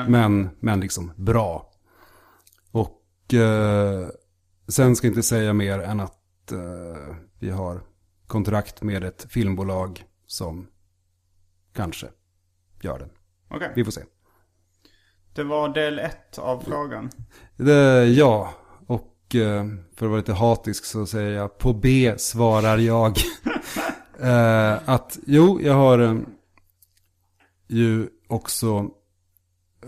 Men, 0.09 0.49
men 0.61 0.81
liksom 0.81 1.13
bra. 1.17 1.72
Eh, 3.33 4.09
sen 4.69 4.97
ska 4.97 5.07
jag 5.07 5.11
inte 5.11 5.23
säga 5.23 5.53
mer 5.53 5.79
än 5.79 6.01
att 6.01 6.53
eh, 6.53 7.17
vi 7.39 7.51
har 7.51 7.81
kontrakt 8.27 8.83
med 8.83 9.05
ett 9.05 9.27
filmbolag 9.29 10.05
som 10.27 10.67
kanske 11.73 12.07
gör 12.83 12.99
den. 12.99 13.11
Okej. 13.49 13.73
Vi 13.75 13.85
får 13.85 13.93
se. 13.93 14.03
Det 15.35 15.45
var 15.45 15.69
del 15.69 15.99
ett 15.99 16.39
av 16.39 16.61
frågan. 16.61 17.11
Det, 17.57 18.05
ja, 18.05 18.55
och 18.87 19.35
eh, 19.35 19.67
för 19.97 20.07
att 20.07 20.11
vara 20.11 20.17
lite 20.17 20.33
hatisk 20.33 20.85
så 20.85 21.07
säger 21.07 21.31
jag 21.31 21.59
på 21.59 21.73
B 21.73 22.15
svarar 22.19 22.79
jag. 22.79 23.19
eh, 24.21 24.89
att 24.89 25.19
jo, 25.27 25.61
jag 25.63 25.75
har 25.75 25.99
eh, 25.99 26.17
ju 27.67 28.09
också 28.29 28.91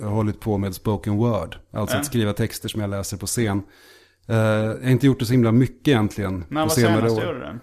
hållit 0.03 0.41
på 0.41 0.59
med 0.59 0.75
spoken 0.75 1.17
word. 1.17 1.57
Alltså 1.71 1.97
att 1.97 2.07
skriva 2.07 2.33
texter 2.33 2.69
som 2.69 2.81
jag 2.81 2.91
läser 2.91 3.17
på 3.17 3.27
scen. 3.27 3.63
Eh, 4.29 4.37
jag 4.37 4.83
har 4.83 4.91
inte 4.91 5.07
gjort 5.07 5.19
det 5.19 5.27
så 5.27 5.33
himla 5.33 5.53
mycket 5.53 5.89
egentligen 5.89 6.45
När 6.49 6.61
var 6.63 6.69
senare 6.69 6.97
senast 6.97 7.17
du 7.17 7.23
år. 7.23 7.35
gjorde 7.35 7.47
det? 7.47 7.59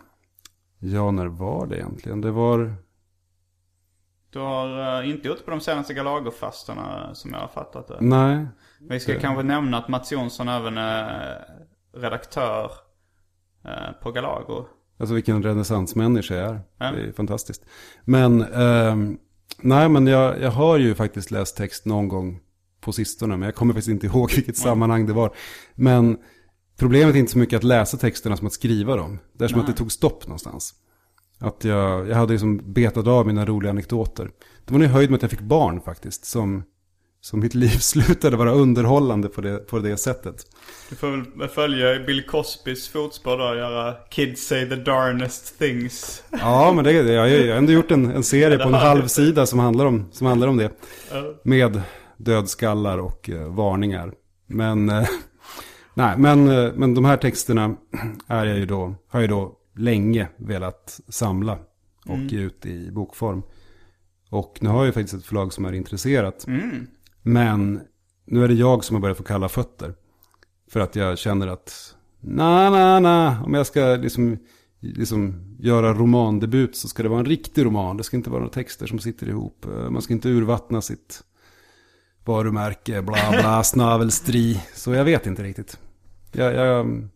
Ja, 0.80 1.12
när 1.12 1.26
var 1.26 1.68
det 1.68 1.76
egentligen? 1.78 2.22
Det 2.22 2.32
var... 2.32 2.76
Du 4.30 4.40
har 4.40 5.02
eh, 5.04 5.10
inte 5.10 5.28
gjort 5.28 5.38
det 5.38 5.44
på 5.44 5.52
de 5.52 5.60
senaste 5.62 5.94
Galago-fastorna 5.94 7.14
som 7.14 7.34
jag 7.34 7.40
har 7.40 7.48
fattat 7.48 7.88
det. 7.88 7.98
Nej. 8.02 8.48
Vi 8.90 9.00
ska 9.00 9.20
kanske 9.20 9.44
nämna 9.44 9.78
att 9.78 9.88
Mats 9.88 10.12
Jonsson 10.12 10.48
även 10.50 10.78
är 10.78 11.38
redaktör 11.98 12.72
eh, 13.66 13.92
på 14.04 14.12
Galago. 14.12 14.66
Alltså 15.00 15.16
vilken 15.16 15.44
renässansmänniska 15.44 16.36
jag 16.36 16.50
är. 16.50 16.60
Ja. 16.78 16.92
Det 16.92 17.02
är 17.02 17.12
fantastiskt. 17.12 17.66
Men, 18.06 18.42
ehm, 18.42 19.18
nej 19.58 19.90
men 19.90 20.08
jag, 20.08 20.42
jag 20.42 20.52
har 20.52 20.78
ju 20.78 20.96
faktiskt 20.96 21.32
läst 21.32 21.58
text 21.58 21.86
någon 21.86 22.08
gång 22.08 22.40
på 22.82 22.92
sistone. 22.92 23.38
Men 23.38 23.46
jag 23.46 23.56
kommer 23.56 23.74
faktiskt 23.74 23.90
inte 23.90 24.08
ihåg 24.08 24.32
vilket 24.36 24.58
sammanhang 24.58 25.06
det 25.06 25.14
var. 25.14 25.36
Men 25.76 26.18
problemet 26.78 27.16
är 27.16 27.20
inte 27.20 27.32
så 27.32 27.40
mycket 27.40 27.58
att 27.58 27.64
läsa 27.64 27.98
texterna 27.98 28.38
som 28.38 28.48
att 28.48 28.54
skriva 28.54 28.96
dem. 28.96 29.20
Det 29.34 29.44
är 29.44 29.48
som 29.48 29.60
att 29.60 29.68
det 29.68 29.74
tog 29.74 29.92
stopp 29.92 30.28
någonstans. 30.28 30.74
Att 31.40 31.64
jag, 31.64 32.10
jag 32.10 32.16
hade 32.16 32.32
liksom 32.32 32.74
betat 32.74 33.08
av 33.08 33.28
mina 33.28 33.46
roliga 33.46 33.72
anekdoter. 33.72 34.32
Det 34.66 34.74
var 34.74 34.80
nog 34.80 34.90
höjd 34.90 35.10
med 35.10 35.16
att 35.16 35.22
jag 35.22 35.32
fick 35.32 35.42
barn 35.42 35.82
faktiskt. 35.82 36.26
Som, 36.26 36.64
som 37.22 37.40
mitt 37.40 37.56
liv 37.56 37.70
slutade 37.80 38.38
vara 38.38 38.52
underhållande 38.52 39.30
på 39.30 39.42
det, 39.42 39.58
på 39.58 39.80
det 39.80 39.98
sättet. 39.98 40.46
Du 40.90 40.96
får 40.96 41.40
väl 41.40 41.50
följa 41.50 42.00
Bill 42.00 42.26
Cosbys 42.26 42.90
fotspår 42.90 43.38
då 43.38 43.44
och 43.44 43.56
göra 43.56 43.96
Kids 44.10 44.48
say 44.48 44.70
the 44.70 44.76
darnest 44.76 45.60
things. 45.60 46.24
Ja, 46.32 46.74
men 46.74 46.84
det, 46.84 46.92
jag 46.92 47.22
har 47.22 47.28
ju 47.28 47.52
ändå 47.52 47.72
gjort 47.72 47.92
en, 47.92 48.12
en 48.12 48.24
serie 48.24 48.58
på 48.58 48.68
en 48.68 48.74
halv 48.90 49.08
sida 49.08 49.46
som 49.46 49.60
handlar 49.60 49.86
om, 49.86 50.06
som 50.12 50.28
handlar 50.28 50.48
om 50.48 50.58
det. 50.58 50.72
Med 51.44 51.82
dödskallar 52.18 52.98
och 52.98 53.30
eh, 53.30 53.56
varningar. 53.56 54.14
Men, 54.48 54.90
eh, 54.90 55.08
nej, 55.94 56.18
men, 56.18 56.48
eh, 56.48 56.74
men 56.76 56.94
de 56.94 57.06
här 57.06 57.18
texterna 57.18 57.76
är 58.28 58.46
jag 58.46 58.58
ju 58.58 58.66
då, 58.66 58.96
har 59.08 59.22
jag 59.22 59.30
då 59.30 59.58
länge 59.76 60.28
velat 60.38 61.00
samla 61.08 61.60
och 62.06 62.18
ge 62.18 62.40
ut 62.40 62.66
i 62.66 62.92
bokform. 62.92 63.44
Och 64.30 64.58
nu 64.62 64.70
har 64.70 64.78
jag 64.78 64.86
ju 64.86 64.92
faktiskt 64.92 65.14
ett 65.14 65.26
förlag 65.26 65.54
som 65.54 65.66
är 65.66 65.74
intresserat. 65.74 66.46
Men 67.22 67.82
nu 68.26 68.44
är 68.44 68.48
det 68.48 68.54
jag 68.54 68.84
som 68.84 68.96
har 68.96 69.02
börjat 69.02 69.18
få 69.18 69.24
kalla 69.24 69.50
fötter. 69.50 69.94
För 70.68 70.80
att 70.80 70.96
jag 70.96 71.18
känner 71.18 71.48
att, 71.48 71.96
na 72.20 72.70
na 72.70 73.00
na, 73.00 73.44
om 73.46 73.54
jag 73.54 73.68
ska 73.68 73.82
liksom, 73.82 74.38
liksom 74.80 75.34
göra 75.60 75.94
romandebut 75.94 76.76
så 76.76 76.88
ska 76.88 77.04
det 77.04 77.10
vara 77.10 77.20
en 77.20 77.26
riktig 77.26 77.66
roman. 77.66 77.98
Det 77.98 78.04
ska 78.04 78.18
inte 78.18 78.30
vara 78.30 78.40
några 78.40 78.54
texter 78.54 78.88
som 78.88 79.00
sitter 79.00 79.30
ihop. 79.30 79.66
Man 79.90 80.02
ska 80.02 80.14
inte 80.14 80.30
urvattna 80.30 80.82
sitt 80.82 81.24
varumärke, 82.26 83.02
bla 83.02 83.32
bla, 83.32 83.64
snavelstri. 83.64 84.62
Så 84.74 84.94
jag 84.94 85.06
vet 85.06 85.28
inte 85.28 85.44
riktigt. 85.44 85.80
Jag, 86.32 86.54
jag, 86.54 87.08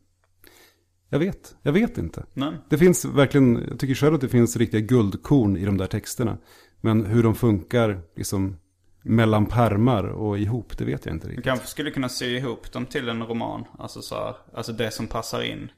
jag 1.09 1.19
vet, 1.19 1.55
jag 1.61 1.71
vet 1.71 1.97
inte. 1.97 2.25
Nej. 2.33 2.53
Det 2.69 2.77
finns 2.77 3.05
verkligen, 3.05 3.65
jag 3.69 3.79
tycker 3.79 3.95
själv 3.95 4.15
att 4.15 4.21
det 4.21 4.29
finns 4.29 4.57
riktiga 4.57 4.81
guldkorn 4.81 5.57
i 5.57 5.65
de 5.65 5.77
där 5.77 5.87
texterna. 5.87 6.37
Men 6.81 7.05
hur 7.05 7.23
de 7.23 7.35
funkar 7.35 8.01
liksom 8.15 8.57
mellan 9.05 9.45
pärmar 9.45 10.03
och 10.03 10.39
ihop, 10.39 10.77
det 10.77 10.85
vet 10.85 11.05
jag 11.05 11.15
inte 11.15 11.27
Du 11.27 11.31
riktigt. 11.31 11.45
kanske 11.45 11.67
skulle 11.67 11.91
kunna 11.91 12.09
sy 12.09 12.37
ihop 12.37 12.71
dem 12.71 12.85
till 12.85 13.09
en 13.09 13.23
roman. 13.23 13.63
Alltså 13.79 14.01
så 14.01 14.15
här, 14.15 14.35
alltså 14.53 14.71
det 14.73 14.91
som 14.91 15.07
passar 15.07 15.41
in. 15.41 15.71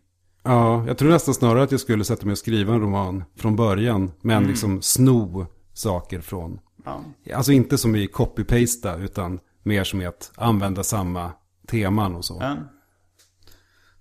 Ja, 0.43 0.87
jag 0.87 0.97
tror 0.97 1.09
nästan 1.09 1.33
snarare 1.33 1.63
att 1.63 1.71
jag 1.71 1.79
skulle 1.81 2.03
sätta 2.03 2.25
mig 2.25 2.31
och 2.31 2.37
skriva 2.37 2.73
en 2.73 2.81
roman 2.81 3.23
från 3.35 3.55
början. 3.55 4.11
Men 4.21 4.43
liksom 4.47 4.81
sno 4.81 5.47
saker 5.73 6.21
från. 6.21 6.59
Ja. 6.85 7.03
Alltså 7.35 7.51
inte 7.51 7.77
som 7.77 7.95
i 7.95 8.07
copy-pasta 8.07 8.95
utan 8.97 9.39
mer 9.63 9.83
som 9.83 10.01
i 10.01 10.05
att 10.05 10.31
använda 10.35 10.83
samma 10.83 11.31
teman 11.67 12.15
och 12.15 12.25
så. 12.25 12.37
Ja. 12.41 12.55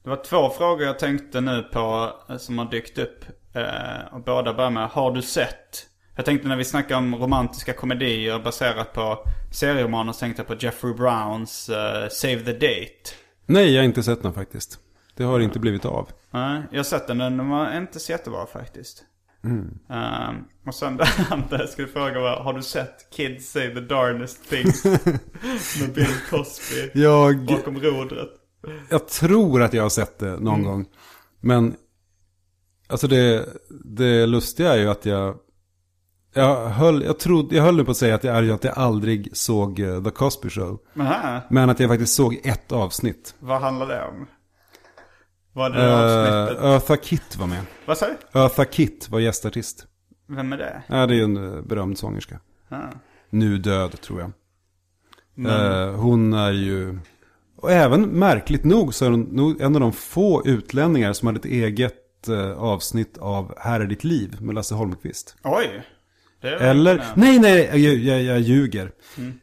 Det 0.02 0.10
var 0.10 0.24
två 0.24 0.50
frågor 0.50 0.82
jag 0.82 0.98
tänkte 0.98 1.40
nu 1.40 1.62
på 1.62 2.12
eh, 2.28 2.36
som 2.36 2.58
har 2.58 2.70
dykt 2.70 2.98
upp. 2.98 3.24
Eh, 3.54 4.14
och 4.14 4.20
båda 4.24 4.54
börjar 4.54 4.70
med, 4.70 4.88
har 4.88 5.10
du 5.12 5.22
sett? 5.22 5.86
Jag 6.16 6.24
tänkte 6.24 6.48
när 6.48 6.56
vi 6.56 6.64
snackar 6.64 6.96
om 6.96 7.14
romantiska 7.14 7.72
komedier 7.72 8.38
baserat 8.38 8.92
på 8.92 9.18
serieromaner 9.52 10.12
så 10.12 10.18
tänkte 10.18 10.40
jag 10.40 10.46
på 10.46 10.66
Jeffrey 10.66 10.94
Browns 10.94 11.68
eh, 11.68 12.08
Save 12.08 12.40
the 12.40 12.52
Date. 12.52 13.10
Nej, 13.46 13.70
jag 13.74 13.80
har 13.80 13.84
inte 13.84 14.02
sett 14.02 14.22
den 14.22 14.32
faktiskt. 14.32 14.78
Det 15.16 15.24
har 15.24 15.40
inte 15.40 15.58
blivit 15.58 15.84
av. 15.84 16.08
Nej, 16.30 16.62
jag 16.70 16.78
har 16.78 16.84
sett 16.84 17.06
den. 17.06 17.18
Den 17.18 17.48
var 17.48 17.76
inte 17.76 18.00
så 18.00 18.12
jättebra 18.12 18.46
faktiskt. 18.46 19.04
Ehm, 19.44 20.44
och 20.66 20.74
sen 20.74 21.00
andra 21.30 21.58
jag 21.58 21.68
skulle 21.68 21.88
fråga 21.88 22.20
var, 22.20 22.36
har 22.36 22.52
du 22.52 22.62
sett 22.62 23.10
Kids 23.10 23.50
Say 23.50 23.74
the 23.74 23.80
Darnest 23.80 24.50
Things? 24.50 24.84
Med 25.80 25.92
Bill 25.94 26.14
Cosby 26.30 26.90
Jag, 26.94 27.44
bakom 27.46 27.80
rodret. 27.80 28.30
jag 28.90 29.08
tror 29.08 29.62
att 29.62 29.72
jag 29.72 29.82
har 29.82 29.90
sett 29.90 30.18
det 30.18 30.40
någon 30.40 30.62
gång. 30.62 30.86
Men 31.40 31.74
alltså 32.86 33.06
det, 33.06 33.48
det 33.84 34.26
lustiga 34.26 34.72
är 34.72 34.78
ju 34.78 34.88
att 34.88 35.06
jag... 35.06 35.36
Jag 36.36 36.68
höll, 36.68 37.02
jag, 37.02 37.18
trodde, 37.18 37.56
jag 37.56 37.62
höll 37.62 37.76
nu 37.76 37.84
på 37.84 37.90
att 37.90 37.96
säga 37.96 38.14
att 38.14 38.24
jag, 38.24 38.36
är 38.36 38.52
att 38.52 38.64
jag 38.64 38.78
aldrig 38.78 39.36
såg 39.36 39.80
eh, 39.80 40.02
The 40.04 40.10
Cosby 40.10 40.48
Show. 40.50 40.78
Aha, 41.00 41.40
Men 41.50 41.70
att 41.70 41.80
jag 41.80 41.90
faktiskt 41.90 42.14
såg 42.14 42.40
ett 42.44 42.72
avsnitt. 42.72 43.34
vad 43.38 43.60
handlar 43.60 43.86
det 43.88 44.04
om? 44.04 44.26
Var 45.52 45.70
det 45.70 45.78
Uh, 45.86 45.92
avsnittet? 45.94 46.64
Eartha 46.64 46.96
Kitt 46.96 47.36
var 47.36 47.46
med. 47.46 47.60
Vad 47.86 47.98
sa 47.98 48.06
du? 48.06 48.40
Eartha 48.40 48.64
Kitt 48.64 49.08
var 49.10 49.20
gästartist. 49.20 49.86
Vem 50.28 50.52
är 50.52 50.56
det? 50.58 50.82
Ja, 50.86 51.06
det 51.06 51.14
är 51.14 51.16
ju 51.16 51.24
en 51.24 51.56
eh, 51.56 51.62
berömd 51.62 51.98
sångerska. 51.98 52.40
Ah. 52.68 52.76
Nu 53.30 53.58
död, 53.58 54.00
tror 54.00 54.20
jag. 54.20 54.30
Eh, 55.46 55.94
hon 55.94 56.32
är 56.32 56.52
ju... 56.52 56.98
Och 57.56 57.70
även 57.72 58.02
märkligt 58.02 58.64
nog 58.64 58.94
så 58.94 59.04
är 59.04 59.10
hon 59.10 59.20
nog 59.22 59.60
en 59.60 59.74
av 59.74 59.80
de 59.80 59.92
få 59.92 60.46
utlänningar 60.46 61.12
som 61.12 61.26
hade 61.26 61.38
ett 61.38 61.44
eget 61.44 62.28
eh, 62.28 62.58
avsnitt 62.58 63.18
av 63.18 63.54
Här 63.58 63.80
är 63.80 63.86
ditt 63.86 64.04
liv 64.04 64.36
med 64.40 64.54
Lasse 64.54 64.74
Holmqvist. 64.74 65.36
Oj! 65.44 65.82
Eller, 66.42 67.04
nej 67.14 67.38
nej, 67.38 67.70
jag, 67.72 67.94
jag, 67.94 68.22
jag 68.22 68.40
ljuger. 68.40 68.90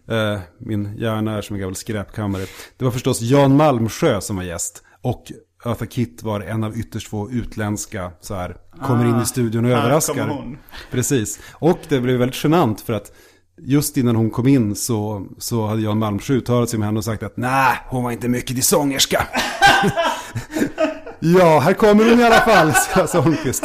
Eh, 0.09 0.39
min 0.57 0.97
hjärna 0.97 1.37
är 1.37 1.41
som 1.41 1.53
en 1.55 1.59
gammal 1.59 1.75
skräpkammare. 1.75 2.45
Det 2.77 2.85
var 2.85 2.91
förstås 2.91 3.21
Jan 3.21 3.55
Malmsjö 3.55 4.21
som 4.21 4.35
var 4.35 4.43
gäst. 4.43 4.83
Och 5.01 5.31
Eartha 5.65 5.85
Kitt 5.85 6.23
var 6.23 6.41
en 6.41 6.63
av 6.63 6.77
ytterst 6.77 7.07
få 7.07 7.31
utländska, 7.31 8.11
så 8.21 8.35
här, 8.35 8.57
kommer 8.81 9.05
in 9.05 9.21
i 9.21 9.25
studion 9.25 9.65
och 9.65 9.71
överraskar. 9.71 10.57
Precis. 10.91 11.39
Och 11.53 11.79
det 11.89 11.99
blev 11.99 12.19
väldigt 12.19 12.43
genant 12.43 12.81
för 12.81 12.93
att 12.93 13.11
just 13.57 13.97
innan 13.97 14.15
hon 14.15 14.29
kom 14.29 14.47
in 14.47 14.75
så, 14.75 15.27
så 15.37 15.67
hade 15.67 15.81
Jan 15.81 15.99
Malmsjö 15.99 16.33
uttalat 16.33 16.69
sig 16.69 16.79
med 16.79 16.85
henne 16.87 16.97
och 16.97 17.05
sagt 17.05 17.23
att 17.23 17.37
nej, 17.37 17.77
hon 17.87 18.03
var 18.03 18.11
inte 18.11 18.27
mycket 18.27 18.55
till 18.55 18.63
sångerska. 18.63 19.27
ja, 21.19 21.59
här 21.59 21.73
kommer 21.73 22.09
hon 22.09 22.19
i 22.19 22.23
alla 22.23 22.41
fall, 22.41 22.73
sa 23.07 23.19
Holmqvist. 23.19 23.63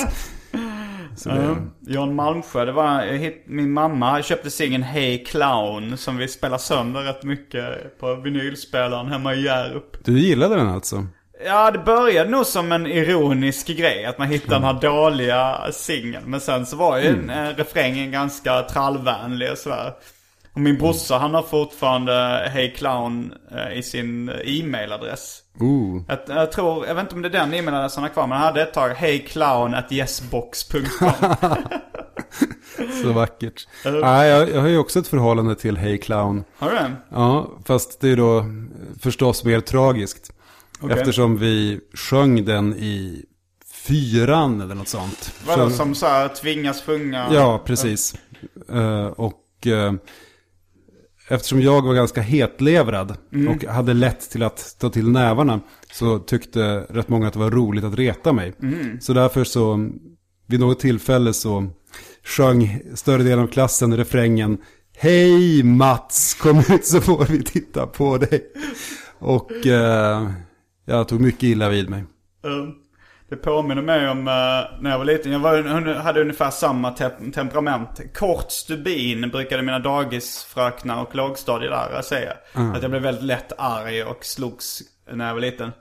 Så 1.18 1.28
det, 1.28 1.56
Jan 1.80 2.14
Malmsjö, 2.14 2.64
det 2.64 2.72
var, 2.72 3.04
jag 3.04 3.18
hitt, 3.18 3.42
min 3.46 3.72
mamma 3.72 4.22
köpte 4.22 4.50
singeln 4.50 4.82
Hey 4.82 5.24
Clown 5.24 5.96
som 5.96 6.16
vi 6.16 6.28
spelar 6.28 6.58
sönder 6.58 7.00
rätt 7.00 7.22
mycket 7.22 7.98
på 8.00 8.14
vinylspelaren 8.14 9.06
hemma 9.06 9.34
i 9.34 9.44
Hjärup. 9.44 10.04
Du 10.04 10.18
gillade 10.18 10.54
den 10.54 10.68
alltså? 10.68 11.06
Ja, 11.44 11.70
det 11.70 11.78
började 11.78 12.30
nog 12.30 12.46
som 12.46 12.72
en 12.72 12.86
ironisk 12.86 13.66
grej 13.66 14.04
att 14.04 14.18
man 14.18 14.28
hittade 14.28 14.54
den 14.54 14.64
här 14.64 14.80
dåliga 14.80 15.58
singeln. 15.72 16.24
Men 16.30 16.40
sen 16.40 16.66
så 16.66 16.76
var 16.76 16.98
ju 16.98 17.08
mm. 17.08 17.30
eh, 17.30 17.56
refrängen 17.56 18.10
ganska 18.10 18.62
trallvänlig 18.62 19.52
och 19.52 19.58
sådär. 19.58 19.92
Och 20.59 20.62
min 20.62 20.78
brorsa 20.78 21.18
han 21.18 21.34
har 21.34 21.42
fortfarande 21.42 22.12
Hey 22.52 22.70
Clown 22.72 23.32
eh, 23.52 23.78
i 23.78 23.82
sin 23.82 24.30
e-mailadress. 24.44 25.42
Ooh. 25.61 26.02
Jag, 26.09 26.18
jag 26.26 26.52
tror, 26.52 26.86
jag 26.86 26.94
vet 26.94 27.02
inte 27.02 27.14
om 27.14 27.22
det 27.22 27.28
är 27.28 27.32
den 27.32 27.54
e-mailadressen 27.54 28.02
han 28.02 28.11
har 28.11 28.14
kvar, 28.14 28.26
men 28.26 28.38
han 28.38 28.46
hade 28.46 28.62
ett 28.62 28.74
tag 28.74 28.88
heyclown 28.90 29.74
at 29.74 29.92
yesbox.com. 29.92 31.11
Så 33.02 33.12
vackert. 33.12 33.68
Ja, 33.84 34.24
jag, 34.26 34.50
jag 34.50 34.61
har 34.61 34.68
ju 34.68 34.78
också 34.78 34.98
ett 34.98 35.09
förhållande 35.09 35.54
till 35.54 35.76
Hey 35.76 35.98
Clown. 35.98 36.44
Har 36.59 36.70
du 36.70 36.76
det? 36.76 36.92
Ja, 37.11 37.50
fast 37.64 38.00
det 38.00 38.09
är 38.09 38.16
då 38.16 38.44
förstås 39.00 39.44
mer 39.44 39.61
tragiskt. 39.61 40.32
Okej. 40.80 40.98
Eftersom 40.98 41.38
vi 41.38 41.80
sjöng 41.94 42.44
den 42.44 42.74
i 42.74 43.24
fyran 43.72 44.61
eller 44.61 44.74
något 44.74 44.88
sånt. 44.88 45.34
Vadå, 45.46 45.70
som 45.70 45.94
så 45.94 46.06
här 46.06 46.28
tvingas 46.28 46.82
sjunga? 46.82 47.28
Ja, 47.32 47.62
precis. 47.64 48.14
Eh, 48.68 49.06
och 49.06 49.66
eh, 49.66 49.92
eftersom 51.28 51.60
jag 51.60 51.82
var 51.82 51.94
ganska 51.94 52.20
hetlevrad 52.20 53.16
och 53.48 53.64
hade 53.64 53.94
lätt 53.94 54.30
till 54.30 54.42
att 54.42 54.76
ta 54.78 54.90
till 54.90 55.10
nävarna 55.10 55.60
så 55.92 56.18
tyckte 56.18 56.86
rätt 56.88 57.08
många 57.08 57.26
att 57.26 57.32
det 57.32 57.38
var 57.38 57.50
roligt 57.50 57.84
att 57.84 57.94
reta 57.94 58.32
mig. 58.32 58.52
Så 59.00 59.12
därför 59.12 59.44
så, 59.44 59.90
vid 60.46 60.60
något 60.60 60.80
tillfälle 60.80 61.32
så 61.32 61.66
sjöng 62.24 62.80
större 62.94 63.22
delen 63.22 63.44
av 63.44 63.48
klassen 63.48 63.96
refrängen 63.96 64.58
Hej 65.00 65.62
Mats, 65.62 66.34
kom 66.34 66.58
ut 66.58 66.86
så 66.86 67.00
får 67.00 67.24
vi 67.24 67.42
titta 67.42 67.86
på 67.86 68.18
dig. 68.18 68.52
Och 69.18 69.66
eh, 69.66 70.30
jag 70.84 71.08
tog 71.08 71.20
mycket 71.20 71.42
illa 71.42 71.68
vid 71.68 71.90
mig. 71.90 72.04
Um, 72.42 72.74
Det 73.30 73.36
påminner 73.36 73.82
mig 73.82 74.08
om 74.08 74.18
eh, 74.18 74.80
när 74.80 74.90
jag 74.90 74.98
var 74.98 75.04
liten. 75.04 75.32
Jag 75.32 75.38
var, 75.38 75.94
hade 75.94 76.20
ungefär 76.20 76.50
samma 76.50 76.90
te- 76.90 77.30
temperament. 77.34 78.00
Kort 78.14 78.50
stubin 78.50 79.30
brukade 79.30 79.62
mina 79.62 79.78
dagisfröknar 79.78 81.02
och 81.02 81.14
lågstadielärare 81.14 82.02
säga. 82.02 82.32
Att 82.74 82.82
jag 82.82 82.90
blev 82.90 83.02
väldigt 83.02 83.24
lätt 83.24 83.52
arg 83.58 84.04
och 84.04 84.24
slogs 84.24 84.80
när 85.12 85.26
jag 85.26 85.34
var 85.34 85.40
liten. 85.40 85.72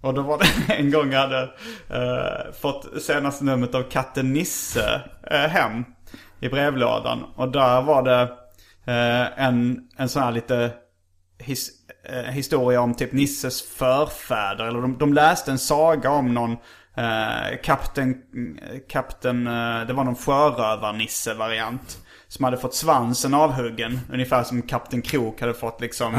Och 0.00 0.14
då 0.14 0.22
var 0.22 0.38
det 0.38 0.74
en 0.74 0.90
gång 0.90 1.12
jag 1.12 1.20
hade 1.20 1.42
eh, 1.88 2.52
fått 2.60 3.02
senaste 3.02 3.44
numret 3.44 3.74
av 3.74 3.82
katten 3.82 4.32
Nisse 4.32 5.02
eh, 5.30 5.38
hem 5.38 5.84
i 6.40 6.48
brevlådan. 6.48 7.24
Och 7.36 7.52
där 7.52 7.82
var 7.82 8.02
det 8.02 8.22
eh, 8.84 9.44
en, 9.46 9.88
en 9.96 10.08
sån 10.08 10.22
här 10.22 10.32
lite 10.32 10.70
his, 11.38 11.70
historia 12.30 12.80
om 12.80 12.94
typ 12.94 13.12
Nisses 13.12 13.62
förfäder. 13.62 14.64
Eller 14.64 14.80
de, 14.80 14.98
de 14.98 15.14
läste 15.14 15.50
en 15.50 15.58
saga 15.58 16.10
om 16.10 16.34
någon 16.34 16.56
kapten, 17.62 18.22
kapten 18.88 19.46
eh, 19.46 19.86
det 19.86 19.92
var 19.92 20.04
någon 20.04 20.16
sjörövar-Nisse-variant. 20.16 21.98
Som 22.28 22.44
hade 22.44 22.56
fått 22.56 22.74
svansen 22.74 23.34
avhuggen. 23.34 24.00
Ungefär 24.12 24.42
som 24.42 24.62
kapten 24.62 25.02
Krok 25.02 25.40
hade 25.40 25.54
fått 25.54 25.80
liksom 25.80 26.14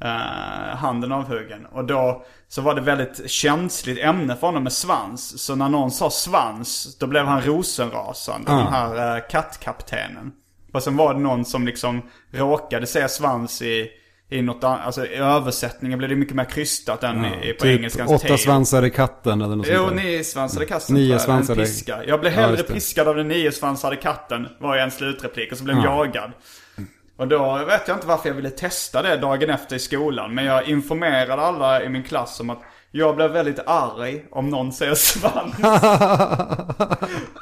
eh, 0.00 0.76
handen 0.76 1.12
avhuggen. 1.12 1.66
Och 1.66 1.84
då 1.84 2.24
så 2.48 2.62
var 2.62 2.74
det 2.74 2.80
väldigt 2.80 3.30
känsligt 3.30 3.98
ämne 3.98 4.36
för 4.36 4.46
honom 4.46 4.62
med 4.62 4.72
svans. 4.72 5.42
Så 5.42 5.54
när 5.54 5.68
någon 5.68 5.90
sa 5.90 6.10
svans, 6.10 6.98
då 6.98 7.06
blev 7.06 7.24
han 7.24 7.42
rosenrasande. 7.42 8.52
Ah. 8.52 8.56
Den 8.56 8.66
här 8.66 9.16
eh, 9.16 9.22
kattkaptenen. 9.30 10.32
Och 10.72 10.82
sen 10.82 10.96
var 10.96 11.14
det 11.14 11.20
någon 11.20 11.44
som 11.44 11.66
liksom 11.66 12.02
råkade 12.30 12.86
säga 12.86 13.08
svans 13.08 13.62
i, 13.62 13.90
i 14.30 14.42
något 14.42 14.64
annat, 14.64 14.80
alltså 14.86 15.06
i 15.06 15.14
översättningen 15.16 15.98
blev 15.98 16.10
det 16.10 16.16
mycket 16.16 16.34
mer 16.34 16.44
krystat 16.44 17.02
än 17.04 17.24
i, 17.24 17.52
på 17.52 17.62
Typ 17.62 17.78
engelskans 17.78 18.10
åtta 18.10 18.28
tail. 18.28 18.38
svansar 18.38 18.84
i 18.84 18.90
katten 18.90 19.40
eller 19.42 19.56
något 19.56 19.66
Jo, 19.70 19.76
sånt 19.78 19.96
där. 19.96 20.04
niosvansade 20.04 20.66
katten 20.66 20.94
Nio 20.94 21.18
svansade- 21.18 21.60
piska. 21.62 21.98
Jag 22.06 22.20
blev 22.20 22.32
Ja, 22.32 22.40
hellre 22.40 22.56
det. 22.56 22.62
piskad 22.74 23.08
av 23.08 23.16
den 23.16 23.28
niosvansade 23.28 23.96
katten, 23.96 24.48
var 24.58 24.76
en 24.76 24.90
slutreplik. 24.90 25.52
Och 25.52 25.58
så 25.58 25.64
blev 25.64 25.76
Ja. 25.76 25.84
jagad. 25.84 26.32
Och 27.16 27.28
då 27.28 27.64
vet 27.66 27.88
jag 27.88 27.96
inte 27.96 28.06
varför 28.06 28.28
jag 28.28 28.36
ville 28.36 28.50
testa 28.50 29.02
det 29.02 29.16
dagen 29.16 29.50
efter 29.50 29.76
i 29.76 29.78
skolan. 29.78 30.34
Men 30.34 30.44
jag 30.44 30.68
informerade 30.68 31.42
alla 31.42 31.82
i 31.82 31.88
min 31.88 32.02
klass 32.02 32.40
om 32.40 32.50
att 32.50 32.62
jag 32.92 33.16
blev 33.16 33.30
väldigt 33.30 33.58
arg 33.66 34.24
om 34.30 34.50
någon 34.50 34.72
säger 34.72 34.94
svans. 34.94 35.54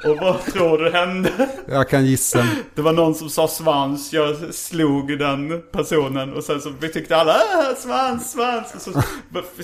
och 0.05 0.17
vad 0.21 0.45
tror 0.45 0.77
du 0.77 0.91
hände? 0.91 1.49
Jag 1.67 1.89
kan 1.89 2.05
gissa. 2.05 2.47
Det 2.75 2.81
var 2.81 2.93
någon 2.93 3.15
som 3.15 3.29
sa 3.29 3.47
svans, 3.47 4.13
jag 4.13 4.53
slog 4.53 5.19
den 5.19 5.61
personen 5.71 6.33
och 6.33 6.43
sen 6.43 6.61
så 6.61 6.73
vi 6.79 6.89
tyckte 6.89 7.17
alla 7.17 7.33
äh, 7.33 7.75
svans, 7.77 8.31
svans. 8.31 8.75
Och 8.75 8.81
så 8.81 9.01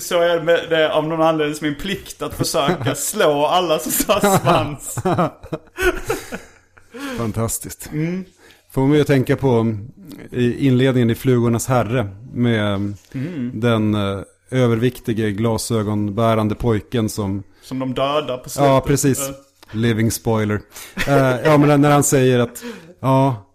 såg 0.00 0.22
jag 0.22 0.44
med 0.44 0.60
det 0.68 0.92
av 0.92 1.08
någon 1.08 1.22
anledning 1.22 1.54
som 1.54 1.66
min 1.66 1.76
plikt 1.76 2.22
att 2.22 2.34
försöka 2.34 2.94
slå 2.94 3.46
alla 3.46 3.78
som 3.78 3.92
sa 3.92 4.38
svans. 4.38 4.98
Fantastiskt. 7.18 7.90
Får 8.70 8.86
mig 8.86 9.00
att 9.00 9.06
tänka 9.06 9.36
på 9.36 9.48
mm, 9.48 9.88
i 10.30 10.66
inledningen 10.66 11.10
i 11.10 11.14
Flugornas 11.14 11.66
herre 11.66 12.08
med 12.32 12.94
mm, 13.12 13.50
den 13.54 13.94
eh, 13.94 14.20
överviktige 14.50 15.30
glasögonbärande 15.30 16.54
pojken 16.54 17.08
som, 17.08 17.42
Som 17.62 17.78
de 17.78 17.94
dödar 17.94 18.38
på 18.38 18.50
slutet. 18.50 18.68
ja 18.68 18.80
precis, 18.86 19.30
living 19.72 20.10
spoiler. 20.10 20.60
Eh, 21.08 21.36
ja 21.44 21.58
men 21.58 21.80
när 21.80 21.90
han 21.90 22.04
säger 22.04 22.38
att, 22.38 22.62
ja, 23.00 23.46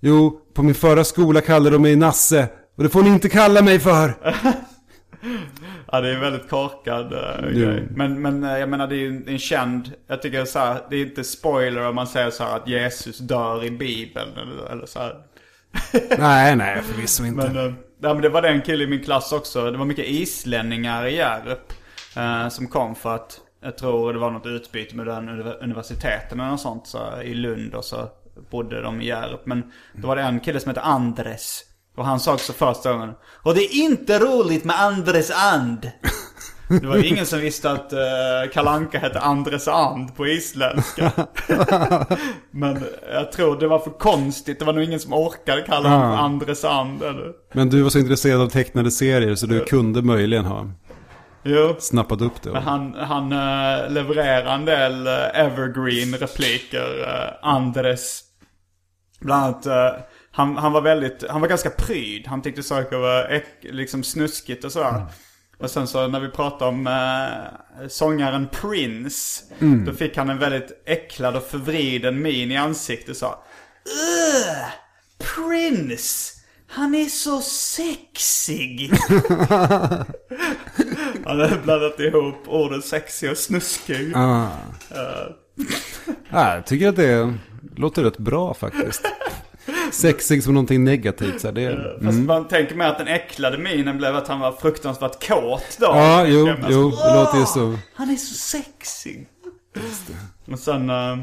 jo, 0.00 0.40
på 0.54 0.62
min 0.62 0.74
förra 0.74 1.04
skola 1.04 1.40
kallade 1.40 1.70
de 1.70 1.82
mig 1.82 1.96
Nasse 1.96 2.48
och 2.76 2.82
det 2.82 2.88
får 2.88 3.02
ni 3.02 3.08
inte 3.08 3.28
kalla 3.28 3.62
mig 3.62 3.78
för. 3.80 4.14
Ja 5.92 6.00
det 6.00 6.08
är 6.08 6.14
en 6.14 6.20
väldigt 6.20 6.48
korkad 6.48 7.12
uh, 7.12 7.50
grej. 7.50 7.88
Men, 7.90 8.22
men 8.22 8.44
eh, 8.44 8.58
jag 8.58 8.68
menar 8.68 8.86
det 8.86 8.94
är 8.94 8.98
ju 8.98 9.24
en 9.26 9.38
känd, 9.38 9.92
jag 10.06 10.22
tycker 10.22 10.44
så 10.44 10.58
här, 10.58 10.82
det 10.90 10.96
är 10.96 11.06
inte 11.06 11.24
spoiler 11.24 11.88
om 11.88 11.94
man 11.94 12.06
säger 12.06 12.30
så 12.30 12.44
här 12.44 12.56
att 12.56 12.68
Jesus 12.68 13.18
dör 13.18 13.64
i 13.64 13.70
bibeln 13.70 14.30
eller, 14.32 14.72
eller 14.72 14.86
så 14.86 14.98
här. 14.98 15.14
nej, 16.18 16.56
nej, 16.56 16.82
förvisso 16.82 17.24
inte. 17.24 17.48
Men, 17.52 17.66
eh, 17.66 17.72
ja, 18.00 18.14
men 18.14 18.22
det 18.22 18.28
var 18.28 18.42
den 18.42 18.62
kille 18.62 18.84
i 18.84 18.86
min 18.86 19.04
klass 19.04 19.32
också. 19.32 19.70
Det 19.70 19.78
var 19.78 19.84
mycket 19.84 20.06
islänningar 20.06 21.06
i 21.06 21.16
Hjärup. 21.16 21.72
eh, 22.16 22.48
som 22.48 22.66
kom 22.66 22.94
för 22.94 23.14
att, 23.14 23.40
jag 23.62 23.78
tror 23.78 24.12
det 24.12 24.18
var 24.18 24.30
något 24.30 24.46
utbyte 24.46 24.96
med 24.96 25.06
den 25.06 25.28
universiteten 25.42 26.40
eller 26.40 26.50
något 26.50 26.60
sånt. 26.60 26.86
Så, 26.86 27.22
I 27.22 27.34
Lund 27.34 27.74
och 27.74 27.84
så 27.84 28.08
bodde 28.50 28.82
de 28.82 29.00
i 29.00 29.06
Hjärup. 29.06 29.46
Men 29.46 29.72
då 29.92 30.08
var 30.08 30.16
det 30.16 30.22
en 30.22 30.40
kille 30.40 30.60
som 30.60 30.68
hette 30.68 30.80
Andres. 30.80 31.64
Och 31.96 32.04
han 32.04 32.20
sa 32.20 32.34
också 32.34 32.52
första 32.52 32.92
gången. 32.92 33.14
Och 33.42 33.54
det 33.54 33.60
är 33.60 33.74
inte 33.74 34.18
roligt 34.18 34.64
med 34.64 34.80
Andres 34.80 35.30
and. 35.30 35.90
Det 36.68 36.86
var 36.86 37.04
ingen 37.04 37.26
som 37.26 37.38
visste 37.38 37.70
att 37.70 37.92
uh, 37.92 38.52
Kalanka 38.52 38.98
hette 38.98 39.20
Andres 39.20 39.68
and 39.68 40.16
på 40.16 40.26
isländska. 40.26 41.12
Men 42.50 42.84
jag 43.12 43.32
tror 43.32 43.60
det 43.60 43.68
var 43.68 43.78
för 43.78 43.90
konstigt. 43.90 44.58
Det 44.58 44.64
var 44.64 44.72
nog 44.72 44.84
ingen 44.84 45.00
som 45.00 45.12
orkade 45.12 45.62
kalla 45.62 45.88
honom 45.88 46.16
för 46.16 46.24
Andres 46.24 46.64
and. 46.64 47.02
Eller? 47.02 47.32
Men 47.52 47.68
du 47.68 47.82
var 47.82 47.90
så 47.90 47.98
intresserad 47.98 48.40
av 48.40 48.48
tecknade 48.48 48.90
serier 48.90 49.34
så 49.34 49.46
du 49.46 49.64
kunde 49.64 50.02
möjligen 50.02 50.44
ha 50.44 50.70
Jo. 51.42 51.76
snappat 51.78 52.20
upp 52.20 52.42
det. 52.42 52.50
Men 52.50 52.62
han, 52.62 52.94
han 52.94 53.32
uh, 53.32 53.90
levererar 53.90 54.54
en 54.54 54.64
del 54.64 55.06
uh, 55.06 55.40
evergreen-repliker. 55.40 57.00
Uh, 57.00 57.48
Andres. 57.48 58.24
Bland 59.20 59.44
annat, 59.44 59.66
eh, 59.66 60.00
han, 60.30 60.56
han 60.56 60.72
var 60.72 60.80
väldigt, 60.80 61.24
han 61.30 61.40
var 61.40 61.48
ganska 61.48 61.70
pryd. 61.70 62.26
Han 62.26 62.42
tyckte 62.42 62.62
saker 62.62 62.96
var 62.96 63.24
äck, 63.24 63.46
liksom 63.62 64.02
snuskigt 64.02 64.64
och 64.64 64.72
sådär. 64.72 65.06
Och 65.58 65.70
sen 65.70 65.86
så 65.86 66.08
när 66.08 66.20
vi 66.20 66.28
pratade 66.28 66.70
om 66.70 66.86
uh, 66.86 67.88
sångaren 67.88 68.48
Prince. 68.48 69.44
Då 69.86 69.92
fick 69.92 70.16
han 70.16 70.30
en 70.30 70.38
väldigt 70.38 70.82
äcklad 70.86 71.36
och 71.36 71.42
förvriden 71.42 72.22
min 72.22 72.50
i 72.50 72.56
ansiktet 72.56 73.08
och 73.08 73.16
sa 73.16 73.42
Ugh, 73.84 74.68
Prince! 75.18 76.34
Han 76.70 76.94
är 76.94 77.04
så 77.04 77.40
sexig! 77.40 78.90
Han 81.24 81.40
hade 81.40 81.58
blandat 81.64 82.00
ihop 82.00 82.48
orden 82.48 82.82
sexig 82.82 83.30
och 83.30 83.36
snuskig. 83.36 84.12
Ah. 84.14 84.48
Ah, 86.30 86.54
jag 86.54 86.66
tycker 86.66 86.88
att 86.88 86.96
det 86.96 87.34
låter 87.76 88.02
rätt 88.04 88.18
bra 88.18 88.54
faktiskt. 88.54 89.02
Sexig 89.92 90.44
som 90.44 90.54
någonting 90.54 90.84
negativt. 90.84 91.40
Så 91.40 91.50
det, 91.50 91.98
Fast 92.04 92.18
man 92.18 92.48
tänker 92.48 92.74
mig 92.74 92.88
att 92.88 92.98
den 92.98 93.08
äcklade 93.08 93.58
minen 93.58 93.98
blev 93.98 94.16
att 94.16 94.28
han 94.28 94.40
var 94.40 94.52
fruktansvärt 94.52 95.28
kåt 95.28 95.76
då. 95.80 95.86
Ja, 95.86 96.26
jo, 96.26 96.46
Tänker 96.46 96.62
man 96.62 96.72
jo, 96.72 96.90
det 96.90 97.14
låter 97.14 97.36
ju 97.36 97.42
"Åh, 97.42 97.46
så." 97.54 97.78
Han 97.94 98.10
är 98.10 98.16
så 98.16 98.34
sexig. 98.34 99.28
Och 100.52 100.58
sen 100.58 100.90
eh, 100.90 101.16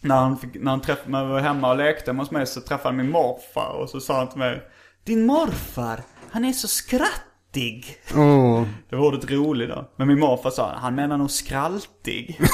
när, 0.00 0.16
han 0.16 0.38
fick, 0.38 0.50
när, 0.54 0.70
han 0.70 0.80
träff, 0.80 0.98
när 1.06 1.24
vi 1.24 1.30
var 1.32 1.40
hemma 1.40 1.70
och 1.70 1.76
lekte 1.76 2.12
hos 2.12 2.30
mig 2.30 2.46
så 2.46 2.60
träffade 2.60 2.88
han 2.88 2.96
min 2.96 3.10
morfar 3.10 3.72
och 3.82 3.90
så 3.90 4.00
sa 4.00 4.18
han 4.18 4.28
till 4.28 4.38
mig 4.38 4.62
Din 5.04 5.26
morfar, 5.26 6.00
han 6.30 6.44
är 6.44 6.52
så 6.52 6.68
skrattig. 6.68 7.96
Åh, 8.16 8.64
Det 8.90 8.96
var 8.96 9.06
ordet 9.06 9.30
rolig 9.30 9.68
då. 9.68 9.90
Men 9.96 10.08
min 10.08 10.18
morfar 10.20 10.50
sa, 10.50 10.72
han 10.76 10.94
menar 10.94 11.16
nog 11.18 11.30
skraltig. 11.30 12.40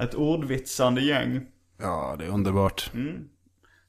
Ett 0.00 0.14
ordvitsande 0.14 1.00
gäng. 1.00 1.40
Ja, 1.82 2.16
det 2.18 2.24
är 2.24 2.28
underbart. 2.28 2.90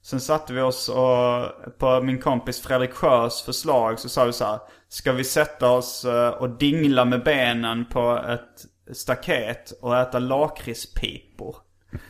Sen 0.02 0.20
satte 0.20 0.52
vi 0.52 0.60
oss 0.60 0.88
och 0.88 1.78
på 1.78 2.00
min 2.02 2.18
kompis 2.18 2.60
Fredrik 2.60 2.92
Sjös 2.92 3.42
förslag 3.42 3.98
så 3.98 4.08
sa 4.08 4.24
vi 4.24 4.32
så 4.32 4.44
här. 4.44 4.58
Ska 4.88 5.12
vi 5.12 5.24
sätta 5.24 5.70
oss 5.70 6.04
eh, 6.04 6.28
och 6.28 6.50
dingla 6.50 7.04
med 7.04 7.24
benen 7.24 7.84
på 7.84 8.20
ett 8.28 8.96
staket 8.96 9.72
och 9.80 9.96
äta 9.96 10.18
lakritspipor? 10.18 11.56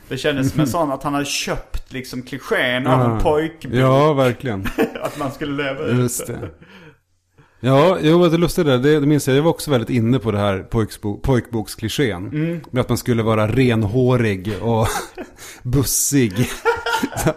Det 0.07 0.17
kändes 0.17 0.51
som 0.51 0.59
en 0.59 0.67
sån 0.67 0.91
att 0.91 1.03
han 1.03 1.13
hade 1.13 1.25
köpt 1.25 1.93
liksom 1.93 2.21
klichén 2.21 2.87
av 2.87 3.01
en 3.01 3.19
pojkbok. 3.19 3.73
Ja, 3.73 4.13
verkligen. 4.13 4.65
Att 5.01 5.17
man 5.17 5.31
skulle 5.31 5.63
leva 5.63 5.83
ut 5.83 5.99
Just 5.99 6.27
det. 6.27 6.49
Ja, 7.65 7.97
jo, 8.01 8.27
det 8.27 8.37
lustiga 8.37 8.65
där, 8.65 8.77
det, 8.77 8.99
det 8.99 9.05
minns 9.05 9.27
jag, 9.27 9.37
jag 9.37 9.43
var 9.43 9.49
också 9.49 9.71
väldigt 9.71 9.89
inne 9.89 10.19
på 10.19 10.31
det 10.31 10.37
här 10.37 10.59
pojksbo, 10.63 11.17
pojkboksklichén. 11.19 12.29
Med 12.71 12.81
att 12.81 12.89
man 12.89 12.97
skulle 12.97 13.23
vara 13.23 13.47
renhårig 13.47 14.53
och 14.61 14.87
bussig. 15.63 16.33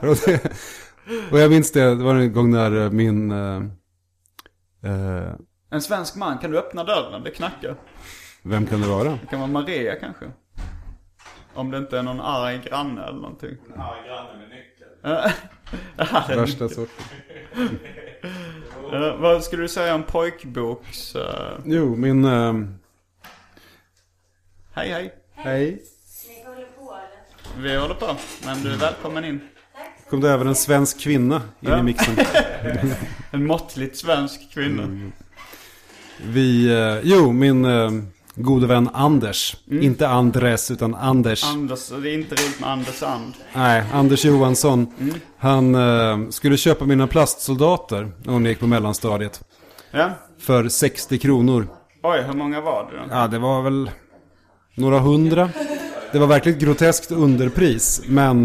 Och, 0.00 0.16
det, 0.26 0.52
och 1.32 1.38
jag 1.38 1.50
minns 1.50 1.72
det, 1.72 1.80
det 1.94 2.04
var 2.04 2.14
en 2.14 2.32
gång 2.32 2.50
när 2.50 2.90
min... 2.90 3.30
eh, 3.30 3.56
eh, 4.84 5.32
En 5.70 5.80
svensk 5.82 6.16
man, 6.16 6.38
kan 6.38 6.50
du 6.50 6.58
öppna 6.58 6.84
dörren? 6.84 7.22
Det 7.22 7.30
knackar. 7.30 7.76
vem 8.42 8.66
kan 8.66 8.80
det 8.80 8.88
vara? 8.88 9.08
Det 9.10 9.26
kan 9.30 9.40
vara 9.40 9.50
Maria 9.50 9.94
kanske. 9.94 10.24
Om 11.54 11.70
det 11.70 11.78
inte 11.78 11.98
är 11.98 12.02
någon 12.02 12.20
arg 12.20 12.60
granne 12.68 13.02
eller 13.04 13.20
någonting. 13.20 13.56
Ja, 13.76 13.96
granne 14.06 14.38
med 14.38 14.48
nyckel. 14.48 16.36
Värsta 16.40 16.68
sorten. 16.68 17.04
Eh, 18.92 19.16
vad 19.16 19.44
skulle 19.44 19.62
du 19.62 19.68
säga 19.68 19.94
om 19.94 20.02
pojkboks... 20.02 21.14
eh, 21.16 21.52
Jo, 21.64 21.96
min... 21.96 22.24
eh, 22.24 22.54
hej 24.74 24.88
hej. 24.88 25.14
hej. 25.34 25.82
Vi 27.58 27.76
håller 27.76 27.94
på. 27.94 28.16
Men 28.44 28.62
du 28.62 28.72
är 28.72 28.76
välkommen 28.76 29.24
in. 29.24 29.40
Kom 30.10 30.20
det 30.20 30.30
även 30.30 30.46
en 30.46 30.54
svensk 30.54 31.00
kvinna 31.00 31.36
in 31.36 31.70
Ja. 31.70 31.78
i 31.78 31.82
mixen. 31.82 32.16
En 33.30 33.46
måttligt 33.46 33.96
svensk 33.96 34.52
kvinna. 34.52 34.82
Mm. 34.82 35.12
Vi, 36.24 36.70
jo, 37.02 37.32
min 37.32 37.64
gode 38.36 38.66
vän 38.66 38.88
Anders. 38.92 39.56
Inte 39.70 40.08
Andres, 40.08 40.70
utan 40.70 40.94
Anders. 40.94 41.44
Anders, 41.44 41.88
det 41.88 42.10
är 42.10 42.14
inte 42.14 42.34
roligt 42.34 42.60
med 42.60 42.70
Anders 42.70 43.02
And. 43.02 43.34
Nej, 43.54 43.84
Anders 43.92 44.24
Johansson. 44.24 44.86
Han 45.38 45.74
eh, 45.74 46.28
skulle 46.30 46.56
köpa 46.56 46.84
mina 46.84 47.06
plastsoldater 47.06 48.12
när 48.24 48.32
hon 48.32 48.44
gick 48.44 48.60
på 48.60 48.66
mellanstadiet. 48.66 49.40
Ja. 49.90 50.10
För 50.40 50.68
60 50.68 51.18
kronor. 51.18 51.68
Oj, 52.02 52.22
hur 52.26 52.32
många 52.32 52.60
var 52.60 52.88
det 52.90 52.98
då? 52.98 53.04
Ja, 53.10 53.26
det 53.26 53.38
var 53.38 53.62
väl 53.62 53.90
några 54.74 54.98
hundra. 54.98 55.50
Det 56.12 56.18
var 56.18 56.26
verkligen 56.26 56.58
groteskt 56.58 57.10
underpris, 57.10 58.02
men... 58.06 58.44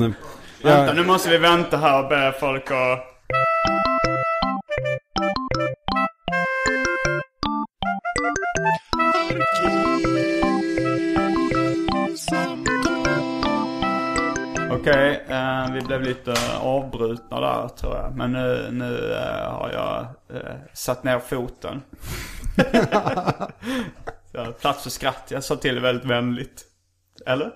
Vänta, 0.64 0.86
Ja, 0.88 0.94
nu 0.94 1.04
måste 1.06 1.30
vi 1.30 1.38
vänta 1.38 1.78
här 1.78 2.04
och 2.04 2.10
be 2.10 2.34
folk 2.40 2.72
att... 2.72 3.00
Okej, 14.72 15.26
eh, 15.28 15.74
vi 15.74 15.82
blev 15.82 16.02
lite 16.02 16.34
avbrutna 16.62 17.40
där 17.40 17.68
tror 17.68 17.96
jag. 17.96 18.16
Men 18.16 18.32
nu, 18.32 18.68
nu 18.72 19.14
eh, 19.14 19.52
har 19.52 19.72
jag 19.74 20.00
eh, 20.38 20.56
satt 20.74 21.04
ner 21.04 21.20
foten. 21.20 21.82
Så 24.32 24.52
plats 24.52 24.84
för 24.84 24.90
skratt. 24.90 25.28
Jag 25.30 25.44
sa 25.44 25.56
till 25.56 25.80
väldigt 25.80 26.06
vänligt. 26.06 26.66
Eller? 27.26 27.52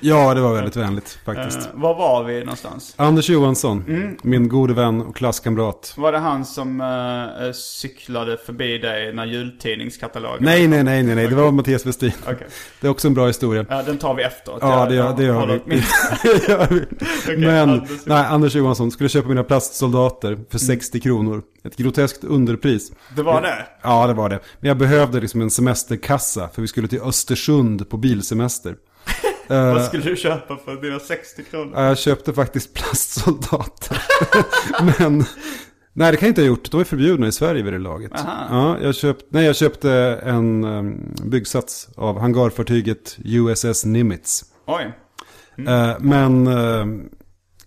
Ja, 0.00 0.34
det 0.34 0.40
var 0.40 0.54
väldigt 0.54 0.76
vänligt 0.76 1.18
faktiskt. 1.24 1.58
Eh, 1.58 1.64
var 1.74 1.94
var 1.94 2.24
vi 2.24 2.40
någonstans? 2.40 2.94
Anders 2.96 3.28
Johansson, 3.30 3.84
min 4.22 4.48
gode 4.48 4.74
vän 4.74 5.00
och 5.02 5.16
klasskamrat. 5.16 5.94
Var 5.96 6.12
det 6.12 6.18
han 6.18 6.44
som 6.44 6.80
eh, 6.80 7.52
cyklade 7.52 8.36
förbi 8.46 8.78
dig 8.78 9.12
när 9.14 9.24
jultidningskatalogen? 9.26 10.44
Nej, 10.44 10.68
nej, 10.68 10.84
nej, 10.84 11.02
nej, 11.02 11.14
nej, 11.14 11.28
det 11.28 11.34
var 11.34 11.50
Mattias 11.52 11.86
Westin. 11.86 12.12
Okej. 12.22 12.46
Det 12.80 12.86
är 12.86 12.90
också 12.90 13.08
en 13.08 13.14
bra 13.14 13.26
historia. 13.26 13.66
Ja, 13.68 13.82
den 13.82 13.98
tar 13.98 14.14
vi 14.14 14.22
efteråt. 14.22 14.58
Ja, 14.62 14.86
det 14.86 14.94
gör, 14.94 15.14
det 15.16 15.22
gör 15.24 15.46
vi. 15.46 15.60
min- 15.64 15.82
Det 16.22 16.48
gör 16.48 16.66
vi. 16.70 16.84
Okej, 17.24 17.36
Men, 17.36 17.68
Anders- 17.70 17.90
nej, 18.06 18.24
Anders 18.26 18.54
Johansson 18.54 18.90
skulle 18.90 19.08
köpa 19.08 19.28
mina 19.28 19.44
plastsoldater 19.44 20.38
för 20.50 20.58
60 20.58 21.00
kronor. 21.00 21.42
Ett 21.64 21.76
groteskt 21.76 22.24
underpris. 22.24 22.92
Det 23.16 23.22
var 23.22 23.42
det? 23.42 23.66
Ja, 23.82 24.06
det 24.06 24.14
var 24.14 24.28
det. 24.28 24.40
Men 24.60 24.68
jag 24.68 24.76
behövde 24.76 25.20
liksom 25.20 25.40
en 25.42 25.50
semesterkassa, 25.50 26.48
för 26.54 26.62
vi 26.62 26.68
skulle 26.68 26.88
till 26.88 27.00
Östersund 27.02 27.90
på 27.90 27.96
bilsemester. 27.96 28.74
Eh, 29.48 29.74
Vad 29.74 29.84
skulle 29.84 30.02
du 30.02 30.16
köpa 30.16 30.56
för 30.56 30.82
dina 30.82 30.98
60 30.98 31.44
kronor? 31.44 31.72
Ja, 31.74 31.84
jag 31.88 31.98
köpte 31.98 32.32
faktiskt 32.32 32.74
plastsoldater. 32.74 34.02
Men, 34.98 35.24
nej 35.92 36.10
det 36.12 36.16
kan 36.16 36.26
jag 36.26 36.30
inte 36.30 36.40
ha 36.40 36.46
gjort. 36.46 36.70
De 36.70 36.80
är 36.80 36.84
förbjudna 36.84 37.26
i 37.26 37.32
Sverige 37.32 37.62
vid 37.62 37.72
det 37.72 37.78
laget. 37.78 38.12
Aha. 38.14 38.46
Ja, 38.50 38.78
jag, 38.86 38.94
köpt, 38.94 39.24
nej, 39.28 39.46
jag 39.46 39.56
köpte 39.56 39.90
en 40.22 40.64
um, 40.64 41.14
byggsats 41.24 41.88
av 41.96 42.20
hangarfartyget 42.20 43.18
USS 43.24 43.84
Nimitz. 43.84 44.44
Oj. 44.66 44.92
Eh, 45.68 45.94
men, 46.00 46.46
eh, 46.46 46.86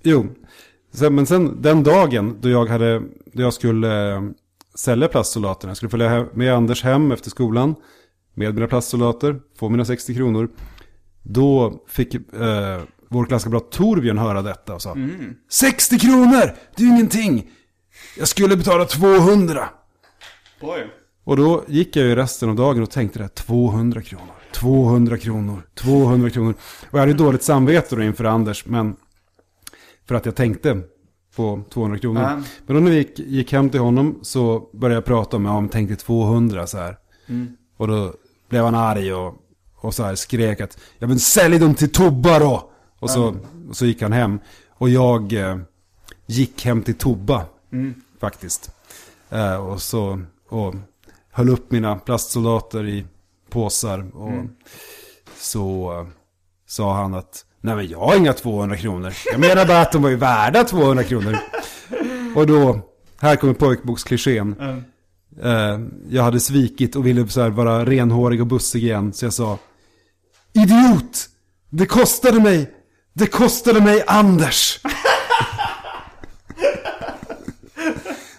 jo. 0.03 0.27
Sen, 0.93 1.15
men 1.15 1.25
sen 1.25 1.61
den 1.61 1.83
dagen 1.83 2.37
då 2.41 2.49
jag, 2.49 2.65
hade, 2.65 2.99
då 3.33 3.41
jag 3.41 3.53
skulle 3.53 4.13
eh, 4.15 4.21
sälja 4.75 5.07
plastsoldaterna. 5.07 5.69
Jag 5.69 5.77
skulle 5.77 5.89
följa 5.89 6.25
med 6.33 6.53
Anders 6.53 6.83
hem 6.83 7.11
efter 7.11 7.29
skolan. 7.29 7.75
Med 8.33 8.53
mina 8.55 8.67
plastsoldater. 8.67 9.39
Få 9.59 9.69
mina 9.69 9.85
60 9.85 10.15
kronor. 10.15 10.49
Då 11.23 11.83
fick 11.87 12.15
eh, 12.15 12.81
vår 13.09 13.25
klasskamrat 13.25 13.71
Torbjörn 13.71 14.17
höra 14.17 14.41
detta 14.41 14.75
och 14.75 14.81
sa 14.81 14.95
60 15.49 15.99
kronor! 15.99 16.55
Det 16.75 16.83
är 16.83 16.87
ju 16.87 16.93
ingenting! 16.93 17.51
Jag 18.17 18.27
skulle 18.27 18.57
betala 18.57 18.85
200! 18.85 19.69
Oj. 20.61 20.87
Och 21.23 21.37
då 21.37 21.63
gick 21.67 21.95
jag 21.95 22.05
ju 22.05 22.15
resten 22.15 22.49
av 22.49 22.55
dagen 22.55 22.83
och 22.83 22.91
tänkte 22.91 23.19
det, 23.19 23.27
200 23.27 24.01
kronor, 24.01 24.33
200 24.51 25.17
kronor, 25.17 25.61
200 25.75 26.29
kronor. 26.29 26.53
Och 26.89 26.93
jag 26.93 26.99
hade 26.99 27.13
dåligt 27.13 27.43
samvete 27.43 27.95
då 27.95 28.03
inför 28.03 28.23
Anders, 28.23 28.65
men 28.65 28.95
för 30.07 30.15
att 30.15 30.25
jag 30.25 30.35
tänkte 30.35 30.81
på 31.35 31.63
200 31.73 31.99
kronor. 31.99 32.21
Ja. 32.21 32.35
Men 32.65 32.75
då 32.75 32.81
när 32.81 32.91
vi 32.91 32.97
gick, 32.97 33.19
gick 33.19 33.51
hem 33.51 33.69
till 33.69 33.79
honom 33.79 34.19
så 34.21 34.69
började 34.73 34.95
jag 34.95 35.05
prata 35.05 35.37
om, 35.37 35.45
ja 35.45 35.61
men 35.61 35.69
tänkte 35.69 35.95
200 35.95 36.67
så 36.67 36.77
här. 36.77 36.97
Och 37.77 37.87
då 37.87 38.13
blev 38.49 38.63
han 38.63 38.75
arg 38.75 39.13
och, 39.13 39.35
och 39.81 39.93
så 39.93 40.03
här 40.03 40.15
skrek 40.15 40.61
att, 40.61 40.77
ja 40.97 41.07
men 41.07 41.19
sälj 41.19 41.59
dem 41.59 41.75
till 41.75 41.91
Tobba 41.91 42.39
då! 42.39 42.69
Och 42.99 43.09
så, 43.09 43.35
och 43.69 43.77
så 43.77 43.85
gick 43.85 44.01
han 44.01 44.11
hem. 44.13 44.39
Och 44.69 44.89
jag 44.89 45.33
eh, 45.33 45.57
gick 46.25 46.65
hem 46.65 46.81
till 46.83 46.95
Tobba, 46.95 47.45
faktiskt. 48.19 48.71
Eh, 49.29 49.55
och 49.55 49.81
så, 49.81 50.21
och 50.49 50.75
höll 51.31 51.49
upp 51.49 51.71
mina 51.71 51.95
plastsoldater 51.95 52.87
i 52.87 53.05
påsar. 53.49 54.15
Och 54.15 54.45
så 55.37 55.93
eh, 55.99 56.07
sa 56.67 56.93
han 56.93 57.13
att, 57.13 57.45
nej 57.61 57.75
men 57.75 57.87
jag 57.87 57.99
har 57.99 58.15
inga 58.15 58.33
200 58.33 58.77
kronor. 58.77 59.13
Jag 59.31 59.39
menar 59.39 59.65
bara 59.65 59.81
att 59.81 59.91
de 59.91 60.01
var 60.01 60.09
ju 60.09 60.15
värda 60.15 60.63
200 60.63 61.03
kronor. 61.03 61.37
Och 62.35 62.47
då, 62.47 62.79
här 63.19 63.35
kommer 63.35 63.53
pojkboksklichén. 63.53 64.55
Eh, 65.43 65.79
jag 66.09 66.23
hade 66.23 66.39
svikit 66.39 66.95
och 66.95 67.05
ville 67.05 67.27
så 67.27 67.41
här 67.41 67.49
vara 67.49 67.85
renhårig 67.85 68.41
och 68.41 68.47
bussig 68.47 68.83
igen. 68.83 69.13
Så 69.13 69.25
jag 69.25 69.33
sa, 69.33 69.57
idiot! 70.53 71.29
Det 71.69 71.85
kostade 71.85 72.39
mig, 72.39 72.71
det 73.13 73.27
kostade 73.27 73.81
mig 73.81 74.03
Anders! 74.07 74.79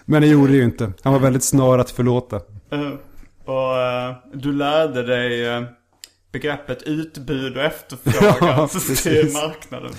Men 0.05 0.21
det 0.21 0.27
gjorde 0.27 0.51
det 0.51 0.57
ju 0.57 0.63
inte. 0.63 0.93
Han 1.03 1.13
var 1.13 1.19
väldigt 1.19 1.43
snar 1.43 1.79
att 1.79 1.91
förlåta. 1.91 2.35
Eh, 2.71 2.91
och 3.45 3.77
eh, 3.79 4.15
du 4.33 4.53
lärde 4.53 5.03
dig 5.03 5.47
eh, 5.47 5.63
begreppet 6.31 6.81
utbud 6.83 7.57
och 7.57 7.63
efterfrågan 7.65 8.35
Ja, 8.49 8.67
till 8.67 8.79
precis. 8.79 9.33
marknaden. 9.33 9.91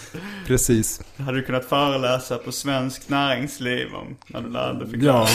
Precis. 0.46 1.00
Hade 1.16 1.36
du 1.38 1.42
kunnat 1.44 1.64
föreläsa 1.64 2.38
på 2.38 2.52
Svenskt 2.52 3.08
Näringsliv 3.08 3.94
om 3.94 4.16
när 4.26 4.40
du 4.40 4.48
lärde 4.50 4.86
fick 4.86 5.02
Ja. 5.02 5.26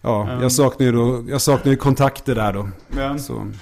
Ja, 0.00 0.42
jag 0.42 0.52
saknar 0.52 0.86
ju 0.86 0.92
då, 0.92 1.24
jag 1.28 1.40
saknar 1.40 1.72
ju 1.72 1.76
kontakter 1.76 2.34
där 2.34 2.52
då. 2.52 2.68
Ja. 2.96 3.18
Så. 3.18 3.52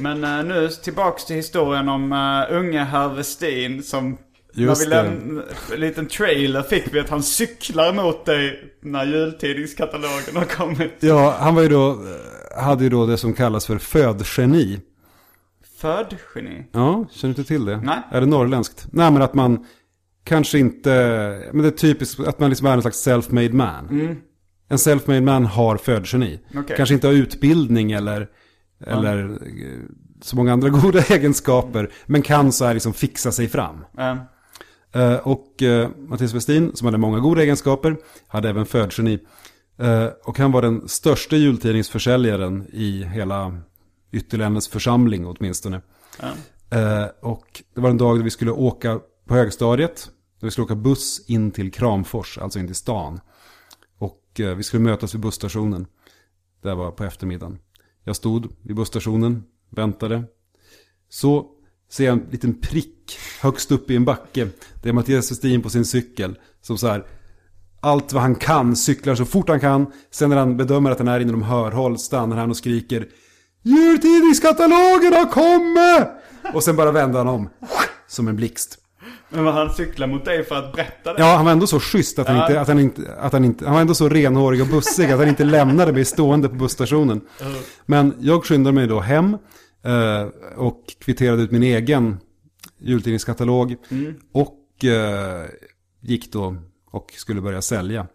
Men 0.00 0.24
eh, 0.24 0.44
nu 0.44 0.68
tillbaks 0.68 1.24
till 1.24 1.36
historien 1.36 1.88
om 1.88 2.12
uh, 2.12 2.58
unge 2.58 2.84
herr 2.84 3.08
Westin 3.08 3.82
som... 3.82 4.18
Just 4.52 4.88
när 4.88 5.02
vi 5.02 5.08
det. 5.08 5.14
lämn- 5.14 5.42
en 5.74 5.80
liten 5.80 6.06
trailer 6.06 6.62
fick 6.62 6.94
vi 6.94 7.00
att 7.00 7.08
han 7.08 7.22
cyklar 7.22 7.92
mot 7.92 8.24
dig 8.26 8.72
när 8.82 9.04
jultidningskatalogen 9.04 10.36
har 10.36 10.44
kommit. 10.44 10.92
Ja, 11.00 11.36
han 11.38 11.54
var 11.54 11.62
ju 11.62 11.68
då, 11.68 11.90
eh, 11.90 12.62
hade 12.62 12.84
ju 12.84 12.90
då 12.90 13.06
det 13.06 13.16
som 13.16 13.32
kallas 13.32 13.66
för 13.66 13.78
födgeni. 13.78 14.80
Födgeni. 15.80 16.66
Ja, 16.72 17.06
känner 17.10 17.34
du 17.34 17.40
inte 17.40 17.44
till 17.44 17.64
det? 17.64 17.76
Nej. 17.76 17.98
Är 18.10 18.20
det 18.20 18.26
norrländskt? 18.26 18.86
Nej, 18.92 19.10
men 19.10 19.22
att 19.22 19.34
man 19.34 19.66
kanske 20.24 20.58
inte, 20.58 20.90
men 21.52 21.62
det 21.62 21.68
är 21.68 21.72
typiskt 21.72 22.20
att 22.20 22.38
man 22.38 22.48
liksom 22.48 22.66
är 22.66 22.72
en 22.72 22.82
slags 22.82 23.06
self-made 23.08 23.52
man. 23.52 24.16
En 24.68 24.76
self-made 24.76 25.20
man 25.20 25.46
har 25.46 25.76
födgeni. 25.76 26.40
Okej. 26.56 26.76
Kanske 26.76 26.94
inte 26.94 27.06
har 27.06 27.14
utbildning 27.14 27.92
eller, 27.92 28.28
eller 28.86 29.30
eh, 29.30 29.78
så 30.22 30.36
många 30.36 30.52
andra 30.52 30.68
goda 30.82 31.02
egenskaper. 31.02 31.90
Men 32.06 32.22
kan 32.22 32.52
så 32.52 32.64
här 32.64 32.74
liksom 32.74 32.92
fixa 32.92 33.32
sig 33.32 33.48
fram. 33.48 33.84
Eh, 34.92 35.14
och 35.14 35.62
eh, 35.62 35.88
Mattias 35.98 36.34
Westin, 36.34 36.70
som 36.74 36.84
hade 36.84 36.98
många 36.98 37.18
goda 37.18 37.42
egenskaper, 37.42 37.96
hade 38.26 38.48
även 38.48 38.66
födgeni. 38.66 39.18
Och 40.24 40.38
han 40.38 40.52
var 40.52 40.62
den 40.62 40.88
största 40.88 41.36
jultidningsförsäljaren 41.36 42.66
i 42.72 43.04
hela 43.04 43.60
Ytterlännäs 44.12 44.68
församling 44.68 45.26
åtminstone. 45.26 45.80
Eh, 46.70 47.06
och 47.20 47.62
det 47.74 47.80
var 47.80 47.90
en 47.90 47.98
dag 47.98 48.18
då 48.18 48.22
vi 48.22 48.30
skulle 48.30 48.50
åka 48.50 49.00
på 49.26 49.34
högstadiet. 49.34 50.10
Då 50.40 50.46
vi 50.46 50.50
skulle 50.50 50.64
åka 50.64 50.74
buss 50.74 51.24
in 51.26 51.50
till 51.50 51.72
Kramfors, 51.72 52.38
alltså 52.38 52.58
in 52.58 52.66
till 52.66 52.76
stan. 52.76 53.20
Och 53.98 54.22
vi 54.36 54.62
skulle 54.62 54.82
mötas 54.82 55.14
vid 55.14 55.20
busstationen. 55.20 55.86
Det 56.62 56.74
var 56.74 56.90
på 56.90 57.04
eftermiddagen. 57.04 57.58
Jag 58.04 58.16
stod 58.16 58.48
vid 58.62 58.76
busstationen, 58.76 59.44
väntade. 59.70 60.24
Så 61.08 61.46
ser 61.90 62.04
jag 62.04 62.12
en 62.12 62.26
liten 62.30 62.60
prick 62.60 63.18
högst 63.40 63.72
upp 63.72 63.90
i 63.90 63.96
en 63.96 64.04
backe. 64.04 64.48
Det 64.82 64.88
är 64.88 64.92
Mattias 64.92 65.30
Westin 65.30 65.62
på 65.62 65.70
sin 65.70 65.84
cykel. 65.84 66.38
Som 66.60 66.78
så 66.78 66.86
här, 66.86 67.06
allt 67.80 68.12
vad 68.12 68.22
han 68.22 68.34
kan, 68.34 68.76
cyklar 68.76 69.14
så 69.14 69.24
fort 69.24 69.48
han 69.48 69.60
kan. 69.60 69.92
Sen 70.10 70.30
när 70.30 70.36
han 70.36 70.56
bedömer 70.56 70.90
att 70.90 70.98
han 70.98 71.08
är 71.08 71.20
inom 71.20 71.42
hörhåll 71.42 71.98
stannar 71.98 72.36
han 72.36 72.50
och 72.50 72.56
skriker 72.56 73.08
Jultidningskatalogen 73.62 75.12
har 75.12 75.30
kommit! 75.30 76.08
Och 76.54 76.62
sen 76.62 76.76
bara 76.76 76.92
vänder 76.92 77.18
han 77.18 77.28
om. 77.28 77.48
Som 78.08 78.28
en 78.28 78.36
blixt 78.36 78.78
men 79.30 79.44
vad 79.44 79.54
han 79.54 79.70
cyklar 79.70 80.06
mot 80.06 80.24
dig 80.24 80.44
för 80.44 80.54
att 80.54 80.72
berätta 80.72 81.14
det? 81.14 81.20
Ja, 81.22 81.36
han 81.36 81.44
var 81.44 81.52
ändå 81.52 81.66
så 81.66 81.80
schysst 81.80 82.18
att 82.18 82.28
han, 82.28 82.36
Ja. 82.36 82.46
inte, 82.48 82.60
att 82.60 82.68
han 82.68 82.78
inte, 82.78 83.14
att 83.14 83.32
han 83.32 83.44
inte, 83.44 83.64
han 83.64 83.74
var 83.74 83.80
ändå 83.80 83.94
så 83.94 84.08
renhårig 84.08 84.60
och 84.60 84.66
bussig 84.66 85.10
att 85.10 85.18
han 85.18 85.28
inte 85.28 85.44
lämnade 85.44 85.92
mig 85.92 86.04
stående 86.04 86.48
på 86.48 86.54
busstationen. 86.54 87.20
Men 87.86 88.14
jag 88.20 88.44
skyndade 88.44 88.74
mig 88.74 88.86
då 88.86 89.00
hem 89.00 89.36
eh, 89.84 90.22
och 90.56 90.84
kvitterade 91.00 91.42
ut 91.42 91.50
min 91.50 91.62
egen 91.62 92.16
jultidningskatalog. 92.78 93.76
Och 94.32 94.84
eh, 94.84 95.46
gick 96.00 96.32
då 96.32 96.56
och 96.90 97.12
skulle 97.16 97.40
börja 97.40 97.62
sälja. 97.62 98.06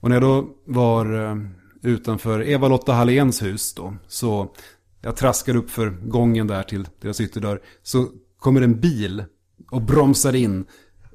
Och 0.00 0.08
när 0.08 0.16
jag 0.16 0.22
då 0.22 0.48
var 0.66 1.30
eh, 1.30 1.36
utanför 1.82 2.48
Eva-Lotta 2.48 2.92
Halléns 2.92 3.42
hus 3.42 3.74
då, 3.74 3.94
så 4.08 4.54
jag 5.02 5.16
traskar 5.16 5.56
upp 5.56 5.70
för 5.70 5.90
gången 5.90 6.46
där 6.46 6.62
till 6.62 6.86
deras 7.00 7.20
ytterdörr, 7.20 7.60
så 7.82 8.06
kommer 8.38 8.60
en 8.62 8.80
bil 8.80 9.24
och 9.72 9.82
bromsar 9.82 10.34
in. 10.34 10.64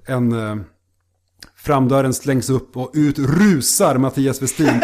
En... 0.05 0.31
Eh, 0.31 0.55
Framdörren 1.55 2.13
slängs 2.13 2.49
upp 2.49 2.77
och 2.77 2.91
ut 2.93 3.19
rusar 3.19 3.97
Mattias 3.97 4.41
Westin. 4.41 4.81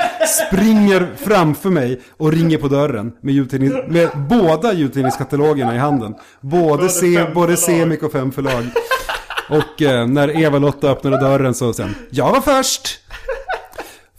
Springer 0.48 1.16
framför 1.16 1.70
mig 1.70 2.02
och 2.18 2.32
ringer 2.32 2.58
på 2.58 2.68
dörren 2.68 3.14
med, 3.22 3.90
med 3.90 4.10
båda 4.30 4.74
jultidningskatalogerna 4.74 5.76
i 5.76 5.78
handen. 5.78 6.16
Både, 6.42 6.90
fem 6.90 7.34
både. 7.34 7.58
Semik 7.58 8.04
och 8.04 8.12
fem 8.12 8.32
förlag. 8.32 8.64
Och 9.50 9.82
eh, 9.82 10.08
när 10.08 10.42
Eva-Lotta 10.42 10.90
öppnade 10.90 11.20
dörren 11.20 11.54
så 11.54 11.74
sen, 11.74 11.96
jag 12.10 12.32
var 12.32 12.42
först! 12.42 13.00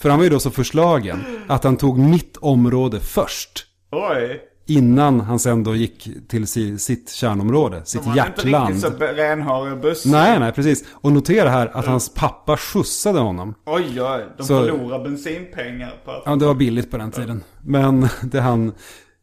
För 0.00 0.09
han 0.09 0.18
var 0.18 0.24
ju 0.24 0.30
då 0.30 0.40
så 0.40 0.50
förslagen 0.50 1.24
att 1.46 1.64
han 1.64 1.76
tog 1.76 1.98
mitt 1.98 2.36
område 2.36 3.00
först. 3.00 3.66
Oj. 3.90 4.40
Innan 4.66 5.20
han 5.20 5.38
sen 5.38 5.64
då 5.64 5.76
gick 5.76 6.08
till 6.28 6.46
si, 6.46 6.78
sitt 6.78 7.10
kärnområde, 7.12 7.82
sitt 7.84 8.04
Han 8.04 8.18
är 8.18 8.26
inte 8.26 8.40
hjärtland. 8.40 8.74
riktigt 8.74 8.98
så 8.98 9.04
renhårig 9.04 9.80
buss. 9.80 10.04
Nej, 10.06 10.38
nej, 10.40 10.52
precis. 10.52 10.84
Och 10.92 11.12
notera 11.12 11.48
här 11.50 11.70
att 11.76 11.86
hans 11.86 12.08
pappa 12.14 12.56
skjutsade 12.56 13.18
honom. 13.18 13.54
Oj, 13.66 14.02
oj. 14.02 14.24
De 14.36 14.42
Så- 14.42 14.60
förlorar 14.60 15.04
bensinpengar 15.04 15.94
på 16.04 16.10
att... 16.10 16.22
Ja, 16.26 16.36
det 16.36 16.46
var 16.46 16.54
billigt 16.54 16.90
på 16.90 16.96
den 16.96 17.10
tiden. 17.10 17.42
Men 17.62 18.08
det 18.22 18.40
han... 18.40 18.72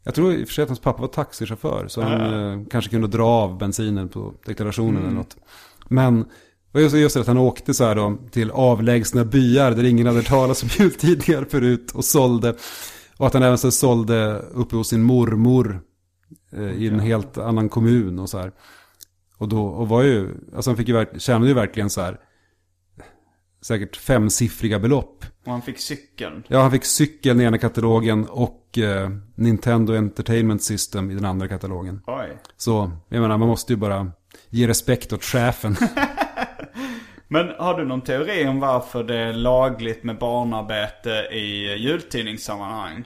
Jag 0.03 0.15
tror 0.15 0.33
i 0.33 0.43
och 0.43 0.47
för 0.47 0.53
sig 0.53 0.61
att 0.61 0.69
hans 0.69 0.79
pappa 0.79 1.01
var 1.01 1.07
taxichaufför. 1.07 1.85
Så 1.87 2.01
han 2.01 2.51
eh, 2.61 2.65
kanske 2.71 2.91
kunde 2.91 3.07
dra 3.07 3.25
av 3.27 3.57
bensinen 3.57 4.09
på 4.09 4.33
deklarationen 4.45 5.01
eller 5.03 5.13
något. 5.15 5.37
Men 5.87 6.25
var 6.71 6.81
just, 6.81 6.95
just 6.95 7.15
det 7.15 7.21
att 7.21 7.27
han 7.27 7.37
åkte 7.37 7.73
så 7.73 7.83
här 7.85 7.95
då 7.95 8.17
till 8.31 8.51
avlägsna 8.51 9.25
byar 9.25 9.71
där 9.71 9.83
ingen 9.83 10.07
hade 10.07 10.21
talas 10.23 10.63
om 10.63 10.69
jultidningar 10.79 11.45
förut 11.49 11.91
och 11.93 12.05
sålde. 12.05 12.55
Och 13.21 13.27
att 13.27 13.33
han 13.33 13.43
även 13.43 13.57
så 13.57 13.71
sålde 13.71 14.39
uppe 14.53 14.75
hos 14.75 14.89
sin 14.89 15.01
mormor 15.01 15.81
eh, 16.51 16.71
i 16.71 16.87
en 16.87 16.99
helt 16.99 17.37
annan 17.37 17.69
kommun 17.69 18.19
och 18.19 18.29
så 18.29 18.37
här. 18.37 18.51
Och 19.37 19.47
då 19.47 19.65
och 19.65 19.89
var 19.89 20.03
ju, 20.03 20.35
alltså 20.55 20.69
han 20.69 20.77
fick 20.77 20.87
ju, 20.87 21.05
tjänade 21.17 21.47
ju 21.47 21.53
verkligen 21.53 21.89
så 21.89 22.01
här 22.01 22.19
säkert 23.61 23.95
femsiffriga 23.95 24.79
belopp. 24.79 25.25
Och 25.45 25.51
han 25.51 25.61
fick 25.61 25.79
cykeln. 25.79 26.43
Ja, 26.47 26.61
han 26.61 26.71
fick 26.71 26.85
cykeln 26.85 27.41
i 27.41 27.43
ena 27.43 27.57
katalogen 27.57 28.25
och 28.25 28.77
eh, 28.77 29.09
Nintendo 29.35 29.95
Entertainment 29.95 30.63
System 30.63 31.11
i 31.11 31.15
den 31.15 31.25
andra 31.25 31.47
katalogen. 31.47 32.01
Oj. 32.07 32.37
Så, 32.57 32.91
jag 33.09 33.21
menar, 33.21 33.37
man 33.37 33.47
måste 33.47 33.73
ju 33.73 33.77
bara 33.77 34.11
ge 34.49 34.67
respekt 34.67 35.13
åt 35.13 35.23
chefen. 35.23 35.75
Men 37.27 37.49
har 37.59 37.77
du 37.77 37.85
någon 37.85 38.01
teori 38.01 38.47
om 38.47 38.59
varför 38.59 39.03
det 39.03 39.17
är 39.17 39.33
lagligt 39.33 40.03
med 40.03 40.17
barnarbete 40.17 41.09
i 41.31 41.75
jultidningssammanhang? 41.77 43.05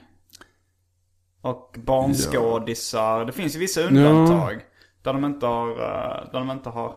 Och 1.45 1.75
barnskådisar. 1.85 3.25
Det 3.25 3.31
finns 3.31 3.55
ju 3.55 3.59
vissa 3.59 3.81
undantag. 3.81 4.61
Där 5.03 5.13
de 5.13 5.25
inte 5.25 5.45
har, 5.45 5.69
eh, 5.69 6.31
där 6.31 6.39
de 6.39 6.51
inte 6.51 6.69
har... 6.69 6.95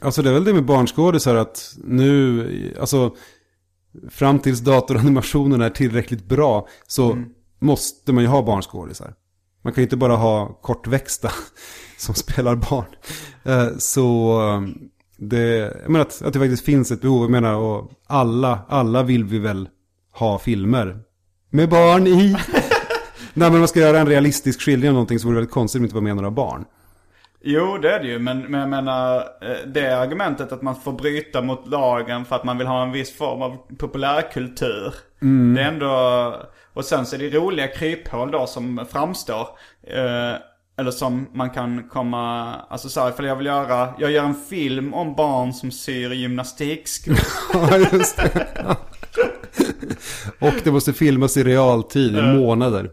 alltså 0.00 0.22
det 0.22 0.30
är 0.30 0.34
väl 0.34 0.44
det 0.44 0.54
med 0.54 0.64
barnskådisar 0.64 1.34
att 1.34 1.74
nu, 1.84 2.76
alltså 2.80 3.14
fram 4.10 4.38
tills 4.38 4.60
datoranimationen 4.60 5.60
är 5.60 5.70
tillräckligt 5.70 6.24
bra 6.24 6.68
så 6.86 7.18
måste 7.58 8.12
man 8.12 8.24
ju 8.24 8.28
ha 8.28 8.42
barnskådisar. 8.42 9.14
Man 9.62 9.72
kan 9.72 9.82
ju 9.82 9.86
inte 9.86 9.96
bara 9.96 10.16
ha 10.16 10.46
kortväxta 10.62 11.30
som 11.98 12.14
spelar 12.14 12.54
barn. 12.54 12.86
Eh, 13.44 13.76
Så 13.78 14.40
eh, 14.40 14.60
det, 15.16 15.46
jag 15.82 15.90
menar 15.90 16.00
att, 16.00 16.22
att 16.22 16.32
det 16.32 16.38
faktiskt 16.38 16.64
finns 16.64 16.90
ett 16.90 17.00
behov. 17.00 17.22
Jag 17.22 17.30
menar, 17.30 17.54
och 17.54 17.90
alla, 18.06 18.58
alla 18.68 19.02
vill 19.02 19.24
vi 19.24 19.38
väl 19.38 19.68
ha 20.12 20.38
filmer 20.38 21.00
med 21.50 21.68
barn 21.68 22.06
i. 22.06 22.36
Nej 23.36 23.48
men 23.48 23.54
om 23.54 23.58
man 23.58 23.68
ska 23.68 23.80
göra 23.80 23.98
en 23.98 24.08
realistisk 24.08 24.60
skildring 24.60 24.88
av 24.88 24.94
någonting 24.94 25.18
så 25.18 25.26
vore 25.26 25.34
det 25.34 25.40
väldigt 25.40 25.54
konstigt 25.54 25.78
om 25.78 25.82
det 25.82 25.86
inte 25.86 25.94
var 25.94 26.02
med 26.02 26.16
några 26.16 26.30
barn. 26.30 26.64
Jo, 27.42 27.78
det 27.78 27.92
är 27.92 28.00
det 28.00 28.08
ju. 28.08 28.18
Men, 28.18 28.40
men 28.40 28.60
jag 28.60 28.68
menar, 28.68 29.16
eh, 29.16 29.66
det 29.66 29.98
argumentet 29.98 30.52
att 30.52 30.62
man 30.62 30.76
får 30.76 30.92
bryta 30.92 31.42
mot 31.42 31.68
lagen 31.68 32.24
för 32.24 32.36
att 32.36 32.44
man 32.44 32.58
vill 32.58 32.66
ha 32.66 32.82
en 32.82 32.92
viss 32.92 33.16
form 33.16 33.42
av 33.42 33.56
populärkultur. 33.78 34.94
Det 35.54 35.62
är 35.62 35.68
ändå... 35.68 36.34
Och 36.72 36.84
sen 36.84 37.06
så 37.06 37.16
är 37.16 37.18
det 37.18 37.30
roliga 37.30 37.68
kryphål 37.68 38.30
då 38.30 38.46
som 38.46 38.86
framstår. 38.90 39.48
Eh, 39.82 40.34
eller 40.78 40.90
som 40.90 41.28
man 41.32 41.50
kan 41.50 41.88
komma... 41.88 42.54
Alltså 42.68 42.88
så 42.88 43.00
här, 43.00 43.08
ifall 43.08 43.26
jag 43.26 43.36
vill 43.36 43.46
göra... 43.46 43.94
Jag 43.98 44.10
gör 44.10 44.24
en 44.24 44.34
film 44.34 44.94
om 44.94 45.14
barn 45.14 45.52
som 45.52 45.70
syr 45.70 46.10
gymnastikskor. 46.10 47.16
Ja, 47.52 47.76
just 47.76 48.16
det. 48.16 48.46
Och 50.40 50.54
det 50.64 50.72
måste 50.72 50.92
filmas 50.92 51.36
i 51.36 51.44
realtid 51.44 52.16
i 52.16 52.22
månader. 52.22 52.90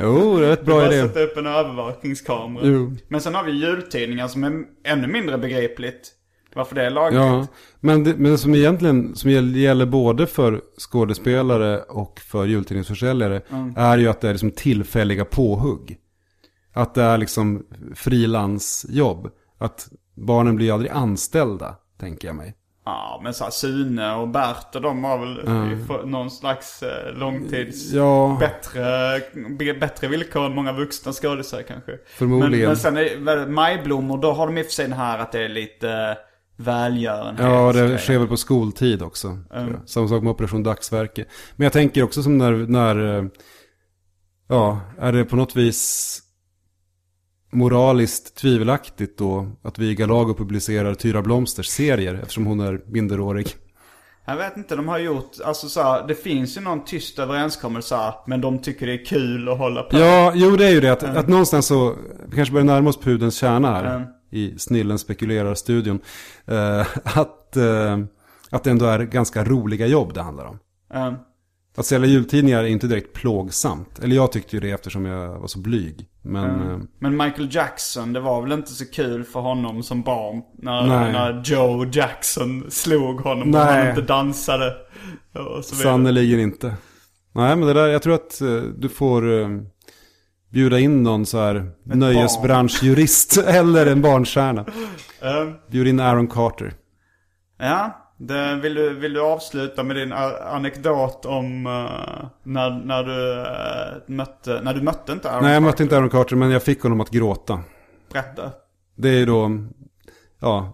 Jo, 0.00 0.38
det 0.38 0.46
är 0.46 0.52
ett 0.52 0.64
bra 0.64 0.86
idé. 0.86 1.02
sätta 1.08 1.20
upp 1.20 1.36
en 1.36 1.46
övervakningskamera. 1.46 2.66
Jo. 2.66 2.96
Men 3.08 3.20
sen 3.20 3.34
har 3.34 3.44
vi 3.44 3.52
jultidningar 3.52 4.28
som 4.28 4.44
är 4.44 4.52
ännu 4.84 5.06
mindre 5.06 5.38
begripligt. 5.38 6.10
Varför 6.54 6.74
det 6.74 6.82
är 6.86 6.90
lagligt. 6.90 7.20
Ja, 7.20 7.46
men 7.80 8.04
det, 8.04 8.14
men 8.16 8.38
som 8.38 8.54
egentligen 8.54 9.16
som 9.16 9.30
gäll- 9.30 9.56
gäller 9.56 9.86
både 9.86 10.26
för 10.26 10.60
skådespelare 10.78 11.82
och 11.82 12.20
för 12.20 12.44
jultidningsförsäljare 12.46 13.42
är 13.76 13.98
ju 13.98 14.08
att 14.08 14.20
det 14.20 14.28
är 14.28 14.32
liksom 14.32 14.50
tillfälliga 14.50 15.24
påhugg. 15.24 15.96
Att 16.72 16.94
det 16.94 17.02
är 17.02 17.18
liksom 17.18 17.66
frilansjobb. 17.94 19.28
Att 19.58 19.88
barnen 20.16 20.56
blir 20.56 20.72
aldrig 20.72 20.90
anställda, 20.90 21.74
tänker 22.00 22.28
jag 22.28 22.36
mig. 22.36 22.54
Ja, 22.84 23.20
men 23.22 23.34
så 23.34 23.44
här, 23.44 23.50
Sune 23.50 24.14
och 24.14 24.28
Bert 24.28 24.74
och 24.74 24.82
de 24.82 25.04
har 25.04 25.18
väl 25.18 25.40
mm. 25.46 26.10
någon 26.10 26.30
slags 26.30 26.82
eh, 26.82 27.14
långtids... 27.14 27.92
Ja, 27.92 28.36
Bättre, 28.40 29.74
bättre 29.80 30.08
villkor 30.08 30.46
än 30.46 30.54
många 30.54 30.72
vuxna 30.72 31.12
skådisar 31.12 31.62
kanske. 31.62 31.98
Förmodligen. 32.06 32.60
Men, 32.60 32.68
men 32.68 32.76
sen 32.76 32.96
är 32.96 33.46
majblommor, 33.46 34.18
då 34.18 34.32
har 34.32 34.46
de 34.46 34.58
i 34.58 34.62
och 34.62 34.66
för 34.66 34.72
sig 34.72 34.84
den 34.84 34.98
här 34.98 35.18
att 35.18 35.32
det 35.32 35.44
är 35.44 35.48
lite 35.48 35.90
eh, 35.90 36.16
välgörenhet. 36.56 37.46
ja 37.46 37.72
det 37.72 37.98
sker 37.98 38.18
väl 38.18 38.28
på 38.28 38.36
skoltid 38.36 39.02
också. 39.02 39.38
jag. 39.50 39.68
Samma 39.86 40.08
sak 40.08 40.22
med 40.22 40.30
Operation 40.30 40.62
Dagsverke. 40.62 41.24
Men 41.56 41.64
jag 41.64 41.72
tänker 41.72 42.02
också 42.02 42.22
som 42.22 42.38
när, 42.38 42.52
när 42.52 43.18
eh, 43.18 43.24
ja, 44.48 44.80
är 44.98 45.12
det 45.12 45.24
på 45.24 45.36
något 45.36 45.56
vis 45.56 46.20
moraliskt 47.54 48.36
tvivelaktigt 48.36 49.18
då 49.18 49.46
att 49.62 49.78
vi 49.78 49.90
i 49.90 49.94
Galago 49.94 50.34
publicerar 50.34 50.94
Tyra 50.94 51.22
Blomsters 51.22 51.66
serier 51.66 52.14
eftersom 52.14 52.46
hon 52.46 52.60
är 52.60 52.80
minderårig. 52.86 53.46
Jag 54.26 54.36
vet 54.36 54.56
inte, 54.56 54.76
de 54.76 54.88
har 54.88 54.98
gjort, 54.98 55.30
alltså 55.44 55.68
så 55.68 55.82
här, 55.82 56.06
det 56.08 56.14
finns 56.14 56.56
ju 56.56 56.60
någon 56.60 56.84
tyst 56.84 57.18
överenskommelse 57.18 57.96
här, 57.96 58.14
men 58.26 58.40
de 58.40 58.58
tycker 58.58 58.86
det 58.86 58.92
är 58.92 59.04
kul 59.04 59.48
att 59.48 59.58
hålla 59.58 59.82
på. 59.82 59.98
Ja, 59.98 60.32
jo 60.34 60.56
det 60.56 60.66
är 60.66 60.70
ju 60.70 60.80
det. 60.80 60.92
Att, 60.92 61.02
att 61.02 61.28
någonstans 61.28 61.66
så, 61.66 61.96
vi 62.28 62.36
kanske 62.36 62.52
börjar 62.52 62.64
närma 62.64 62.90
oss 62.90 63.00
pudens 63.00 63.36
kärna 63.36 63.74
här. 63.74 63.96
Mm. 63.96 64.08
I 64.30 64.58
Snillen 64.58 64.98
spekulerar-studion. 64.98 66.00
Eh, 66.46 66.86
att, 67.04 67.56
eh, 67.56 67.98
att 68.50 68.64
det 68.64 68.70
ändå 68.70 68.86
är 68.86 68.98
ganska 68.98 69.44
roliga 69.44 69.86
jobb 69.86 70.14
det 70.14 70.22
handlar 70.22 70.44
om. 70.44 70.58
Um, 70.94 71.14
Att 71.76 71.86
sälja 71.86 72.08
jultidningar 72.08 72.58
är 72.58 72.66
inte 72.66 72.86
direkt 72.86 73.12
plågsamt. 73.12 73.98
Eller 73.98 74.16
jag 74.16 74.32
tyckte 74.32 74.56
ju 74.56 74.60
det 74.60 74.70
eftersom 74.70 75.04
jag 75.04 75.38
var 75.38 75.46
så 75.46 75.58
blyg. 75.58 76.06
Men 76.22 76.70
eh, 76.70 76.78
Men 76.98 77.16
Michael 77.16 77.48
Jackson, 77.54 78.12
det 78.12 78.20
var 78.20 78.42
väl 78.42 78.52
inte 78.52 78.70
så 78.70 78.84
kul 78.84 79.24
för 79.24 79.40
honom 79.40 79.82
som 79.82 80.02
barn 80.02 80.42
när, 80.58 80.86
Nej. 80.86 81.12
när 81.12 81.42
Joe 81.44 81.86
Jackson 81.92 82.70
slog 82.70 83.20
honom 83.20 83.42
och 83.42 83.48
Nej. 83.48 83.78
han 83.80 83.88
inte 83.88 84.02
dansade. 84.02 84.76
Och 85.56 85.64
sannerligen 85.64 86.40
inte. 86.40 86.74
Nej 87.32 87.56
men 87.56 87.60
det 87.68 87.74
där, 87.74 87.88
jag 87.88 88.02
tror 88.02 88.14
att 88.14 88.40
eh, 88.40 88.62
du 88.78 88.88
får 88.88 89.40
eh, 89.40 89.48
bjuda 90.52 90.78
in 90.78 91.02
någon 91.02 91.26
så 91.26 91.38
här 91.38 91.70
nöjesbranschjurist 91.84 93.36
eller 93.46 93.86
en 93.86 94.02
barnstjärna. 94.02 94.64
Bjud 95.70 95.86
in 95.86 96.00
Aaron 96.00 96.26
Carter. 96.26 96.74
Ja, 97.58 98.03
det, 98.16 98.54
vill, 98.56 98.74
du, 98.74 98.94
vill 98.94 99.12
du 99.12 99.20
avsluta 99.20 99.82
med 99.82 99.96
din 99.96 100.12
anekdot 100.12 101.24
om 101.26 101.66
eh, 101.66 102.26
när, 102.42 102.70
när, 102.70 103.02
du, 103.04 103.40
eh, 103.40 104.02
mötte, 104.16 104.60
när 104.62 104.74
du 104.74 104.82
mötte 104.82 105.12
inte 105.12 105.30
Aaron 105.30 105.42
Nej 105.42 105.52
jag 105.52 105.60
Carter? 105.62 105.70
mötte 105.70 105.82
inte 105.82 105.96
Aaron 105.96 106.10
Carter 106.10 106.36
men 106.36 106.50
jag 106.50 106.62
fick 106.62 106.82
honom 106.82 107.00
att 107.00 107.10
gråta. 107.10 107.60
Berätta. 108.12 108.50
Det 108.96 109.08
är 109.08 109.12
ju 109.18 109.26
då, 109.26 109.50
ja. 110.40 110.72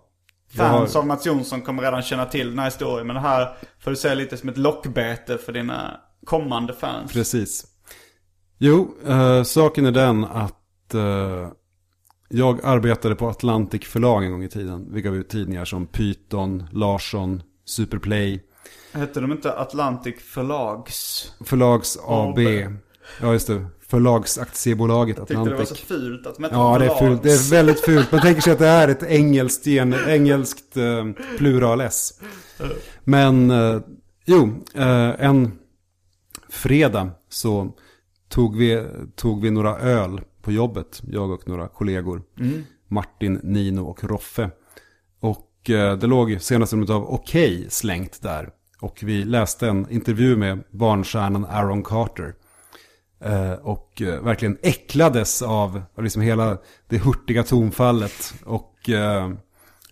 jag 0.53 0.65
har- 0.65 0.79
Fans 0.79 0.97
av 0.97 1.07
Mats 1.07 1.27
Jonsson 1.27 1.63
kommer 1.63 1.83
redan 1.83 2.03
känna 2.03 2.25
till 2.27 2.49
den 2.51 2.59
här 2.59 2.67
historien. 2.67 3.07
Men 3.07 3.17
det 3.17 3.23
här 3.23 3.57
får 3.81 3.91
du 3.91 3.97
säga 3.97 4.15
lite 4.15 4.37
som 4.37 4.49
ett 4.49 4.57
lockbete 4.57 5.39
för 5.39 5.53
dina 5.53 6.01
kommande 6.25 6.73
fans. 6.73 7.13
Precis. 7.13 7.65
Jo, 8.59 8.95
eh, 9.07 9.43
saken 9.43 9.87
är 9.87 9.91
den 9.93 10.25
att 10.25 10.95
jag 12.33 12.61
arbetade 12.65 13.15
på 13.15 13.29
Atlantic 13.29 13.85
förlag 13.85 14.25
en 14.25 14.31
gång 14.31 14.45
i 14.45 14.49
tiden. 14.49 14.89
Vi 14.93 15.03
gav 15.03 15.17
ut 15.17 15.29
tidningar 15.29 15.65
som 15.65 15.87
Python, 15.87 16.65
Larsson, 16.73 17.43
Superplay, 17.65 18.43
Hette 18.93 19.21
de 19.21 19.33
inte 19.33 19.53
Atlantic 19.53 20.15
Förlags? 20.21 21.33
Förlags 21.45 21.99
AB. 22.07 22.39
Ja, 23.21 23.33
just 23.33 23.47
det. 23.47 23.67
Förlagsaktiebolaget 23.89 25.17
Tyckte 25.17 25.33
det 25.35 25.39
var 25.39 25.47
Atlantic. 25.47 25.69
så 25.69 25.87
fult 25.87 26.27
att 26.27 26.39
hette 26.39 26.55
Ja, 26.55 26.79
det 26.79 26.85
är 26.85 26.95
fult. 26.95 27.23
Det 27.23 27.33
är 27.33 27.51
väldigt 27.51 27.81
fult. 27.81 28.13
Man 28.13 28.21
tänker 28.21 28.43
sig 28.43 28.53
att 28.53 28.59
det 28.59 28.67
är 28.67 28.89
ett 28.89 29.03
engelskt, 29.03 29.67
gen, 29.67 29.95
engelskt 30.09 30.77
eh, 30.77 31.05
plural 31.39 31.81
S. 31.81 32.21
Men, 33.05 33.51
eh, 33.51 33.81
jo, 34.27 34.65
eh, 34.75 35.25
en 35.25 35.59
fredag 36.49 37.11
så 37.29 37.73
tog 38.29 38.57
vi, 38.57 38.87
tog 39.17 39.43
vi 39.43 39.51
några 39.51 39.79
öl 39.79 40.21
på 40.43 40.53
jobbet, 40.53 41.03
jag 41.11 41.31
och 41.31 41.49
några 41.49 41.69
kollegor. 41.69 42.23
Martin, 42.89 43.41
Nino 43.43 43.81
och 43.81 44.05
Roffe. 44.05 44.51
Och 45.21 45.71
eh, 45.71 45.99
det 45.99 46.07
låg 46.07 46.41
senaste 46.41 46.77
numret 46.77 46.91
av 46.91 47.11
Okej 47.11 47.67
slängt 47.71 48.23
där. 48.23 48.51
Och 48.81 49.01
vi 49.03 49.25
läste 49.25 49.69
en 49.69 49.91
intervju 49.91 50.37
med 50.37 50.65
barnstjärnan 50.71 51.45
Aaron 51.45 51.83
Carter. 51.83 52.35
Eh, 53.25 53.53
och 53.53 54.03
eh, 54.03 54.23
verkligen 54.23 54.59
äcklades 54.63 55.43
av, 55.43 55.83
av 55.95 56.05
liksom 56.05 56.23
hela 56.23 56.59
det 56.89 56.99
hurtiga 56.99 57.43
tonfallet. 57.43 58.35
Och 58.45 58.91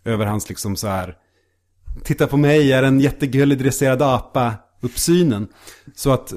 över 0.05 0.27
hans 0.27 0.49
liksom 0.49 0.77
så 0.77 0.89
här, 0.89 1.17
titta 2.05 2.27
på 2.27 2.37
mig, 2.37 2.69
jag 2.69 2.79
är 2.79 2.83
en 2.83 3.01
jättegullig 3.01 3.59
dresserad 3.59 4.03
apa, 4.03 4.55
uppsynen. 4.81 5.49
Så 5.95 6.13
att 6.13 6.33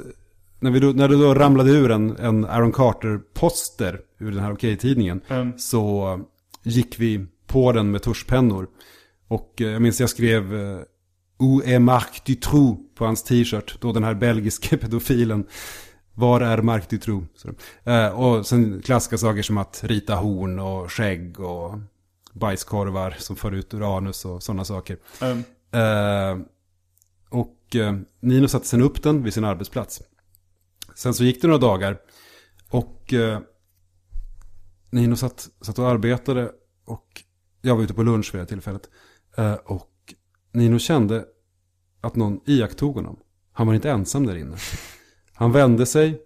när, 0.62 0.72
vi 0.72 0.80
då, 0.80 0.88
när 0.88 1.08
det 1.08 1.16
då 1.16 1.34
ramlade 1.34 1.72
ur 1.72 1.92
en, 1.92 2.18
en 2.18 2.46
Aaron 2.46 2.72
Carter-poster 2.72 4.00
ur 4.20 4.32
den 4.32 4.40
här 4.40 4.54
Okej-tidningen. 4.54 5.22
Så 5.58 6.20
gick 6.64 7.00
vi 7.00 7.26
på 7.48 7.72
den 7.72 7.92
med 7.92 8.02
tuschpennor. 8.02 8.68
Och 9.28 9.62
eh, 9.62 9.68
jag 9.68 9.82
minns 9.82 10.00
jag 10.00 10.10
skrev 10.10 10.56
eh, 10.56 10.80
Où 11.38 11.62
est 11.66 11.82
Marc 11.82 12.22
Dutroux 12.26 12.80
på 12.96 13.06
hans 13.06 13.24
t-shirt. 13.24 13.82
Då 13.82 13.94
den 13.94 14.04
här 14.04 14.14
belgiske 14.14 14.78
pedofilen. 14.82 15.46
Var 16.14 16.42
är 16.42 16.58
Marc 16.58 16.88
Dutroux? 16.88 17.46
Eh, 17.84 18.08
och 18.08 18.46
sen 18.46 18.82
klassiska 18.82 19.18
saker 19.18 19.42
som 19.42 19.58
att 19.58 19.84
rita 19.84 20.16
horn 20.16 20.60
och 20.60 20.92
skägg 20.92 21.40
och 21.40 21.80
bajskorvar 22.34 23.16
som 23.20 23.36
för 23.36 23.52
ut 23.52 23.74
uranus 23.74 24.26
och 24.26 24.44
sådana 24.44 24.66
saker. 24.66 24.98
Mm. 25.22 25.44
Eh, 25.72 26.46
och 27.30 27.76
eh, 27.76 27.96
Nino 28.20 28.48
satte 28.48 28.68
sen 28.68 28.82
upp 28.82 29.04
den 29.04 29.24
vid 29.24 29.34
sin 29.34 29.46
arbetsplats. 29.46 30.02
Sen 31.02 31.14
så 31.14 31.24
gick 31.24 31.42
det 31.42 31.48
några 31.48 31.60
dagar. 31.60 32.02
Och 32.70 33.14
eh, 33.14 33.40
Nino 34.90 35.16
satt, 35.16 35.50
satt 35.62 35.80
och 35.80 35.90
arbetade. 35.90 36.52
Och 36.86 37.24
jag 37.62 37.76
var 37.76 37.84
ute 37.84 37.94
på 37.94 38.04
lunch 38.04 38.34
vid 38.34 38.42
det 38.42 38.46
tillfället. 38.46 38.90
Eh, 39.38 39.54
och 39.54 40.14
Nino 40.52 40.80
kände 40.80 41.26
att 42.02 42.16
någon 42.16 42.40
iakttog 42.46 42.96
honom. 42.96 43.20
Han 43.52 43.68
var 43.68 43.74
inte 43.74 43.92
ensam 43.92 44.26
där 44.26 44.36
inne. 44.36 44.58
Han 45.34 45.52
vände 45.52 45.86
sig 45.86 46.22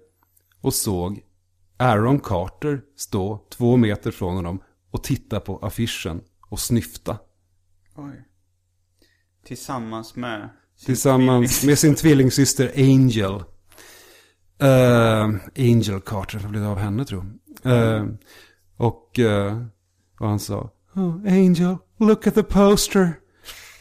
och 0.61 0.73
såg 0.73 1.23
Aaron 1.77 2.19
Carter 2.19 2.81
stå 2.95 3.47
två 3.49 3.77
meter 3.77 4.11
från 4.11 4.35
honom 4.35 4.63
och 4.91 5.03
titta 5.03 5.39
på 5.39 5.57
affischen 5.57 6.21
och 6.49 6.59
snyfta. 6.59 7.17
Oj. 7.95 8.27
Tillsammans 9.45 10.15
med... 10.15 10.49
Tillsammans 10.85 11.63
med 11.63 11.79
sin 11.79 11.95
tvillingsyster 11.95 12.71
Angel. 12.75 13.43
Eh, 14.61 15.29
Angel 15.57 16.01
Carter, 16.01 16.39
vad 16.39 16.51
blev 16.51 16.63
det 16.63 16.69
av 16.69 16.77
henne 16.77 17.05
tror 17.05 17.25
jag. 17.63 17.97
Eh, 17.97 18.05
och, 18.77 19.19
eh, 19.19 19.57
och 20.19 20.27
han 20.27 20.39
sa, 20.39 20.69
oh, 20.95 21.15
Angel, 21.27 21.77
look 21.99 22.27
at 22.27 22.35
the 22.35 22.43
poster. 22.43 23.13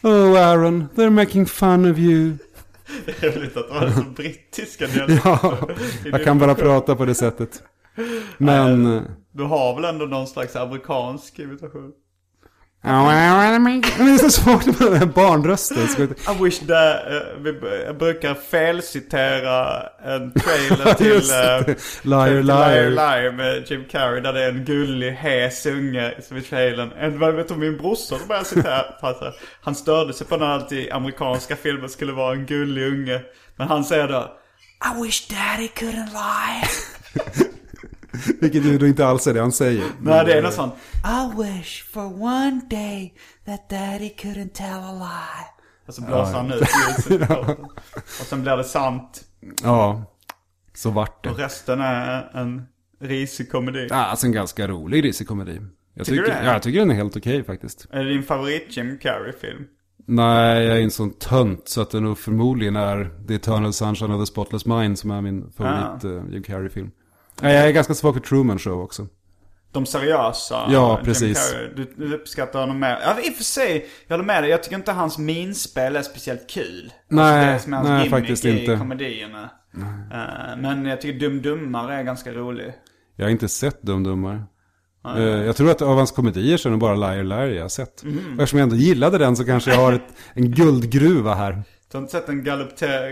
Oh 0.03 0.39
Aaron, 0.39 0.87
they're 0.95 1.09
making 1.09 1.45
fun 1.45 1.91
of 1.91 1.97
you. 1.97 2.37
Det 3.05 3.23
är 3.23 3.31
roligt 3.31 3.57
att 3.57 3.67
de 3.67 3.77
hade 3.77 3.93
så 3.93 4.01
brittiska. 4.01 4.87
Ja, 5.23 5.67
jag 6.05 6.23
kan 6.23 6.39
bara 6.39 6.55
prata 6.55 6.95
på 6.95 7.05
det 7.05 7.15
sättet. 7.15 7.63
Men... 8.37 9.01
Du 9.31 9.43
har 9.43 9.75
väl 9.75 9.85
ändå 9.85 10.05
någon 10.05 10.27
slags 10.27 10.55
amerikansk 10.55 11.39
imitation? 11.39 11.91
Men 13.97 14.05
det 14.07 14.11
är 14.13 14.17
så 14.17 14.29
svårt 14.29 14.65
med 14.65 14.75
den 14.91 14.93
här 14.97 15.05
barnrösten. 15.05 15.77
Jag- 15.97 16.35
I 16.35 16.43
wish 16.43 16.59
that, 16.59 16.67
uh, 17.11 17.41
vi 17.43 17.59
jag 17.85 17.97
brukar 17.97 18.33
felcitera 18.33 19.83
en 20.05 20.31
trailer 20.31 20.93
till, 20.97 21.07
uh, 21.15 21.75
Liar, 22.03 22.27
till 22.37 22.45
liar. 22.45 22.89
liar 22.89 23.31
med 23.31 23.71
Jim 23.71 23.85
Carrey 23.91 24.21
där 24.21 24.33
det 24.33 24.43
är 24.43 24.49
en 24.49 24.65
gullig, 24.65 25.11
hes 25.11 25.65
unge 25.65 26.13
som 26.27 26.37
i 26.37 26.41
trailern. 26.41 27.19
Vad 27.19 27.33
vet 27.35 27.47
du, 27.47 27.55
min 27.55 27.77
brorsa 27.77 28.17
som 28.17 28.27
började 28.27 28.45
citera, 28.47 28.81
alltså, 29.01 29.33
han 29.61 29.75
störde 29.75 30.13
sig 30.13 30.27
på 30.27 30.37
när 30.37 30.45
alltid 30.45 30.79
i 30.79 30.91
amerikanska 30.91 31.55
filmer 31.55 31.87
skulle 31.87 32.11
vara 32.13 32.33
en 32.33 32.45
gullig 32.45 32.87
unge. 32.87 33.21
Men 33.55 33.67
han 33.67 33.83
säger 33.85 34.07
då 34.07 34.31
I 34.99 35.03
wish 35.03 35.27
daddy 35.27 35.67
couldn't 35.67 36.09
lie. 36.13 36.67
Vilket 38.41 38.65
ju 38.65 38.77
då 38.77 38.87
inte 38.87 39.05
alls 39.07 39.27
är 39.27 39.33
det 39.33 39.41
han 39.41 39.51
säger. 39.51 39.83
Nej 40.01 40.25
det 40.25 40.33
är 40.33 40.41
något 40.41 40.53
sånt. 40.53 40.73
I 41.05 41.43
wish 41.43 41.83
for 41.91 42.21
one 42.23 42.61
day 42.69 43.13
that 43.45 43.69
daddy 43.69 44.09
couldn't 44.09 44.49
tell 44.53 44.79
a 44.83 44.93
lie. 44.93 45.45
Och 45.87 45.93
så 45.93 46.01
blåser 46.01 46.33
han 46.33 46.51
ut 46.51 46.61
ljuset. 46.61 47.29
Och 48.19 48.25
sen 48.25 48.41
blir 48.41 48.57
det 48.57 48.63
sant. 48.63 49.21
Ja, 49.63 50.03
så 50.73 50.89
vart 50.89 51.23
det. 51.23 51.29
Och 51.29 51.37
resten 51.37 51.81
är 51.81 52.29
en 52.33 52.65
risig 53.01 53.51
komedi. 53.51 53.87
Ja, 53.89 53.95
alltså 53.95 54.25
en 54.25 54.31
ganska 54.31 54.67
rolig 54.67 55.03
risig 55.03 55.27
komedi. 55.27 55.61
Jag 55.93 56.05
Tycker 56.05 56.21
tycker, 56.23 56.33
du 56.35 56.39
det? 56.39 56.45
ja, 56.45 56.53
jag 56.53 56.61
tycker 56.63 56.79
den 56.79 56.91
är 56.91 56.95
helt 56.95 57.17
okej 57.17 57.43
faktiskt. 57.43 57.87
Är 57.91 58.03
det 58.03 58.09
din 58.09 58.23
favorit 58.23 58.77
Jim 58.77 58.97
Carrey-film? 58.97 59.63
Nej, 60.07 60.63
jag 60.65 60.77
är 60.77 60.81
en 60.81 60.91
sån 60.91 61.13
tönt 61.13 61.67
så 61.69 61.81
att 61.81 61.91
det 61.91 61.99
nog 61.99 62.17
förmodligen 62.17 62.75
är 62.75 63.09
The 63.27 63.35
Eternal 63.35 63.73
Sunshine 63.73 64.11
of 64.11 64.21
the 64.21 64.25
Spotless 64.25 64.65
Mind 64.65 64.99
som 64.99 65.11
är 65.11 65.21
min 65.21 65.51
favorit 65.51 66.05
uh, 66.05 66.23
Jim 66.29 66.43
Carrey-film. 66.43 66.91
Nej, 67.41 67.55
jag 67.55 67.67
är 67.67 67.71
ganska 67.71 67.93
svag 67.93 68.13
för 68.13 68.21
Truman 68.21 68.59
Show 68.59 68.81
också. 68.81 69.07
De 69.71 69.85
seriösa. 69.85 70.67
Ja, 70.69 71.01
precis. 71.03 71.55
Du, 71.75 71.93
du 71.97 72.15
uppskattar 72.15 72.59
honom 72.59 72.79
mer. 72.79 72.99
Ja, 73.03 73.17
i 73.23 73.29
och 73.29 73.33
för 73.33 73.43
sig. 73.43 73.85
Jag 74.07 74.13
håller 74.13 74.25
med 74.25 74.43
dig. 74.43 74.51
Jag 74.51 74.63
tycker 74.63 74.75
inte 74.75 74.91
hans 74.91 75.17
minspel 75.17 75.95
är 75.95 76.01
speciellt 76.01 76.49
kul. 76.49 76.93
Nej, 77.07 77.53
det 77.53 77.59
som 77.59 77.73
är 77.73 77.83
nej, 77.83 78.09
faktiskt 78.09 78.45
i 78.45 78.59
inte. 78.59 78.77
komedierna. 78.77 79.49
Eh, 80.11 80.57
men 80.57 80.85
jag 80.85 81.01
tycker 81.01 81.19
Dum 81.19 81.41
Dummare 81.41 81.95
är 81.95 82.03
ganska 82.03 82.31
rolig. 82.31 82.73
Jag 83.15 83.25
har 83.25 83.29
inte 83.29 83.47
sett 83.47 83.81
Dum 83.81 84.03
Dummare. 84.03 84.43
Eh, 85.05 85.23
jag 85.23 85.55
tror 85.55 85.71
att 85.71 85.81
av 85.81 85.97
hans 85.97 86.11
komedier 86.11 86.57
så 86.57 86.69
är 86.69 86.71
det 86.71 86.77
bara 86.77 86.95
Liar 86.95 87.23
Liar 87.23 87.45
jag 87.45 87.61
har 87.61 87.69
sett. 87.69 88.03
Mhm. 88.03 88.17
Och 88.17 88.43
eftersom 88.43 88.59
jag 88.59 88.63
ändå 88.63 88.75
gillade 88.75 89.17
den 89.17 89.35
så 89.35 89.45
kanske 89.45 89.71
jag 89.71 89.77
har 89.77 89.93
ett, 89.93 90.13
en 90.33 90.51
guldgruva 90.51 91.33
här. 91.35 91.63
Du 91.95 91.97
har 91.97 92.01
inte 92.01 92.11
sett 92.11 92.29
en 92.29 92.43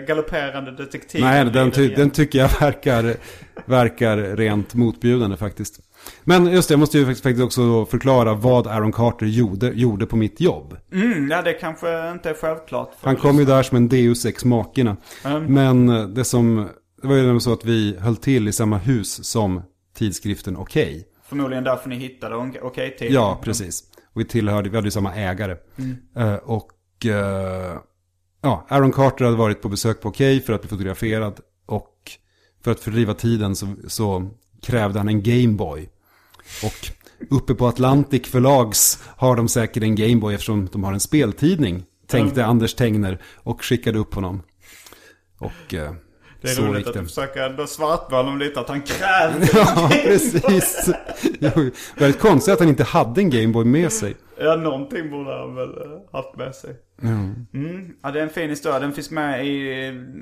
galopperande 0.06 0.72
detektiv? 0.72 1.22
Nej, 1.22 1.46
den, 1.46 1.72
ty 1.72 1.88
den 1.88 2.10
tycker 2.10 2.40
jag 2.40 2.50
verkar, 2.60 3.16
verkar 3.66 4.18
rent 4.18 4.74
motbjudande 4.74 5.38
faktiskt. 5.38 5.80
Men 6.24 6.46
just 6.46 6.68
det, 6.68 6.74
jag 6.74 6.80
måste 6.80 6.98
ju 6.98 7.06
faktiskt 7.06 7.42
också 7.42 7.86
förklara 7.86 8.34
vad 8.34 8.68
Aaron 8.68 8.92
Carter 8.92 9.26
gjorde, 9.26 9.68
gjorde 9.68 10.06
på 10.06 10.16
mitt 10.16 10.42
jobb. 10.42 10.78
Mm, 10.92 11.32
ja 11.32 11.42
det 11.42 11.54
kanske 11.54 12.12
inte 12.12 12.30
är 12.30 12.34
självklart. 12.34 12.92
Han 13.02 13.16
kom 13.16 13.40
ju 13.40 13.46
där 13.46 13.64
som 13.64 13.78
en 13.78 13.90
deus 13.90 14.26
ex 14.26 14.46
machina. 14.46 14.98
Mm. 15.26 15.54
Men 15.54 16.14
det 16.14 16.24
som, 16.24 16.70
det 17.02 17.08
var 17.08 17.16
ju 17.16 17.22
nämligen 17.22 17.42
så 17.42 17.54
att 17.54 17.66
vi 17.66 17.98
höll 18.00 18.18
till 18.18 18.48
i 18.48 18.54
samma 18.54 18.78
hus 18.78 19.26
som 19.26 19.62
tidskriften 19.98 20.58
Okej. 20.58 21.08
Förmodligen 21.30 21.64
därför 21.64 21.90
ni 21.90 21.96
hittade 21.96 22.36
okej 22.36 22.62
okej 22.62 22.96
till. 22.98 23.14
Ja, 23.14 23.40
precis. 23.44 23.84
Och 24.14 24.22
vi 24.22 24.26
tillhörde, 24.26 24.70
vi 24.70 24.76
hade 24.76 24.88
ju 24.88 24.92
samma 24.92 25.16
ägare. 25.16 25.56
Mm. 25.78 25.98
Eh, 26.16 26.36
och 26.36 27.06
eh, 27.06 27.78
ja, 28.44 28.66
Aaron 28.70 28.92
Carter 28.92 29.26
hade 29.26 29.38
varit 29.38 29.62
på 29.62 29.70
besök 29.70 30.02
på 30.02 30.10
Okej 30.10 30.42
för 30.42 30.54
att 30.54 30.62
bli 30.62 30.70
fotograferad. 30.70 31.40
Och 31.66 32.12
för 32.64 32.72
att 32.72 32.80
fördriva 32.80 33.14
tiden 33.14 33.56
så, 33.56 33.76
så 33.88 34.30
krävde 34.62 35.00
han 35.00 35.08
en 35.08 35.24
Gameboy. 35.24 35.90
Och 36.64 36.90
uppe 37.30 37.56
på 37.56 37.68
Atlantic 37.68 38.28
förlags 38.28 39.04
har 39.06 39.36
de 39.36 39.48
säkert 39.48 39.84
en 39.84 39.96
Gameboy 39.96 40.34
eftersom 40.34 40.70
de 40.72 40.84
har 40.84 40.94
en 40.94 41.00
speltidning. 41.00 41.84
Tänkte 42.08 42.42
Mm. 42.42 42.50
Anders 42.50 42.74
Tegner 42.74 43.22
och 43.36 43.64
skickade 43.64 44.00
upp 44.00 44.14
honom. 44.14 44.42
Och 45.38 45.74
eh, 45.74 45.94
Det 46.44 46.50
är 46.50 46.54
så 46.54 46.62
roligt 46.62 46.88
att 46.88 46.94
det. 46.94 47.00
du 47.00 47.06
försöker 47.06 47.50
ändå 47.50 47.68
svartmåla 47.68 48.24
honom 48.24 48.40
lite 48.40 48.60
att 48.60 48.70
han 48.70 48.82
krävde. 48.82 49.48
Ja, 49.54 49.90
precis. 50.04 50.90
Jo, 51.40 51.50
Väldigt 51.98 52.22
konstigt 52.22 52.54
att 52.54 52.60
han 52.60 52.70
inte 52.70 52.84
hade 52.84 53.22
en 53.22 53.30
Gameboy 53.30 53.66
med 53.66 53.92
sig. 53.92 54.16
Ja, 54.40 54.56
någonting 54.56 55.12
borde 55.12 55.38
han 55.40 55.56
väl 55.56 55.70
eh, 55.70 56.00
haft 56.12 56.36
med 56.36 56.56
sig. 56.56 56.76
Mm. 57.02 57.94
Ja, 58.04 58.12
det 58.12 58.20
är 58.20 58.24
en 58.24 58.30
fin 58.30 58.50
historia. 58.50 58.80
Den 58.80 58.94
finns 58.94 59.12
med 59.12 59.48
i, 59.48 59.72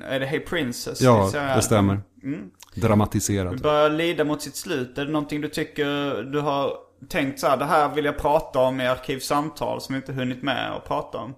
är 0.04 0.20
det 0.20 0.26
Hey 0.26 0.40
Princess? 0.40 1.00
Ja, 1.00 1.30
det 1.56 1.62
stämmer. 1.62 2.00
Mm. 2.22 2.40
Dramatiserad. 2.74 3.60
börjar 3.62 3.90
lida 3.90 4.24
mot 4.24 4.42
sitt 4.42 4.56
slut. 4.56 4.98
Är 4.98 5.04
det 5.04 5.12
någonting 5.12 5.40
du 5.40 5.48
tycker 5.48 6.22
du 6.22 6.40
har 6.40 6.72
tänkt 7.08 7.40
så 7.40 7.46
här, 7.46 7.56
det 7.56 7.64
här 7.64 7.94
vill 7.94 8.04
jag 8.04 8.18
prata 8.18 8.58
om 8.58 8.80
i 8.80 8.86
arkivsamtal 8.86 9.80
som 9.80 9.94
vi 9.94 9.96
inte 9.96 10.12
hunnit 10.12 10.42
med 10.42 10.72
att 10.72 10.88
prata 10.88 11.18
om? 11.18 11.34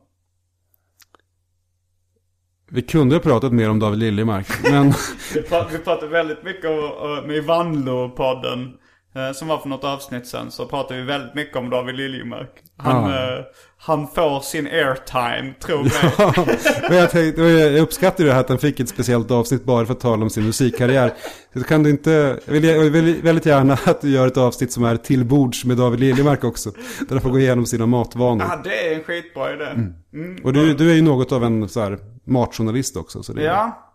Vi 2.74 2.82
kunde 2.82 3.14
ha 3.14 3.20
pratat 3.20 3.52
mer 3.52 3.70
om 3.70 3.78
David 3.78 3.98
Liljemark, 3.98 4.46
men 4.70 4.92
Vi 5.34 5.42
pratade, 5.78 6.06
väldigt 6.06 6.42
mycket 6.44 6.70
om, 6.70 7.22
med 7.26 7.44
Vanlo-podden. 7.44 8.72
eh, 9.16 9.32
Som 9.32 9.48
var 9.48 9.58
för 9.58 9.68
något 9.68 9.84
avsnitt 9.84 10.26
sen 10.26 10.50
så 10.50 10.66
pratade 10.66 11.00
vi 11.00 11.06
väldigt 11.06 11.34
mycket 11.34 11.56
om 11.56 11.70
David 11.70 11.96
Liljemark. 11.96 12.50
Han, 12.76 13.10
Ja. 13.12 13.44
Han 13.86 14.08
får 14.08 14.40
sin 14.40 14.66
airtime, 14.66 15.54
tro 15.60 15.82
mig. 15.82 15.92
men 16.88 16.96
jag, 16.96 17.10
tänkte, 17.10 17.42
jag 17.42 17.80
uppskattar 17.80 18.24
ju 18.24 18.28
det 18.28 18.34
här 18.34 18.40
att 18.40 18.48
han 18.48 18.58
fick 18.58 18.80
ett 18.80 18.88
speciellt 18.88 19.30
avsnitt 19.30 19.64
bara 19.64 19.86
för 19.86 19.92
att 19.92 20.00
tala 20.00 20.22
om 20.22 20.30
sin 20.30 20.46
musikkarriär. 20.46 21.12
Så 21.54 21.64
kan 21.64 21.82
du 21.82 21.90
inte, 21.90 22.40
jag 22.44 22.52
vill, 22.52 22.64
jag 22.64 22.90
vill 22.90 23.22
väldigt 23.22 23.46
gärna 23.46 23.72
att 23.72 24.00
du 24.00 24.10
gör 24.10 24.26
ett 24.26 24.36
avsnitt 24.36 24.72
som 24.72 24.84
är 24.84 24.96
till 24.96 25.24
bords 25.24 25.64
med 25.64 25.76
David 25.76 26.00
Liljemark 26.00 26.44
också. 26.44 26.70
Där 26.70 27.10
han 27.10 27.20
får 27.20 27.30
gå 27.30 27.38
igenom 27.38 27.66
sina 27.66 27.86
matvanor. 27.86 28.46
Ja, 28.48 28.60
det 28.64 28.88
är 28.88 28.94
en 28.94 29.04
skitbra 29.04 29.52
idé. 29.54 29.64
Mm. 29.64 30.44
Och 30.44 30.52
du, 30.52 30.74
du 30.74 30.90
är 30.90 30.94
ju 30.94 31.02
något 31.02 31.32
av 31.32 31.44
en 31.44 31.68
så 31.68 31.80
här, 31.80 31.98
matjournalist 32.24 32.96
också. 32.96 33.22
Så 33.22 33.32
det 33.32 33.42
är, 33.42 33.46
Ja. 33.46 33.90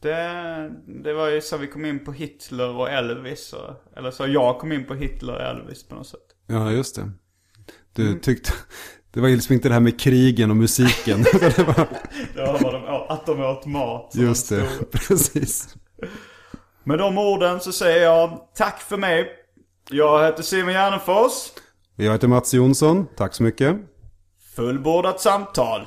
Det, 0.00 0.70
det 1.04 1.12
var 1.12 1.28
ju 1.28 1.40
så 1.40 1.56
vi 1.56 1.66
kom 1.66 1.84
in 1.84 2.04
på 2.04 2.12
Hitler 2.12 2.76
och 2.76 2.90
Elvis. 2.90 3.52
Och, 3.52 3.98
eller 3.98 4.10
så 4.10 4.26
jag 4.26 4.58
kom 4.58 4.72
in 4.72 4.84
på 4.84 4.94
Hitler 4.94 5.34
och 5.34 5.42
Elvis 5.42 5.88
på 5.88 5.94
något 5.94 6.06
sätt. 6.06 6.20
ja, 6.46 6.72
just 6.72 6.96
det. 6.96 7.10
Du 7.92 8.18
tyckte, 8.18 8.52
det 9.18 9.22
var 9.22 9.28
ju 9.28 9.34
liksom 9.34 9.52
inte 9.54 9.68
det 9.68 9.74
här 9.74 9.80
med 9.80 10.00
krigen 10.00 10.50
och 10.50 10.56
musiken. 10.56 11.22
det 11.32 11.58
var, 11.58 11.86
Det 12.34 12.62
var 12.62 12.72
de, 12.72 12.86
att 13.08 13.26
de 13.26 13.40
åt 13.40 13.66
mat. 13.66 14.12
just 14.14 14.48
de 14.48 14.56
det, 14.56 14.68
stod. 14.68 14.90
precis. 14.92 15.74
Med 16.84 16.98
de 16.98 17.18
orden 17.18 17.60
så 17.60 17.72
säger 17.72 18.02
jag 18.04 18.40
tack 18.56 18.80
för 18.80 18.96
mig. 18.96 19.26
Jag 19.90 20.24
heter 20.26 20.42
Simon 20.42 20.72
Gärdenfors. 20.72 21.32
Jag 21.96 22.12
heter 22.12 22.28
Mats 22.28 22.54
Jonsson, 22.54 23.06
tack 23.16 23.34
så 23.34 23.42
mycket. 23.42 23.76
Fullbordat 24.56 25.20
samtal. 25.20 25.86